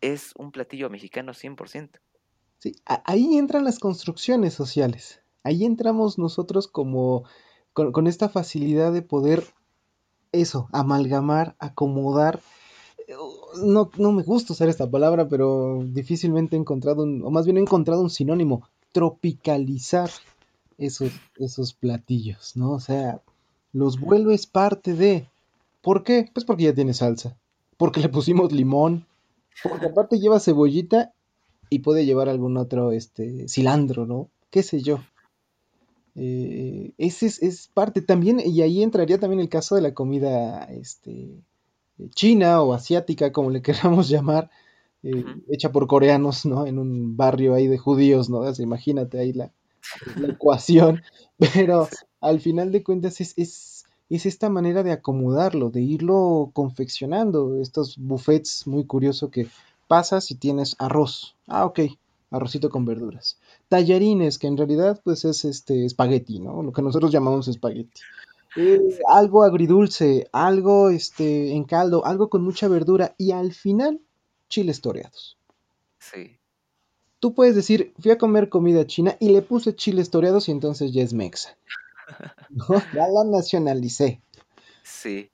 es 0.01 0.33
un 0.37 0.53
platillo 0.53 0.91
mexicano 0.91 1.33
100%. 1.33 2.01
Sí, 2.59 2.77
ahí 2.85 3.39
entran 3.39 3.65
las 3.65 3.79
construcciones 3.79 4.55
sociales, 4.55 5.24
ahí 5.45 5.65
entramos 5.65 6.19
nosotros 6.19 6.67
como 6.67 7.25
con, 7.73 8.07
esta 8.07 8.29
facilidad 8.29 8.93
de 8.93 9.03
poder 9.03 9.45
eso, 10.33 10.69
amalgamar, 10.73 11.55
acomodar. 11.59 12.41
No, 13.63 13.91
no, 13.99 14.13
me 14.13 14.23
gusta 14.23 14.53
usar 14.53 14.69
esta 14.69 14.91
palabra, 14.91 15.29
pero 15.29 15.85
difícilmente 15.85 16.57
he 16.57 16.59
encontrado, 16.59 17.03
un, 17.03 17.23
o 17.23 17.31
más 17.31 17.45
bien 17.45 17.59
he 17.59 17.61
encontrado 17.61 18.01
un 18.01 18.11
sinónimo, 18.11 18.69
tropicalizar 18.93 20.11
esos, 20.79 21.13
esos 21.37 21.75
platillos, 21.75 22.57
¿no? 22.57 22.73
O 22.73 22.81
sea, 22.81 23.21
los 23.73 24.01
vuelves 24.01 24.47
parte 24.47 24.95
de... 24.95 25.29
¿Por 25.83 26.03
qué? 26.03 26.31
Pues 26.33 26.47
porque 26.47 26.65
ya 26.65 26.75
tiene 26.75 26.95
salsa, 26.95 27.37
porque 27.77 28.01
le 28.01 28.09
pusimos 28.09 28.53
limón, 28.53 29.07
porque 29.63 29.87
aparte 29.87 30.19
lleva 30.19 30.41
cebollita 30.41 31.13
y 31.69 31.81
puede 31.81 32.07
llevar 32.07 32.29
algún 32.29 32.57
otro, 32.57 32.93
este, 32.93 33.49
cilantro, 33.49 34.07
¿no? 34.07 34.31
¿Qué 34.51 34.63
sé 34.63 34.81
yo? 34.81 35.01
Eh, 36.17 36.93
ese 36.97 37.27
es, 37.27 37.69
parte 37.75 38.01
también, 38.01 38.41
y 38.41 38.63
ahí 38.63 38.83
entraría 38.83 39.19
también 39.19 39.41
el 39.41 39.49
caso 39.49 39.75
de 39.75 39.81
la 39.81 39.95
comida 39.95 40.65
este, 40.65 41.43
china 42.15 42.63
o 42.63 42.73
asiática, 42.73 43.33
como 43.33 43.51
le 43.51 43.63
queramos 43.63 44.09
llamar, 44.09 44.51
eh, 45.03 45.25
hecha 45.49 45.71
por 45.71 45.87
coreanos, 45.87 46.47
¿no? 46.47 46.67
En 46.67 46.79
un 46.79 47.17
barrio 47.17 47.55
ahí 47.55 47.67
de 47.67 47.79
judíos, 47.79 48.31
¿no? 48.31 48.51
imagínate 48.59 49.19
ahí 49.19 49.33
la, 49.33 49.53
ecuación, 50.27 51.03
pero 51.55 51.89
al 52.21 52.41
final 52.41 52.73
de 52.73 52.83
cuentas 52.83 53.21
es, 53.21 53.35
es, 53.37 53.85
es, 54.09 54.25
esta 54.25 54.49
manera 54.49 54.83
de 54.83 54.93
acomodarlo, 54.93 55.69
de 55.69 55.83
irlo 55.83 56.51
confeccionando, 56.55 57.61
estos 57.61 57.99
buffets 57.99 58.67
muy 58.67 58.87
curioso 58.87 59.31
que 59.31 59.49
pasas 59.89 60.31
y 60.31 60.37
tienes 60.37 60.75
arroz, 60.79 61.37
ah, 61.49 61.67
ok, 61.67 61.81
arrocito 62.35 62.69
con 62.69 62.85
verduras. 62.85 63.39
Tallarines, 63.69 64.39
que 64.39 64.47
en 64.47 64.57
realidad 64.57 65.01
pues 65.05 65.25
es 65.25 65.45
este 65.45 65.85
espagueti, 65.85 66.41
¿no? 66.41 66.63
Lo 66.63 66.73
que 66.73 66.83
nosotros 66.83 67.13
llamamos 67.13 67.49
espagueti. 67.49 68.01
Eh, 68.57 69.01
algo 69.09 69.43
agridulce, 69.43 70.29
algo 70.33 70.91
este, 70.91 71.53
en 71.53 71.65
caldo, 71.65 72.05
algo 72.07 72.29
con 72.29 72.43
mucha 72.43 72.69
verdura 72.69 73.15
y 73.19 73.33
al 73.33 73.53
final 73.53 74.01
chiles 74.49 74.81
toreados. 74.81 75.37
Sí. 75.99 76.39
Tú 77.19 77.35
puedes 77.35 77.55
decir, 77.55 77.95
fui 77.99 78.11
a 78.11 78.19
comer 78.19 78.49
comida 78.49 78.87
china 78.87 79.17
y 79.19 79.31
le 79.31 79.43
puse 79.43 79.75
chiles 79.75 80.11
toreados 80.11 80.49
y 80.49 80.53
entonces 80.53 80.93
ya 80.93 81.03
es 81.03 81.13
mexa. 81.13 81.57
Ya 82.95 83.09
la 83.09 83.25
nacionalicé. 83.25 84.21
Sí. 84.83 85.31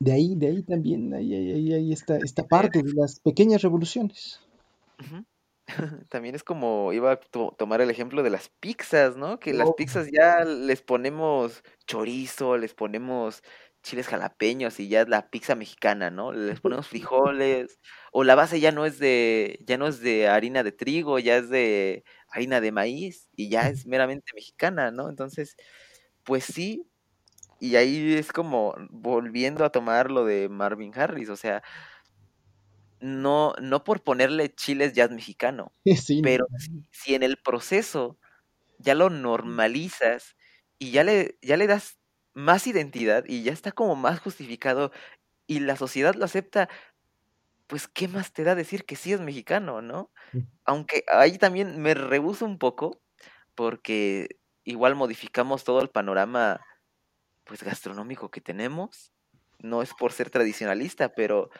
De 0.00 0.12
ahí, 0.12 0.34
de 0.34 0.48
ahí 0.48 0.62
también, 0.62 1.14
ahí, 1.14 1.34
ahí, 1.34 1.72
ahí 1.72 1.92
está 1.92 2.16
esta 2.16 2.46
parte 2.46 2.82
de 2.82 2.92
las 2.94 3.20
pequeñas 3.20 3.62
revoluciones. 3.62 4.40
También 6.10 6.34
es 6.34 6.44
como, 6.44 6.92
iba 6.92 7.12
a 7.12 7.20
tomar 7.56 7.80
el 7.80 7.90
ejemplo 7.90 8.22
de 8.22 8.30
las 8.30 8.50
pizzas, 8.60 9.16
¿no? 9.16 9.40
Que 9.40 9.54
las 9.54 9.68
oh. 9.68 9.76
pizzas 9.76 10.08
ya 10.12 10.44
les 10.44 10.82
ponemos 10.82 11.62
chorizo, 11.86 12.58
les 12.58 12.74
ponemos 12.74 13.42
chiles 13.82 14.08
jalapeños 14.08 14.80
y 14.80 14.88
ya 14.88 15.02
es 15.02 15.08
la 15.08 15.28
pizza 15.30 15.54
mexicana, 15.54 16.10
¿no? 16.10 16.32
Les 16.32 16.60
ponemos 16.60 16.88
frijoles, 16.88 17.78
o 18.12 18.24
la 18.24 18.34
base 18.34 18.58
ya 18.60 18.72
no 18.72 18.86
es 18.86 18.98
de, 18.98 19.58
ya 19.66 19.76
no 19.78 19.86
es 19.86 20.00
de 20.00 20.28
harina 20.28 20.62
de 20.62 20.72
trigo, 20.72 21.18
ya 21.18 21.36
es 21.36 21.50
de 21.50 22.04
harina 22.28 22.60
de 22.60 22.72
maíz 22.72 23.28
y 23.36 23.50
ya 23.50 23.68
es 23.68 23.86
meramente 23.86 24.32
mexicana, 24.34 24.90
¿no? 24.90 25.08
Entonces, 25.08 25.56
pues 26.24 26.44
sí, 26.44 26.88
y 27.60 27.76
ahí 27.76 28.14
es 28.14 28.32
como 28.32 28.74
volviendo 28.90 29.64
a 29.64 29.70
tomar 29.70 30.10
lo 30.10 30.24
de 30.24 30.48
Marvin 30.48 30.92
Harris, 30.94 31.28
o 31.30 31.36
sea, 31.36 31.62
no, 33.04 33.52
no 33.60 33.84
por 33.84 34.02
ponerle 34.02 34.54
chiles 34.54 34.94
ya 34.94 35.04
es 35.04 35.10
mexicano, 35.10 35.72
pero 36.22 36.46
si, 36.90 37.14
en 37.14 37.22
el 37.22 37.36
proceso 37.36 38.18
ya 38.78 38.94
lo 38.94 39.10
normalizas 39.10 40.36
y 40.78 40.90
ya 40.90 41.04
le, 41.04 41.38
ya 41.42 41.58
le 41.58 41.66
das 41.66 41.98
más 42.32 42.66
identidad 42.66 43.24
y 43.26 43.42
ya 43.42 43.52
está 43.52 43.72
como 43.72 43.94
más 43.94 44.20
justificado 44.20 44.90
y 45.46 45.60
la 45.60 45.76
sociedad 45.76 46.14
lo 46.14 46.24
acepta, 46.24 46.70
pues 47.66 47.88
qué 47.88 48.08
más 48.08 48.32
te 48.32 48.42
da 48.42 48.54
decir 48.54 48.86
que 48.86 48.96
sí 48.96 49.12
es 49.12 49.20
mexicano, 49.20 49.82
¿no? 49.82 50.10
Aunque 50.64 51.04
ahí 51.12 51.36
también 51.36 51.82
me 51.82 51.92
rehuso 51.92 52.46
un 52.46 52.58
poco 52.58 53.02
porque 53.54 54.40
igual 54.64 54.94
modificamos 54.94 55.62
todo 55.62 55.82
el 55.82 55.90
panorama 55.90 56.60
pues 57.44 57.62
gastronómico 57.62 58.30
que 58.30 58.40
tenemos. 58.40 59.12
No 59.58 59.82
es 59.82 59.92
por 59.92 60.12
ser 60.12 60.30
tradicionalista, 60.30 61.14
pero, 61.14 61.50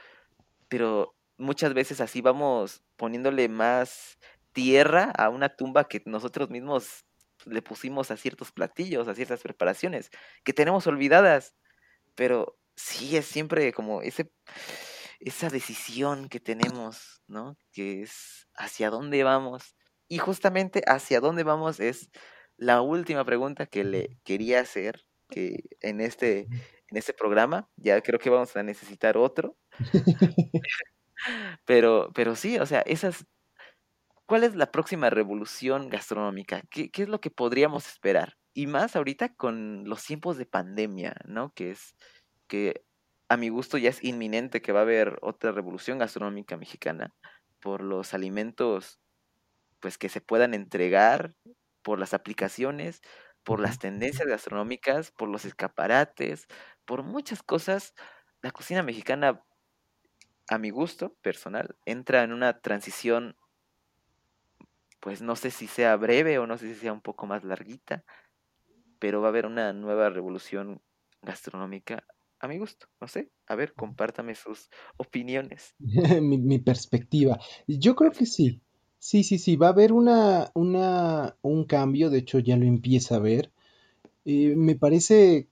pero 0.68 1.14
muchas 1.36 1.74
veces 1.74 2.00
así 2.00 2.20
vamos 2.20 2.82
poniéndole 2.96 3.48
más 3.48 4.18
tierra 4.52 5.12
a 5.16 5.28
una 5.28 5.48
tumba 5.50 5.88
que 5.88 6.02
nosotros 6.06 6.50
mismos 6.50 7.04
le 7.44 7.62
pusimos 7.62 8.10
a 8.10 8.16
ciertos 8.16 8.52
platillos, 8.52 9.08
a 9.08 9.14
ciertas 9.14 9.42
preparaciones, 9.42 10.10
que 10.44 10.52
tenemos 10.52 10.86
olvidadas. 10.86 11.54
Pero 12.14 12.58
sí 12.76 13.16
es 13.16 13.26
siempre 13.26 13.72
como 13.72 14.02
ese, 14.02 14.32
esa 15.20 15.50
decisión 15.50 16.28
que 16.28 16.40
tenemos, 16.40 17.22
¿no? 17.26 17.56
Que 17.72 18.02
es 18.02 18.48
hacia 18.54 18.90
dónde 18.90 19.24
vamos. 19.24 19.76
Y 20.08 20.18
justamente 20.18 20.82
hacia 20.86 21.20
dónde 21.20 21.44
vamos 21.44 21.80
es 21.80 22.10
la 22.56 22.82
última 22.82 23.24
pregunta 23.24 23.66
que 23.66 23.84
le 23.84 24.18
quería 24.24 24.60
hacer 24.60 25.04
que 25.28 25.64
en 25.80 26.00
este, 26.00 26.40
en 26.88 26.96
este 26.96 27.12
programa. 27.12 27.68
Ya 27.76 28.00
creo 28.00 28.18
que 28.18 28.30
vamos 28.30 28.56
a 28.56 28.62
necesitar 28.62 29.16
otro. 29.16 29.56
pero, 31.64 32.10
pero 32.14 32.36
sí, 32.36 32.58
o 32.58 32.66
sea, 32.66 32.80
esas. 32.82 33.26
¿Cuál 34.26 34.44
es 34.44 34.54
la 34.54 34.72
próxima 34.72 35.10
revolución 35.10 35.90
gastronómica? 35.90 36.62
¿Qué, 36.70 36.90
¿Qué 36.90 37.02
es 37.02 37.08
lo 37.08 37.20
que 37.20 37.30
podríamos 37.30 37.86
esperar? 37.86 38.36
Y 38.54 38.66
más 38.66 38.96
ahorita 38.96 39.34
con 39.34 39.84
los 39.86 40.04
tiempos 40.04 40.38
de 40.38 40.46
pandemia, 40.46 41.14
¿no? 41.26 41.52
Que 41.54 41.70
es 41.72 41.94
que 42.48 42.84
a 43.28 43.36
mi 43.36 43.48
gusto 43.50 43.78
ya 43.78 43.90
es 43.90 44.02
inminente 44.04 44.62
que 44.62 44.72
va 44.72 44.80
a 44.80 44.82
haber 44.82 45.18
otra 45.22 45.52
revolución 45.52 45.98
gastronómica 45.98 46.56
mexicana 46.56 47.14
por 47.60 47.82
los 47.82 48.14
alimentos 48.14 49.00
pues 49.80 49.98
que 49.98 50.08
se 50.08 50.20
puedan 50.20 50.54
entregar 50.54 51.34
por 51.82 51.98
las 51.98 52.14
aplicaciones, 52.14 53.02
por 53.44 53.60
las 53.60 53.78
tendencias 53.78 54.26
gastronómicas, 54.26 55.10
por 55.10 55.28
los 55.28 55.44
escaparates, 55.44 56.46
por 56.86 57.02
muchas 57.02 57.42
cosas. 57.42 57.94
La 58.42 58.50
cocina 58.50 58.82
mexicana, 58.82 59.44
a 60.48 60.58
mi 60.58 60.70
gusto 60.70 61.14
personal, 61.22 61.76
entra 61.86 62.22
en 62.22 62.32
una 62.32 62.60
transición, 62.60 63.36
pues 65.00 65.22
no 65.22 65.36
sé 65.36 65.50
si 65.50 65.66
sea 65.66 65.96
breve 65.96 66.38
o 66.38 66.46
no 66.46 66.58
sé 66.58 66.72
si 66.72 66.80
sea 66.80 66.92
un 66.92 67.00
poco 67.00 67.26
más 67.26 67.44
larguita, 67.44 68.04
pero 68.98 69.20
va 69.20 69.28
a 69.28 69.30
haber 69.30 69.46
una 69.46 69.72
nueva 69.72 70.08
revolución 70.10 70.80
gastronómica 71.22 72.04
a 72.40 72.48
mi 72.48 72.58
gusto. 72.58 72.86
No 73.00 73.08
sé, 73.08 73.30
a 73.46 73.54
ver, 73.54 73.74
compártame 73.74 74.34
sus 74.34 74.70
opiniones. 74.96 75.74
mi, 76.22 76.58
perspectiva. 76.58 77.38
Yo 77.66 77.96
creo 77.96 78.12
que 78.12 78.26
sí. 78.26 78.60
Sí, 78.98 79.22
sí, 79.22 79.38
sí, 79.38 79.56
va 79.56 79.66
a 79.66 79.70
haber 79.70 79.92
una, 79.92 80.50
una, 80.54 81.36
un 81.42 81.64
cambio, 81.64 82.08
de 82.08 82.18
hecho 82.18 82.38
ya 82.38 82.56
lo 82.56 82.64
empieza 82.64 83.16
a 83.16 83.18
ver. 83.18 83.52
Eh, 84.24 84.54
me 84.56 84.76
parece, 84.76 85.48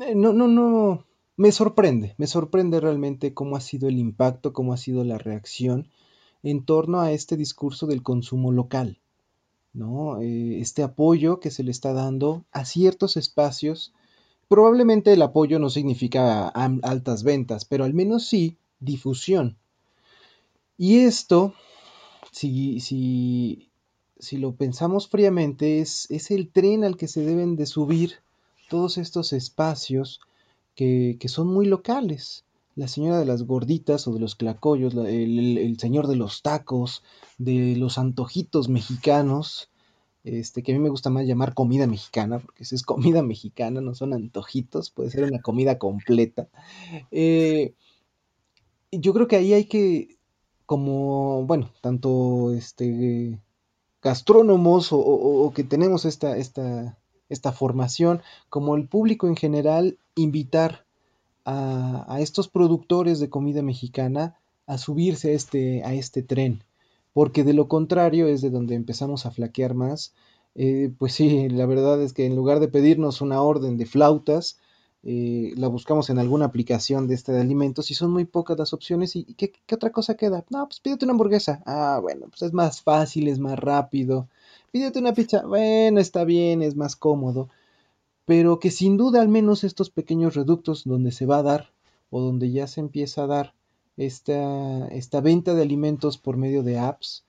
eh, 0.00 0.14
no, 0.16 0.32
no, 0.32 0.48
no, 0.48 1.06
me 1.36 1.52
sorprende, 1.52 2.14
me 2.18 2.26
sorprende 2.26 2.80
realmente 2.80 3.34
cómo 3.34 3.56
ha 3.56 3.60
sido 3.60 3.88
el 3.88 3.98
impacto, 3.98 4.52
cómo 4.52 4.72
ha 4.72 4.76
sido 4.76 5.04
la 5.04 5.18
reacción 5.18 5.88
en 6.42 6.64
torno 6.64 7.00
a 7.00 7.12
este 7.12 7.36
discurso 7.36 7.86
del 7.86 8.02
consumo 8.02 8.52
local, 8.52 8.98
¿no? 9.72 10.20
Eh, 10.20 10.60
este 10.60 10.82
apoyo 10.82 11.40
que 11.40 11.50
se 11.50 11.62
le 11.62 11.70
está 11.70 11.92
dando 11.92 12.44
a 12.52 12.64
ciertos 12.64 13.16
espacios 13.16 13.92
Probablemente 14.50 15.12
el 15.12 15.22
apoyo 15.22 15.60
no 15.60 15.70
significa 15.70 16.48
altas 16.48 17.22
ventas, 17.22 17.64
pero 17.64 17.84
al 17.84 17.94
menos 17.94 18.26
sí 18.26 18.56
difusión. 18.80 19.56
Y 20.76 20.98
esto, 20.98 21.54
si, 22.32 22.80
si, 22.80 23.70
si 24.18 24.38
lo 24.38 24.56
pensamos 24.56 25.06
fríamente, 25.06 25.78
es, 25.78 26.10
es, 26.10 26.32
el 26.32 26.50
tren 26.50 26.82
al 26.82 26.96
que 26.96 27.06
se 27.06 27.20
deben 27.20 27.54
de 27.54 27.66
subir 27.66 28.14
todos 28.68 28.98
estos 28.98 29.32
espacios 29.32 30.20
que, 31.18 31.28
son 31.28 31.48
muy 31.48 31.66
locales. 31.66 32.44
La 32.74 32.88
señora 32.88 33.18
de 33.18 33.26
las 33.26 33.42
gorditas 33.42 34.06
o 34.08 34.14
de 34.14 34.20
los 34.20 34.34
clacoyos, 34.34 34.94
el, 34.94 35.58
el 35.58 35.78
señor 35.78 36.06
de 36.06 36.16
los 36.16 36.42
tacos, 36.42 37.02
de 37.36 37.76
los 37.76 37.98
antojitos 37.98 38.68
mexicanos, 38.68 39.70
este, 40.24 40.62
que 40.62 40.72
a 40.72 40.74
mí 40.74 40.80
me 40.80 40.88
gusta 40.88 41.10
más 41.10 41.26
llamar 41.26 41.54
comida 41.54 41.86
mexicana, 41.86 42.38
porque 42.38 42.64
si 42.64 42.74
es 42.74 42.82
comida 42.82 43.22
mexicana, 43.22 43.80
no 43.80 43.94
son 43.94 44.14
antojitos, 44.14 44.90
puede 44.90 45.10
ser 45.10 45.24
una 45.24 45.42
comida 45.42 45.78
completa. 45.78 46.48
Eh, 47.10 47.74
yo 48.90 49.12
creo 49.12 49.28
que 49.28 49.36
ahí 49.36 49.52
hay 49.52 49.64
que, 49.64 50.16
como, 50.64 51.44
bueno, 51.44 51.70
tanto 51.82 52.52
este, 52.54 53.38
gastrónomos 54.02 54.88
o, 54.92 55.52
que 55.54 55.64
tenemos 55.64 56.06
esta, 56.06 56.36
esta, 56.38 56.98
esta, 57.30 57.52
formación, 57.52 58.20
como 58.50 58.76
el 58.76 58.86
público 58.86 59.26
en 59.28 59.36
general, 59.36 59.96
invitar 60.14 60.84
a, 61.44 62.04
a, 62.12 62.20
estos 62.20 62.48
productores 62.48 63.20
de 63.20 63.30
comida 63.30 63.62
mexicana 63.62 64.36
a 64.66 64.76
subirse 64.76 65.30
a 65.30 65.32
este, 65.32 65.82
a 65.84 65.94
este 65.94 66.22
tren 66.22 66.62
porque 67.12 67.44
de 67.44 67.54
lo 67.54 67.68
contrario 67.68 68.26
es 68.26 68.40
de 68.40 68.50
donde 68.50 68.74
empezamos 68.74 69.26
a 69.26 69.30
flaquear 69.30 69.74
más. 69.74 70.14
Eh, 70.54 70.92
pues 70.98 71.14
sí, 71.14 71.48
la 71.48 71.66
verdad 71.66 72.02
es 72.02 72.12
que 72.12 72.26
en 72.26 72.36
lugar 72.36 72.60
de 72.60 72.68
pedirnos 72.68 73.20
una 73.20 73.42
orden 73.42 73.76
de 73.76 73.86
flautas, 73.86 74.58
eh, 75.02 75.52
la 75.56 75.68
buscamos 75.68 76.10
en 76.10 76.18
alguna 76.18 76.46
aplicación 76.46 77.08
de 77.08 77.14
este 77.14 77.32
de 77.32 77.40
alimentos 77.40 77.90
y 77.90 77.94
son 77.94 78.10
muy 78.10 78.24
pocas 78.24 78.58
las 78.58 78.72
opciones. 78.72 79.16
¿Y 79.16 79.24
qué, 79.34 79.52
otra 79.72 79.90
cosa 79.90 80.16
queda? 80.16 80.44
No, 80.50 80.66
pues 80.66 80.80
pídete 80.80 81.04
una 81.04 81.12
hamburguesa. 81.12 81.62
Ah, 81.66 81.98
bueno, 82.02 82.26
pues 82.28 82.42
es 82.42 82.52
más 82.52 82.82
fácil, 82.82 83.28
es 83.28 83.38
más 83.38 83.58
rápido. 83.58 84.28
Pídete 84.70 85.00
una 85.00 85.12
pizza. 85.12 85.44
Bueno, 85.44 86.00
está 86.00 86.24
bien, 86.24 86.62
es 86.62 86.76
más 86.76 86.96
cómodo. 86.96 87.48
Pero 88.24 88.60
que 88.60 88.70
sin 88.70 88.96
duda 88.96 89.20
al 89.20 89.28
menos 89.28 89.64
estos 89.64 89.90
pequeños 89.90 90.34
reductos 90.34 90.84
donde 90.84 91.10
se 91.10 91.26
va 91.26 91.38
a 91.38 91.42
dar 91.42 91.70
o 92.10 92.20
donde 92.20 92.50
ya 92.52 92.66
se 92.66 92.80
empieza 92.80 93.24
a 93.24 93.26
dar 93.26 93.54
esta, 93.96 95.20
venta 95.20 95.54
de 95.54 95.62
alimentos 95.62 96.18
por 96.18 96.36
medio 96.36 96.62
de 96.62 96.78
apps, 96.78 97.24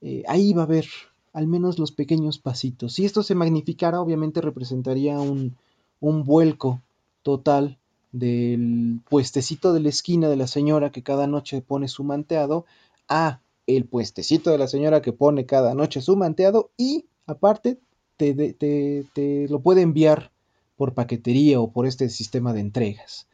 eh, 0.00 0.22
ahí 0.28 0.52
va 0.52 0.62
a 0.62 0.66
haber 0.66 0.86
al 1.32 1.46
menos 1.46 1.78
los 1.78 1.92
pequeños 1.92 2.38
pasitos. 2.38 2.94
Si 2.94 3.04
esto 3.04 3.22
se 3.22 3.34
magnificara, 3.34 4.00
obviamente 4.00 4.40
representaría 4.40 5.18
un, 5.18 5.56
un 6.00 6.24
vuelco 6.24 6.80
total 7.22 7.78
del 8.12 9.00
puestecito 9.10 9.72
de 9.72 9.80
la 9.80 9.88
esquina 9.88 10.28
de 10.28 10.36
la 10.36 10.46
señora 10.46 10.90
que 10.90 11.02
cada 11.02 11.26
noche 11.26 11.60
pone 11.60 11.88
su 11.88 12.04
manteado 12.04 12.64
a 13.08 13.40
el 13.66 13.86
puestecito 13.86 14.50
de 14.50 14.58
la 14.58 14.68
señora 14.68 15.02
que 15.02 15.12
pone 15.12 15.46
cada 15.46 15.74
noche 15.74 16.00
su 16.00 16.16
manteado 16.16 16.70
y 16.76 17.06
aparte 17.26 17.78
te, 18.16 18.34
te, 18.34 19.04
te, 19.12 19.48
lo 19.48 19.60
puede 19.60 19.82
enviar 19.82 20.32
por 20.76 20.94
paquetería 20.94 21.60
o 21.60 21.72
por 21.72 21.86
este 21.86 22.08
sistema 22.08 22.52
de 22.52 22.60
entregas. 22.60 23.26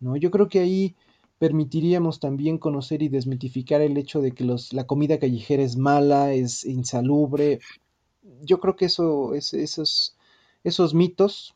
¿no? 0.00 0.16
Yo 0.16 0.30
creo 0.30 0.48
que 0.48 0.60
ahí 0.60 0.94
permitiríamos 1.38 2.20
también 2.20 2.58
conocer 2.58 3.02
y 3.02 3.08
desmitificar 3.08 3.80
el 3.82 3.96
hecho 3.96 4.20
de 4.20 4.32
que 4.32 4.44
los, 4.44 4.72
la 4.72 4.86
comida 4.86 5.18
callejera 5.18 5.62
es 5.62 5.76
mala, 5.76 6.32
es 6.32 6.64
insalubre. 6.64 7.60
Yo 8.42 8.60
creo 8.60 8.76
que 8.76 8.86
eso, 8.86 9.34
es, 9.34 9.54
esos, 9.54 10.16
esos 10.64 10.94
mitos, 10.94 11.54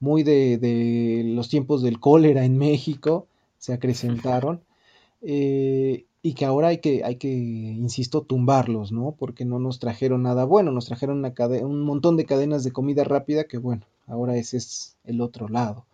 muy 0.00 0.22
de, 0.22 0.58
de, 0.58 1.22
los 1.24 1.48
tiempos 1.48 1.82
del 1.82 2.00
cólera 2.00 2.44
en 2.44 2.56
México, 2.56 3.26
se 3.58 3.72
acrecentaron. 3.72 4.62
Eh, 5.20 6.06
y 6.22 6.34
que 6.34 6.44
ahora 6.44 6.68
hay 6.68 6.78
que, 6.78 7.04
hay 7.04 7.16
que, 7.16 7.28
insisto, 7.28 8.22
tumbarlos, 8.22 8.90
¿no? 8.92 9.14
Porque 9.18 9.44
no 9.44 9.58
nos 9.58 9.78
trajeron 9.78 10.22
nada 10.22 10.44
bueno, 10.44 10.72
nos 10.72 10.86
trajeron 10.86 11.18
una 11.18 11.32
un 11.64 11.82
montón 11.82 12.16
de 12.16 12.26
cadenas 12.26 12.64
de 12.64 12.72
comida 12.72 13.04
rápida 13.04 13.44
que, 13.44 13.58
bueno, 13.58 13.86
ahora 14.06 14.36
ese 14.36 14.56
es 14.56 14.96
el 15.04 15.20
otro 15.20 15.48
lado. 15.48 15.86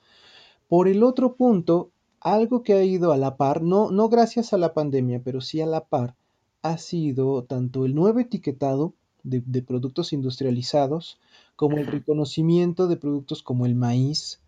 Por 0.68 0.89
el 0.89 1.03
otro 1.03 1.35
punto, 1.35 1.91
algo 2.20 2.62
que 2.62 2.72
ha 2.72 2.85
ido 2.85 3.12
a 3.12 3.18
la 3.18 3.37
par, 3.37 3.62
no, 3.62 3.91
no 3.91 4.09
gracias 4.09 4.53
a 4.53 4.59
la 4.59 4.72
pandemia, 4.72 5.20
pero 5.22 5.41
sí 5.41 5.61
a 5.61 5.66
la 5.66 5.85
par, 5.85 6.14
ha 6.62 6.79
sido 6.79 7.45
tanto 7.45 7.85
el 7.85 7.95
nuevo 7.95 8.18
etiquetado 8.20 8.95
de, 9.22 9.62
productos 9.62 10.12
industrializados 10.12 11.18
como 11.57 11.79
el 11.79 11.87
reconocimiento 11.87 12.89
de 12.89 12.97
productos 12.97 13.43
como 13.43 13.66
el 13.66 13.75
maíz 13.75 14.41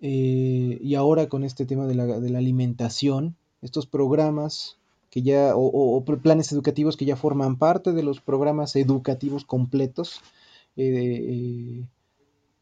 eh, 0.00 0.78
y 0.80 0.94
ahora 0.94 1.28
con 1.28 1.44
este 1.44 1.66
tema 1.66 1.86
de 1.86 1.94
la, 1.94 2.06
de 2.06 2.30
la 2.30 2.38
alimentación, 2.38 3.36
estos 3.62 3.86
programas 3.86 4.77
que 5.10 5.22
ya, 5.22 5.52
o, 5.54 6.04
planes 6.22 6.52
educativos 6.52 6.96
que 6.96 7.04
ya 7.04 7.16
forman 7.16 7.56
parte 7.56 7.92
de 7.92 8.02
los 8.02 8.20
programas 8.20 8.76
educativos 8.76 9.44
completos 9.44 10.20
eh, 10.76 11.84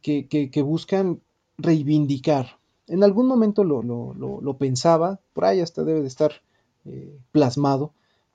que, 0.02 0.28
que, 0.28 0.62
buscan 0.62 1.20
reivindicar 1.58 2.58
en 2.88 3.02
algún 3.02 3.26
momento 3.26 3.64
lo, 3.64 4.56
pensaba, 4.58 5.20
por 5.32 5.44
ahí 5.44 5.60
hasta 5.60 5.84
debe 5.84 6.00
de 6.00 6.06
estar 6.06 6.32
eh, 6.84 7.18
plasmado 7.32 7.92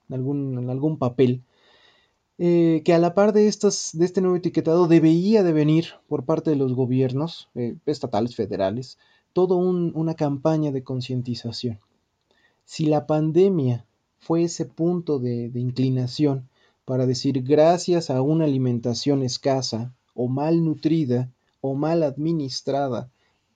en 0.08 0.14
algún, 0.14 0.58
en 0.58 0.70
algún 0.70 0.98
papel, 0.98 1.42
eh, 2.38 2.82
que 2.84 2.92
a 2.92 2.98
la 2.98 3.14
par 3.14 3.32
de, 3.32 3.48
estas, 3.48 3.90
de 3.94 4.04
este 4.04 4.20
nuevo 4.20 4.36
etiquetado 4.36 4.88
debería 4.88 5.42
de 5.42 5.52
venir 5.52 5.86
por 6.08 6.24
parte 6.24 6.50
de 6.50 6.56
los 6.56 6.74
gobiernos 6.74 7.48
eh, 7.54 7.76
estatales, 7.86 8.34
federales, 8.34 8.98
toda 9.32 9.56
una 9.56 10.14
campaña 10.14 10.72
de 10.72 10.84
concientización. 10.84 11.80
Si 12.64 12.86
la 12.86 13.06
pandemia 13.06 13.86
fue 14.22 14.44
ese 14.44 14.66
punto 14.66 15.18
de, 15.18 15.50
inclinación 15.54 16.48
para 16.84 17.06
decir 17.06 17.42
gracias 17.42 18.08
a 18.08 18.22
una 18.22 18.44
alimentación 18.44 19.24
escasa 19.24 19.92
o 20.14 20.28
mal 20.28 20.64
nutrida 20.64 21.28
o 21.60 21.74
mal 21.74 22.04
administrada, 22.04 23.10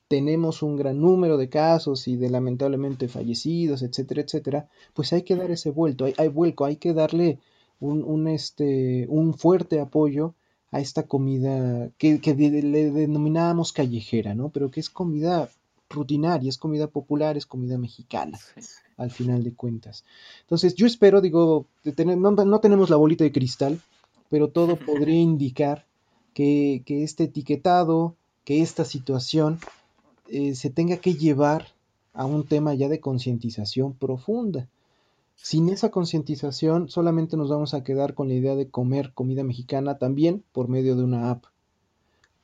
tenemos 0.09 0.63
un 0.63 0.77
gran 0.77 1.01
número 1.01 1.37
de 1.37 1.49
casos 1.49 2.09
y 2.09 2.17
de 2.17 2.31
lamentablemente 2.31 3.07
fallecidos, 3.07 3.83
etcétera, 3.83 4.23
etcétera, 4.23 4.69
pues 4.93 5.13
hay 5.13 5.23
que 5.23 5.37
dar 5.37 5.53
ese 5.53 5.71
vuelto, 5.71 6.05
hay, 6.05 6.15
hay 6.19 6.29
vuelco, 6.29 6.65
hay 6.65 6.77
que 6.77 6.93
darle 6.93 7.39
un, 7.79 8.03
un, 8.03 8.27
este, 8.27 9.07
un 9.09 9.35
fuerte 9.35 9.79
apoyo 9.79 10.35
a 10.73 10.81
esta 10.81 11.05
comida 11.05 11.91
que, 11.97 12.21
que 12.21 12.35
le 12.35 12.91
denominábamos 12.91 13.73
callejera, 13.73 14.35
¿no? 14.35 14.49
Pero 14.49 14.71
que 14.73 14.81
es 14.81 14.91
comida 14.91 15.49
rutinaria, 15.89 16.49
es 16.49 16.59
comida 16.59 16.87
popular, 16.89 17.37
es 17.37 17.47
comida 17.47 17.79
mexicana, 17.79 18.39
al 18.97 19.11
final 19.11 19.45
de 19.45 19.55
cuentas. 19.55 20.05
Entonces, 20.43 20.75
yo 20.75 20.87
espero, 20.87 21.21
digo, 21.21 21.67
no, 21.85 22.31
no, 22.33 22.61
tenemos 22.61 22.91
la 22.91 22.97
bolita 22.97 23.25
de 23.25 23.33
cristal, 23.33 23.81
pero 24.29 24.49
todo 24.49 24.77
podría 24.87 25.21
indicar 25.21 25.87
que, 26.35 26.83
que 26.85 27.03
este 27.03 27.25
etiquetado, 27.25 28.15
que 28.45 28.63
esta 28.63 28.85
situación 28.85 29.59
eh, 30.29 30.55
se 30.55 30.71
tenga 30.71 30.97
que 30.99 31.15
llevar 31.15 31.69
a 32.13 32.25
un 32.25 32.45
tema 32.45 32.75
ya 32.75 32.89
de 32.89 33.01
concientización 33.01 33.93
profunda. 33.93 34.69
Sin 35.37 35.69
esa 35.69 35.91
concientización 35.91 36.89
solamente 36.89 37.37
nos 37.37 37.51
vamos 37.51 37.75
a 37.75 37.85
quedar 37.85 38.15
con 38.15 38.29
la 38.29 38.35
idea 38.35 38.55
de 38.55 38.69
comer 38.69 39.13
comida 39.13 39.45
mexicana 39.45 39.99
también 39.99 40.43
por 40.53 40.69
medio 40.69 40.97
de 40.97 41.05
una 41.05 41.31
app. 41.31 41.45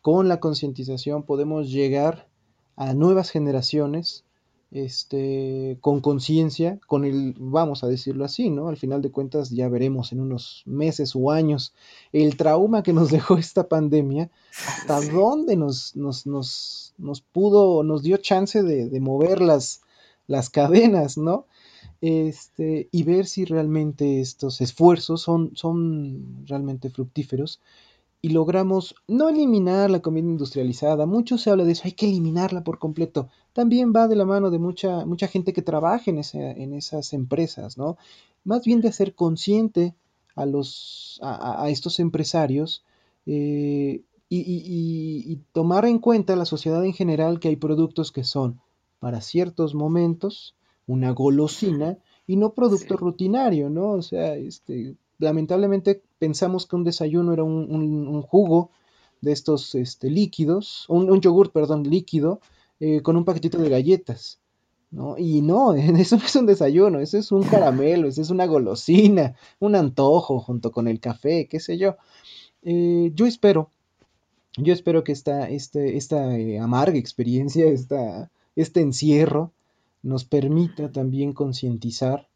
Con 0.03 0.29
la 0.29 0.41
concientización 0.41 1.23
podemos 1.23 1.71
llegar 1.71 2.29
a 2.77 2.95
nuevas 2.95 3.31
generaciones 3.31 4.25
este, 4.73 5.77
con 5.83 6.01
conciencia, 6.01 6.79
con 6.87 7.05
el, 7.05 7.35
vamos 7.39 7.85
a 7.85 7.89
decirlo 7.89 8.25
así, 8.25 8.49
¿no? 8.49 8.69
Al 8.69 8.79
final 8.79 9.03
de 9.03 9.11
cuentas 9.11 9.51
ya 9.51 9.69
veremos 9.69 10.13
en 10.13 10.21
unos 10.21 10.63
meses 10.65 11.15
o 11.15 11.31
años 11.31 11.75
el 12.13 12.37
trauma 12.37 12.83
que 12.83 12.95
nos 12.95 13.11
dejó 13.11 13.37
esta 13.37 13.69
pandemia, 13.69 14.31
hasta 14.67 15.01
dónde 15.13 15.57
nos, 15.57 15.95
nos, 15.95 16.27
nos, 16.27 16.95
nos, 16.97 17.21
pudo, 17.21 17.83
nos 17.83 18.03
dio 18.03 18.17
chance 18.17 18.63
de, 18.63 18.89
de 18.89 19.01
mover 19.01 19.43
las, 19.43 19.83
las 20.27 20.49
cadenas, 20.49 21.19
¿no? 21.19 21.47
Este, 22.01 22.89
y 22.91 23.03
ver 23.05 23.27
si 23.27 23.45
realmente 23.45 24.21
estos 24.21 24.61
esfuerzos 24.61 25.21
son, 25.21 25.55
son 25.55 26.47
realmente 26.47 26.91
fructíferos 26.91 27.61
y 28.25 28.29
logramos 28.29 28.95
no 29.09 29.29
eliminar 29.29 29.91
la 29.91 30.01
comida 30.01 30.29
industrializada, 30.29 31.07
mucho 31.07 31.39
se 31.39 31.51
habla 31.51 31.65
de 31.65 31.73
eso, 31.73 31.83
hay 31.87 31.93
que 31.93 32.07
eliminarla 32.07 32.63
por 32.63 32.79
completo. 32.79 33.29
También 33.53 33.93
va 33.95 34.07
de 34.07 34.15
la 34.15 34.25
mano 34.25 34.51
de 34.51 34.61
mucha, 34.61 35.05
mucha 35.05 35.27
gente 35.27 35.53
que 35.53 35.61
trabaja 35.61 36.09
en, 36.09 36.21
en 36.33 36.73
esas 36.73 37.13
empresas, 37.15 37.77
¿no? 37.77 37.97
Más 38.45 38.65
bien 38.65 38.81
de 38.81 38.89
hacer 38.89 39.17
consciente 39.17 39.97
a, 40.37 40.47
los, 40.47 41.19
a, 41.21 41.69
estos 41.69 41.99
empresarios 41.99 42.85
eh, 43.27 44.03
y, 44.29 45.25
y, 45.27 45.37
tomar 45.53 45.85
en 45.85 45.99
cuenta 45.99 46.37
la 46.37 46.47
sociedad 46.47 46.85
en 46.85 46.95
general 46.95 47.41
que 47.41 47.49
hay 47.49 47.57
productos 47.57 48.13
que 48.13 48.25
son 48.25 48.61
para 49.01 49.21
ciertos 49.21 49.75
momentos 49.75 50.55
una 50.87 51.11
golosina 51.11 51.99
y 52.27 52.37
no 52.37 52.55
producto 52.55 52.97
rutinario, 52.97 53.69
¿no? 53.69 53.91
O 53.91 54.03
sea, 54.03 54.37
este, 54.37 54.97
lamentablemente 55.19 56.03
pensamos 56.23 56.67
que 56.67 56.77
un 56.77 56.85
desayuno 56.85 57.33
era 57.33 57.43
un, 57.43 58.23
jugo 58.23 58.71
de 59.23 59.33
estos 59.33 59.75
este, 59.75 60.09
líquidos, 60.09 60.85
un, 60.89 61.11
un 61.11 61.21
yogur, 61.21 61.51
perdón, 61.51 61.83
líquido, 61.83 62.39
eh, 62.79 63.03
con 63.03 63.17
un 63.17 63.25
paquetito 63.25 63.59
de 63.59 63.69
galletas. 63.69 64.39
¿no? 64.93 65.19
Y 65.19 65.43
no, 65.43 65.75
eso 65.75 66.17
no 66.17 66.25
es 66.25 66.37
un 66.37 66.47
desayuno, 66.47 67.01
eso 67.01 67.19
es 67.19 67.33
un 67.33 67.43
caramelo, 67.43 68.07
eso 68.07 68.23
es 68.23 68.31
una 68.31 68.47
golosina, 68.47 69.35
un 69.59 69.75
antojo 69.75 70.39
junto 70.39 70.71
con 70.71 70.87
el 70.87 71.01
café, 71.01 71.49
qué 71.49 71.59
sé 71.59 71.77
yo. 71.77 71.97
Eh, 72.63 73.11
yo 73.17 73.27
espero, 73.27 73.69
yo 74.57 74.73
espero 74.73 75.03
que 75.03 75.11
esta, 75.11 75.49
este, 75.49 75.99
eh, 75.99 76.61
amarga 76.61 76.99
experiencia, 76.99 77.65
este 78.55 78.81
encierro, 78.81 79.51
nos 80.05 80.25
permita 80.25 80.93
también 80.93 81.33
concientizar 81.33 82.29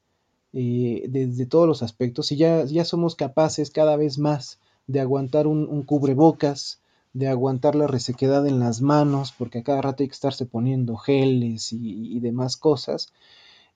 eh, 0.59 1.05
desde 1.11 1.45
todos 1.45 1.69
los 1.69 1.83
aspectos 1.83 2.33
y 2.33 2.37
ya, 2.37 2.65
ya 2.65 2.87
somos 2.87 3.15
capaces 3.15 3.71
cada 3.71 3.95
vez 3.99 4.17
más 4.17 4.59
de 4.87 5.01
aguantar 5.01 5.47
un, 5.47 5.83
cubrebocas, 5.83 6.81
de 7.13 7.29
aguantar 7.29 7.75
la 7.75 7.87
resequedad 7.87 8.47
en 8.47 8.59
las 8.59 8.81
manos, 8.81 9.35
porque 9.37 9.59
a 9.59 9.63
cada 9.63 9.83
rato 9.83 10.03
hay 10.03 10.09
que 10.09 10.15
estarse 10.15 10.47
poniendo 10.47 10.97
geles 10.97 11.75
y, 11.75 12.19
demás 12.21 12.57
cosas, 12.57 13.13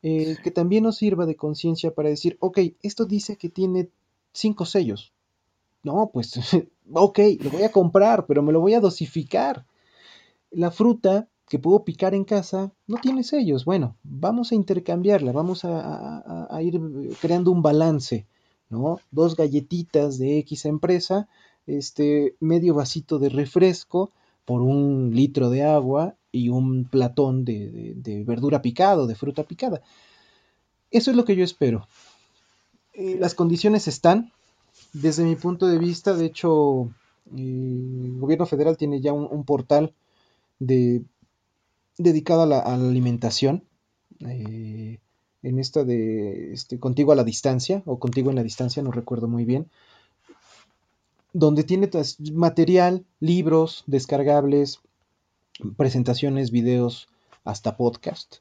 eh, 0.02 0.38
que 0.42 0.50
también 0.50 0.84
nos 0.84 0.96
sirva 0.96 1.26
de 1.26 1.36
conciencia 1.36 1.94
para 1.94 2.08
decir, 2.08 2.38
ok, 2.40 2.60
esto 2.82 3.04
dice 3.04 3.36
que 3.36 3.50
tiene 3.50 3.90
cinco 4.32 4.64
sellos. 4.64 5.12
No, 5.82 6.08
pues, 6.10 6.32
ok, 6.94 7.18
lo 7.40 7.50
voy 7.50 7.64
a 7.64 7.72
comprar, 7.72 8.24
pero 8.24 8.42
me 8.42 8.52
lo 8.52 8.60
voy 8.60 8.72
a 8.72 8.80
dosificar. 8.80 9.66
La 10.50 10.70
fruta 10.70 11.28
que 11.50 11.58
puedo 11.58 11.82
picar 11.82 12.14
en 12.14 12.22
casa 12.22 12.70
no 12.86 12.98
tiene 12.98 13.24
sellos. 13.24 13.64
Bueno, 13.64 13.96
vamos 14.04 14.52
a 14.52 14.54
intercambiarla, 14.54 15.32
vamos 15.32 15.62
a, 15.64 16.48
ir 16.62 16.80
creando 17.20 17.50
un 17.50 17.60
balance, 17.60 18.24
¿no? 18.68 19.00
Dos 19.10 19.34
galletitas 19.34 20.16
de 20.16 20.38
X 20.38 20.64
empresa, 20.66 21.28
este 21.66 22.36
medio 22.38 22.74
vasito 22.74 23.18
de 23.18 23.30
refresco 23.30 24.12
por 24.44 24.62
un 24.62 25.10
litro 25.12 25.50
de 25.50 25.64
agua 25.64 26.14
y 26.30 26.50
un 26.50 26.84
platón 26.84 27.44
de, 27.44 28.22
verdura 28.24 28.62
picado, 28.62 29.08
de 29.08 29.16
fruta 29.16 29.42
picada. 29.42 29.82
Eso 30.92 31.10
es 31.10 31.16
lo 31.16 31.24
que 31.24 31.34
yo 31.34 31.42
espero. 31.42 31.88
Eh, 32.92 33.16
las 33.18 33.34
condiciones 33.34 33.88
están, 33.88 34.30
desde 34.92 35.24
mi 35.24 35.34
punto 35.34 35.66
de 35.66 35.78
vista, 35.78 36.14
de 36.14 36.26
hecho, 36.26 36.90
eh, 37.36 38.04
el 38.04 38.20
gobierno 38.20 38.46
federal 38.46 38.76
tiene 38.76 39.00
ya 39.00 39.12
un 39.12 39.44
portal 39.44 39.92
de 40.60 41.02
dedicado 42.02 42.42
a 42.42 42.46
la, 42.46 42.58
alimentación, 42.60 43.64
eh, 44.20 44.98
en 45.42 45.58
esta 45.58 45.84
de 45.84 46.52
este, 46.52 46.78
Contigo 46.78 47.12
a 47.12 47.16
la 47.16 47.24
distancia, 47.24 47.82
o 47.86 47.98
Contigo 47.98 48.30
en 48.30 48.36
la 48.36 48.42
distancia, 48.42 48.82
no 48.82 48.92
recuerdo 48.92 49.28
muy 49.28 49.44
bien, 49.44 49.68
donde 51.32 51.64
tiene 51.64 51.88
material, 52.32 53.04
libros 53.20 53.84
descargables, 53.86 54.80
presentaciones, 55.76 56.50
videos, 56.50 57.08
hasta 57.44 57.76
podcast, 57.76 58.36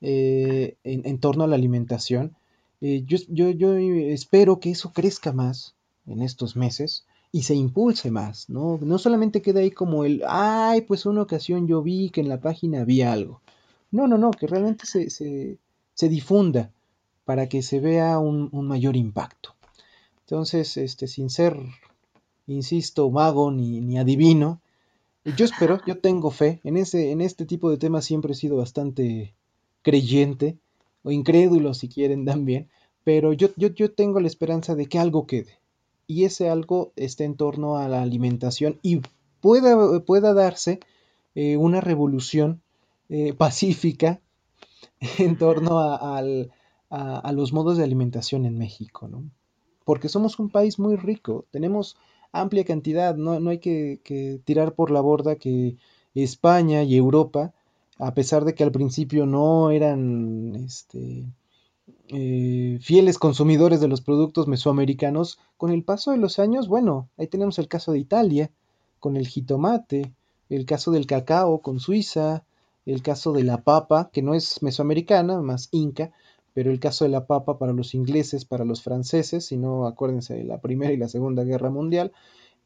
eh, 0.00 0.76
en, 0.84 1.18
torno 1.18 1.44
a 1.44 1.46
la 1.46 1.56
alimentación. 1.56 2.36
Eh, 2.80 3.04
yo, 3.06 3.18
yo, 3.28 3.50
yo 3.50 3.74
espero 3.74 4.58
que 4.58 4.70
eso 4.70 4.92
crezca 4.92 5.32
más 5.32 5.74
en 6.06 6.22
estos 6.22 6.56
meses 6.56 7.06
y 7.32 7.44
se 7.44 7.54
impulse 7.54 8.10
más, 8.10 8.50
¿no? 8.50 8.78
No 8.82 8.98
solamente 8.98 9.40
queda 9.40 9.60
ahí 9.60 9.70
como 9.70 10.04
el, 10.04 10.22
ay, 10.28 10.82
pues 10.82 11.06
una 11.06 11.22
ocasión 11.22 11.66
yo 11.66 11.82
vi 11.82 12.10
que 12.10 12.20
en 12.20 12.28
la 12.28 12.40
página 12.40 12.82
había 12.82 13.10
algo. 13.10 13.40
No, 13.90 14.06
no, 14.06 14.18
no, 14.18 14.30
que 14.30 14.46
realmente 14.46 14.84
se, 14.86 15.08
se, 15.10 15.58
difunda 16.08 16.70
para 17.24 17.48
que 17.48 17.62
se 17.62 17.80
vea 17.80 18.18
un, 18.18 18.50
mayor 18.66 18.96
impacto. 18.96 19.54
Entonces, 20.20 20.76
este, 20.76 21.06
sin 21.08 21.30
ser, 21.30 21.56
insisto, 22.46 23.10
mago 23.10 23.50
ni, 23.50 23.80
ni 23.80 23.98
adivino, 23.98 24.60
yo 25.24 25.44
espero, 25.44 25.80
yo 25.86 25.98
tengo 25.98 26.30
fe, 26.30 26.60
en, 26.64 26.76
ese, 26.76 27.12
en 27.12 27.20
este 27.20 27.46
tipo 27.46 27.70
de 27.70 27.78
temas 27.78 28.04
siempre 28.04 28.32
he 28.32 28.36
sido 28.36 28.56
bastante 28.56 29.34
creyente, 29.82 30.58
o 31.02 31.10
incrédulo 31.10 31.74
si 31.74 31.88
quieren 31.88 32.24
también, 32.24 32.68
pero 33.04 33.32
yo, 33.32 33.50
yo, 33.56 33.68
yo 33.68 33.92
tengo 33.92 34.20
la 34.20 34.26
esperanza 34.26 34.74
de 34.74 34.86
que 34.86 34.98
algo 34.98 35.26
quede, 35.26 35.61
y 36.12 36.24
ese 36.24 36.50
algo 36.50 36.92
está 36.94 37.24
en 37.24 37.36
torno 37.36 37.78
a 37.78 37.88
la 37.88 38.02
alimentación 38.02 38.78
y 38.82 39.00
pueda, 39.40 40.00
pueda 40.00 40.34
darse 40.34 40.80
eh, 41.34 41.56
una 41.56 41.80
revolución 41.80 42.60
eh, 43.08 43.32
pacífica 43.38 44.20
en 45.18 45.38
torno 45.38 45.78
a, 45.80 46.22
los 47.32 47.52
modos 47.52 47.78
de 47.78 47.84
alimentación 47.84 48.44
en 48.44 48.58
México, 48.58 49.08
¿no? 49.08 49.24
Porque 49.84 50.08
somos 50.08 50.38
un 50.38 50.50
país 50.50 50.78
muy 50.78 50.96
rico, 50.96 51.46
tenemos 51.50 51.96
amplia 52.30 52.64
cantidad, 52.64 53.16
no, 53.16 53.40
no 53.40 53.50
hay 53.50 53.58
que, 53.58 54.00
que, 54.04 54.40
tirar 54.44 54.74
por 54.74 54.90
la 54.90 55.00
borda 55.00 55.36
que 55.36 55.76
España 56.14 56.82
y 56.82 56.94
Europa, 56.96 57.54
a 57.98 58.14
pesar 58.14 58.44
de 58.44 58.54
que 58.54 58.64
al 58.64 58.70
principio 58.70 59.24
no 59.26 59.70
eran 59.70 60.54
este, 60.56 61.24
eh, 62.12 62.78
fieles 62.82 63.18
consumidores 63.18 63.80
de 63.80 63.88
los 63.88 64.02
productos 64.02 64.46
mesoamericanos, 64.46 65.38
con 65.56 65.70
el 65.70 65.82
paso 65.82 66.10
de 66.10 66.18
los 66.18 66.38
años, 66.38 66.68
bueno, 66.68 67.08
ahí 67.16 67.26
tenemos 67.26 67.58
el 67.58 67.68
caso 67.68 67.92
de 67.92 68.00
Italia, 68.00 68.50
con 69.00 69.16
el 69.16 69.26
jitomate, 69.26 70.12
el 70.50 70.66
caso 70.66 70.90
del 70.90 71.06
cacao 71.06 71.62
con 71.62 71.80
Suiza, 71.80 72.44
el 72.84 73.02
caso 73.02 73.32
de 73.32 73.44
la 73.44 73.64
papa, 73.64 74.10
que 74.12 74.22
no 74.22 74.34
es 74.34 74.62
mesoamericana, 74.62 75.40
más 75.40 75.68
inca, 75.72 76.12
pero 76.52 76.70
el 76.70 76.80
caso 76.80 77.04
de 77.04 77.10
la 77.10 77.26
papa 77.26 77.58
para 77.58 77.72
los 77.72 77.94
ingleses, 77.94 78.44
para 78.44 78.64
los 78.64 78.82
franceses, 78.82 79.46
si 79.46 79.56
no 79.56 79.86
acuérdense 79.86 80.34
de 80.34 80.44
la 80.44 80.60
Primera 80.60 80.92
y 80.92 80.98
la 80.98 81.08
Segunda 81.08 81.44
Guerra 81.44 81.70
Mundial, 81.70 82.12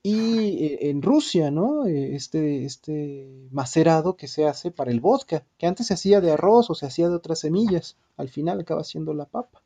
y 0.09 0.65
eh, 0.65 0.91
en 0.91 1.03
Rusia, 1.03 1.51
¿no? 1.51 1.85
Eh, 1.85 2.15
este, 2.15 2.65
este 2.65 3.27
macerado 3.51 4.17
que 4.17 4.29
se 4.29 4.47
hace 4.47 4.71
para 4.71 4.93
el 4.93 5.01
vodka, 5.01 5.43
que 5.59 5.67
antes 5.67 5.89
se 5.89 5.95
hacía 5.95 6.21
de 6.21 6.31
arroz 6.31 6.71
o 6.71 6.77
se 6.77 6.87
hacía 6.87 7.09
de 7.09 7.17
otras 7.17 7.41
semillas, 7.41 7.97
al 8.17 8.29
final 8.29 8.61
acaba 8.61 8.85
siendo 8.85 9.15
la 9.15 9.25
papa. 9.25 9.63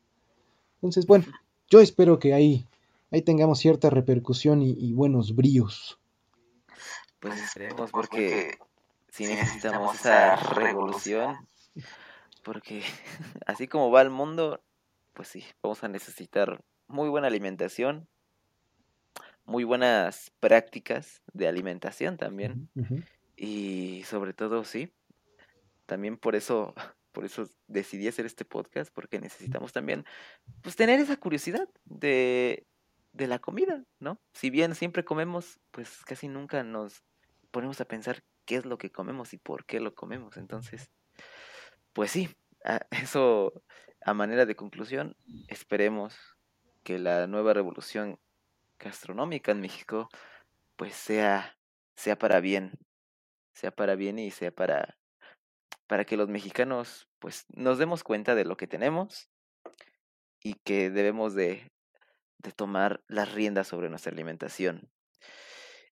Entonces, 0.76 1.07
bueno, 1.07 1.26
yo 1.68 1.80
espero 1.80 2.18
que 2.18 2.32
ahí, 2.32 2.66
ahí 3.11 3.20
tengamos 3.20 3.59
cierta 3.59 3.91
repercusión 3.91 4.62
y, 4.62 4.95
buenos 4.95 5.36
bríos. 5.36 5.99
Pues 7.18 7.38
esperemos, 7.38 7.91
porque 7.91 8.57
sí 9.11 9.26
necesitamos 9.26 9.95
esa 9.97 10.36
revolución, 10.36 11.36
porque 12.43 12.82
así 13.47 13.68
como 13.68 13.91
va 13.91 14.01
el 14.01 14.09
mundo, 14.09 14.62
pues 15.12 15.28
sí, 15.28 15.45
vamos 15.62 15.84
a 15.84 15.88
necesitar 15.88 16.64
muy 16.86 17.11
buena 17.11 17.26
alimentación, 17.26 18.09
muy 19.51 19.64
buenas 19.64 20.30
prácticas 20.38 21.22
de 21.32 21.48
alimentación 21.48 22.16
también, 22.16 22.70
y 23.36 24.05
sobre 24.05 24.32
todo, 24.32 24.64
sí, 24.64 24.92
también 25.86 26.16
por 26.16 26.36
eso 26.36 26.72
por 27.12 27.24
eso 27.24 27.48
decidí 27.66 28.07
hacer 28.07 28.26
este 28.26 28.44
podcast, 28.44 28.92
porque 28.94 29.18
necesitamos 29.18 29.72
también 29.72 30.05
pues 30.62 30.76
tener 30.76 31.01
esa 31.01 31.16
curiosidad 31.16 31.68
de, 31.84 32.64
de 33.12 33.26
la 33.26 33.40
comida, 33.40 33.82
¿no? 33.98 34.20
Si 34.32 34.48
bien 34.51 34.76
siempre 34.76 35.05
comemos, 35.05 35.59
pues 35.72 36.05
casi 36.05 36.28
nunca 36.28 36.62
nos 36.62 37.03
ponemos 37.51 37.80
a 37.80 37.86
pensar 37.86 38.22
qué 38.44 38.55
es 38.55 38.64
lo 38.64 38.78
que 38.78 38.92
comemos 38.92 39.34
y 39.34 39.38
por 39.38 39.64
qué 39.64 39.80
lo 39.80 39.96
comemos. 39.96 40.36
Entonces, 40.36 40.92
pues 41.92 42.12
sí, 42.12 42.28
eso 42.92 43.53
a 44.01 44.14
manera 44.14 44.46
de 44.46 44.55
conclusión, 44.55 45.16
esperemos 45.48 46.16
que 46.84 47.01
la 47.01 47.26
nueva 47.26 47.53
revolución 47.53 48.20
gastronómica 48.81 49.53
en 49.53 49.61
México 49.61 50.09
pues 50.76 50.95
sea 50.95 51.57
sea 51.97 52.16
para 52.18 52.41
bien, 52.41 52.72
sea 53.55 53.70
para 53.70 53.95
bien 53.95 54.18
y 54.18 54.31
sea 54.31 54.51
para 54.51 54.97
para 55.87 56.05
que 56.05 56.16
los 56.16 56.28
mexicanos 56.28 57.09
pues 57.18 57.45
nos 57.55 57.78
demos 57.78 58.03
cuenta 58.03 58.35
de 58.35 58.45
lo 58.45 58.57
que 58.57 58.66
tenemos 58.66 59.28
y 60.43 60.55
que 60.64 60.91
debemos 60.91 61.35
de, 61.35 61.70
de 62.39 62.53
tomar 62.53 63.03
las 63.09 63.33
riendas 63.35 63.68
sobre 63.68 63.91
nuestra 63.91 64.12
alimentación. 64.12 64.89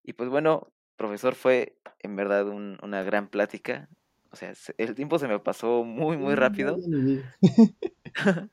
Y 0.03 0.15
pues 0.15 0.31
bueno, 0.31 0.73
profesor, 0.97 1.35
fue 1.35 1.77
en 2.01 2.17
verdad 2.17 2.49
una 2.49 3.03
gran 3.03 3.29
plática. 3.29 3.89
O 4.31 4.37
sea, 4.37 4.53
el 4.79 4.95
tiempo 4.95 5.19
se 5.19 5.29
me 5.29 5.39
pasó 5.39 5.85
muy, 5.85 6.17
muy 6.17 6.35
rápido. 6.35 6.79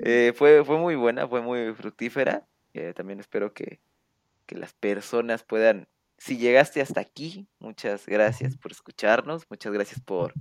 eh, 0.00 0.32
fue, 0.34 0.64
fue 0.64 0.78
muy 0.78 0.96
buena, 0.96 1.28
fue 1.28 1.42
muy 1.42 1.74
fructífera. 1.74 2.46
Eh, 2.76 2.92
también 2.94 3.20
espero 3.20 3.54
que, 3.54 3.80
que 4.44 4.54
las 4.54 4.74
personas 4.74 5.42
puedan 5.42 5.88
si 6.18 6.38
llegaste 6.38 6.80
hasta 6.80 7.00
aquí, 7.00 7.46
muchas 7.58 8.06
gracias 8.06 8.56
por 8.56 8.72
escucharnos, 8.72 9.46
muchas 9.50 9.72
gracias 9.72 10.00
por, 10.00 10.32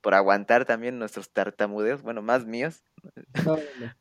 por 0.00 0.14
aguantar 0.14 0.64
también 0.64 0.98
nuestros 0.98 1.30
tartamudeos, 1.30 2.02
bueno, 2.02 2.22
más 2.22 2.44
míos. 2.46 2.84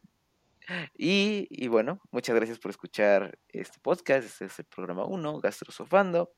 Y, 0.97 1.47
y, 1.49 1.69
bueno, 1.69 2.01
muchas 2.11 2.35
gracias 2.35 2.59
por 2.59 2.71
escuchar 2.71 3.39
este 3.47 3.79
podcast, 3.79 4.25
este 4.27 4.45
es 4.47 4.59
el 4.59 4.65
programa 4.65 5.05
1, 5.05 5.39
Gastrosofando, 5.39 6.33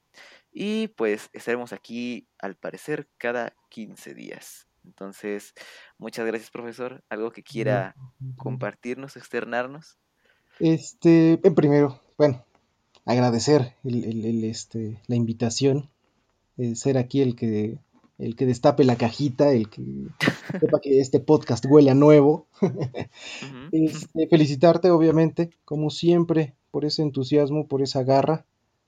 y 0.51 0.89
pues 0.89 1.31
estaremos 1.33 1.73
aquí 1.73 2.27
al 2.37 2.55
parecer 2.55 3.09
cada 3.17 3.55
15 3.69 4.13
días. 4.13 4.67
Entonces, 4.85 5.55
muchas 5.97 6.27
gracias 6.27 6.51
profesor, 6.51 7.03
algo 7.09 7.31
que 7.31 7.41
quiera 7.41 7.95
compartirnos, 8.37 9.17
externarnos. 9.17 9.97
Este, 10.59 11.39
en 11.41 11.55
primero, 11.55 11.99
bueno, 12.17 12.43
agradecer 13.05 13.75
el, 13.83 14.43
este, 14.43 15.01
la 15.07 15.15
invitación, 15.15 15.89
eh, 16.57 16.75
ser 16.75 16.97
aquí 16.97 17.21
el 17.21 17.35
que, 17.35 17.79
el 18.17 18.35
que 18.35 18.45
destape 18.45 18.83
la 18.83 18.97
cajita, 18.97 19.51
el 19.51 19.69
que 19.69 19.83
sepa 20.59 20.79
que 20.81 20.99
este 20.99 21.19
podcast 21.19 21.65
huele 21.67 21.91
a 21.91 21.95
nuevo. 21.95 22.47
Este, 23.71 24.27
felicitarte, 24.27 24.89
obviamente, 24.89 25.51
como 25.63 25.91
siempre, 25.91 26.55
por 26.71 26.85
ese 26.85 27.03
entusiasmo, 27.03 27.67
por 27.67 27.83
esa 27.83 28.03
garra, 28.03 28.45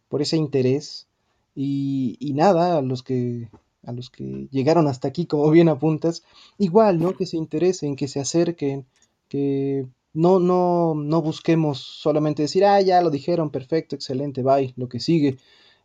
por 0.10 0.24
ese 0.24 0.38
interés. 0.38 1.08
Y, 1.56 2.18
y 2.20 2.34
nada, 2.34 2.80
a 2.80 2.82
los 2.82 3.04
que 3.04 3.48
a 3.84 3.92
los 3.92 4.10
que 4.10 4.48
llegaron 4.52 4.88
hasta 4.88 5.08
aquí, 5.08 5.26
como 5.26 5.50
bien 5.50 5.70
apuntas, 5.70 6.24
igual, 6.58 7.00
¿no? 7.00 7.16
Que 7.16 7.26
se 7.26 7.38
interesen, 7.38 7.96
que 7.96 8.08
se 8.08 8.20
acerquen, 8.20 8.86
que 9.28 9.86
no, 10.14 10.40
no, 10.40 10.94
no 10.96 11.22
busquemos 11.22 11.80
solamente 11.80 12.44
decir, 12.44 12.66
ah, 12.66 12.82
ya 12.82 13.02
lo 13.02 13.10
dijeron, 13.10 13.50
perfecto, 13.50 13.96
excelente, 13.96 14.44
bye, 14.44 14.74
lo 14.76 14.90
que 14.90 15.00
sigue, 15.00 15.38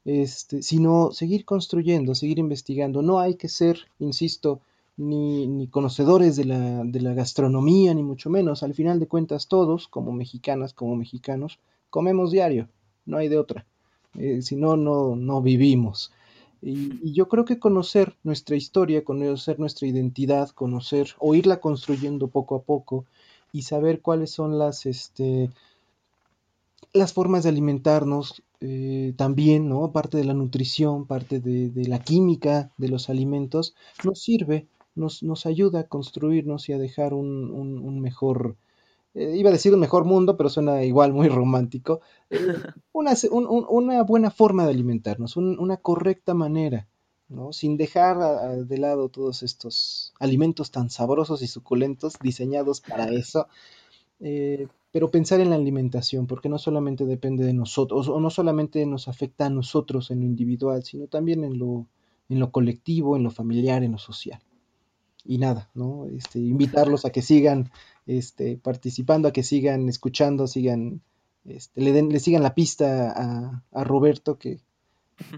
este, 0.05 0.63
sino 0.63 1.13
seguir 1.13 1.45
construyendo, 1.45 2.15
seguir 2.15 2.39
investigando. 2.39 3.03
No 3.03 3.21
hay 3.21 3.37
que 3.37 3.49
ser, 3.49 3.79
insisto, 3.99 4.61
ni, 4.97 5.47
ni 5.47 5.69
conocedores 5.69 6.37
de 6.37 6.45
la, 6.47 6.85
de 6.85 7.01
la 7.01 7.15
gastronomía, 7.15 7.95
ni 7.95 8.03
mucho 8.03 8.31
menos. 8.31 8.63
Al 8.63 8.75
final 8.75 8.99
de 8.99 9.07
cuentas, 9.07 9.49
todos, 9.49 9.89
como 9.89 10.13
mexicanas, 10.13 10.73
como 10.73 10.97
mexicanos, 10.97 11.59
comemos 11.91 12.31
diario, 12.31 12.69
no 13.05 13.19
hay 13.19 13.29
de 13.29 13.39
otra. 13.39 13.67
Eh, 14.19 14.43
si 14.43 14.57
no, 14.57 14.77
no, 14.77 15.15
no 15.15 15.43
vivimos. 15.43 16.13
Y, 16.63 16.99
y, 17.03 17.13
yo 17.13 17.29
creo 17.29 17.45
que 17.45 17.59
conocer 17.59 18.17
nuestra 18.25 18.57
historia, 18.57 19.05
conocer 19.05 19.61
nuestra 19.61 19.87
identidad, 19.87 20.49
conocer 20.51 21.15
o 21.19 21.35
irla 21.35 21.61
construyendo 21.61 22.29
poco 22.29 22.57
a 22.57 22.63
poco, 22.63 23.05
y 23.57 23.63
saber 23.63 24.03
cuáles 24.03 24.33
son 24.33 24.59
las, 24.59 24.85
este, 24.85 25.51
las 26.93 27.15
formas 27.15 27.43
de 27.43 27.49
alimentarnos 27.49 28.43
eh, 28.61 29.15
también, 29.17 29.67
¿no? 29.71 29.93
Parte 29.93 30.19
de 30.19 30.25
la 30.25 30.35
nutrición, 30.35 31.07
parte 31.07 31.41
de, 31.41 31.71
de, 31.71 31.89
la 31.89 32.01
química 32.01 32.71
de 32.77 32.89
los 32.91 33.09
alimentos, 33.09 33.75
nos 34.05 34.21
sirve, 34.21 34.67
nos, 34.95 35.23
nos 35.23 35.47
ayuda 35.47 35.81
a 35.81 35.89
construirnos 35.89 36.69
y 36.69 36.75
a 36.75 36.79
dejar 36.79 37.15
un, 37.15 37.51
un, 37.51 37.79
un 37.79 38.01
mejor, 38.01 38.57
eh, 39.15 39.35
iba 39.39 39.49
a 39.49 39.55
decir 39.55 39.73
un 39.73 39.81
mejor 39.81 40.05
mundo, 40.05 40.37
pero 40.37 40.51
suena 40.51 40.85
igual 40.85 41.15
muy 41.15 41.29
romántico, 41.29 42.03
eh, 42.29 42.39
una, 42.93 43.13
un, 43.31 43.67
una, 43.71 44.03
buena 44.03 44.31
forma 44.31 44.65
de 44.65 44.73
alimentarnos, 44.73 45.39
una 45.39 45.79
correcta 45.79 46.35
manera 46.35 46.89
¿no? 47.29 47.53
Sin 47.53 47.77
dejar 47.77 48.67
de 48.67 48.79
lado 48.79 49.09
todos 49.09 49.43
estos 49.43 50.15
alimentos 50.19 50.71
tan 50.71 50.91
sabrosos 50.91 51.43
y 51.43 51.47
suculentos 51.47 52.15
diseñados 52.23 52.81
para 52.81 53.09
eso, 53.11 53.49
eh, 54.21 54.69
pero 54.93 55.11
pensar 55.11 55.41
en 55.41 55.51
la 55.51 55.57
alimentación, 55.57 56.27
porque 56.27 56.49
no 56.49 56.59
solamente 56.59 57.05
depende 57.05 57.45
de 57.45 57.53
nosotros, 57.53 58.09
o 58.09 58.21
no 58.21 58.31
solamente 58.31 58.87
nos 58.87 59.09
afecta 59.09 59.47
a 59.47 59.51
nosotros 59.51 60.11
en 60.11 60.21
lo 60.21 60.27
individual, 60.27 60.83
sino 60.85 61.07
también 61.07 61.45
en 61.45 61.59
lo, 61.59 61.87
en 62.29 62.39
lo 62.39 62.51
colectivo, 62.51 63.17
en 63.17 63.23
lo 63.23 63.31
familiar, 63.31 63.83
en 63.83 63.93
lo 63.93 63.99
social. 63.99 64.41
Y 65.25 65.39
nada, 65.39 65.71
¿no? 65.75 66.07
Este, 66.07 66.39
invitarlos 66.39 67.05
a 67.05 67.11
que 67.11 67.21
sigan 67.21 67.71
este, 68.07 68.57
participando, 68.57 69.29
a 69.29 69.33
que 69.33 69.43
sigan 69.43 69.89
escuchando, 69.89 70.47
sigan, 70.47 71.03
este, 71.45 71.81
le, 71.81 71.93
den, 71.93 72.09
le 72.11 72.21
sigan 72.21 72.45
la 72.45 72.55
pista 72.55 73.11
a, 73.11 73.65
a 73.73 73.85
Roberto, 73.85 74.39
que, 74.39 74.61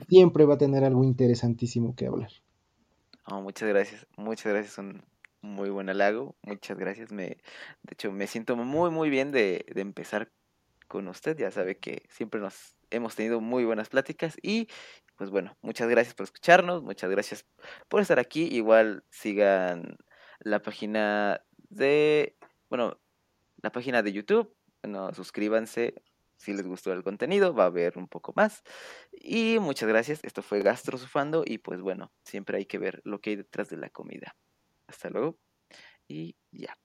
siempre 0.08 0.44
va 0.44 0.54
a 0.54 0.58
tener 0.58 0.84
algo 0.84 1.04
interesantísimo 1.04 1.94
que 1.94 2.06
hablar. 2.06 2.30
Muchas 3.26 3.68
gracias, 3.68 4.06
muchas 4.16 4.52
gracias, 4.52 4.78
un 4.78 5.02
muy 5.42 5.70
buen 5.70 5.90
halago, 5.90 6.34
muchas 6.42 6.78
gracias. 6.78 7.12
Me, 7.12 7.26
de 7.26 7.92
hecho, 7.92 8.10
me 8.10 8.26
siento 8.26 8.56
muy, 8.56 8.90
muy 8.90 9.10
bien 9.10 9.32
de, 9.32 9.66
de 9.72 9.80
empezar 9.80 10.32
con 10.88 11.06
usted. 11.08 11.36
Ya 11.36 11.50
sabe 11.50 11.78
que 11.78 12.02
siempre 12.08 12.40
nos 12.40 12.74
hemos 12.90 13.14
tenido 13.14 13.40
muy 13.40 13.64
buenas 13.64 13.88
pláticas 13.90 14.36
y 14.42 14.68
pues 15.16 15.30
bueno, 15.30 15.56
muchas 15.62 15.88
gracias 15.88 16.14
por 16.14 16.24
escucharnos, 16.24 16.82
muchas 16.82 17.10
gracias 17.10 17.44
por 17.88 18.00
estar 18.00 18.18
aquí. 18.18 18.44
Igual 18.44 19.04
sigan 19.10 19.98
la 20.40 20.62
página 20.62 21.42
de, 21.68 22.36
bueno, 22.70 22.98
la 23.62 23.70
página 23.70 24.02
de 24.02 24.12
YouTube, 24.12 24.54
bueno, 24.82 25.12
suscríbanse, 25.12 25.94
si 26.38 26.54
les 26.54 26.66
gustó 26.66 26.92
el 26.92 27.02
contenido, 27.04 27.54
va 27.54 27.64
a 27.64 27.66
haber 27.66 27.98
un 27.98 28.08
poco 28.08 28.32
más. 28.36 28.62
Y 29.12 29.58
muchas 29.60 29.88
gracias. 29.88 30.20
Esto 30.24 30.42
fue 30.42 30.62
Gastrosufando 30.62 31.44
y 31.46 31.58
pues 31.58 31.80
bueno, 31.82 32.12
siempre 32.24 32.58
hay 32.58 32.66
que 32.66 32.78
ver 32.78 33.00
lo 33.04 33.20
que 33.20 33.30
hay 33.30 33.36
detrás 33.36 33.68
de 33.70 33.76
la 33.78 33.90
comida. 33.90 34.36
Hasta 34.88 35.10
luego 35.10 35.38
y 36.08 36.36
ya. 36.52 36.76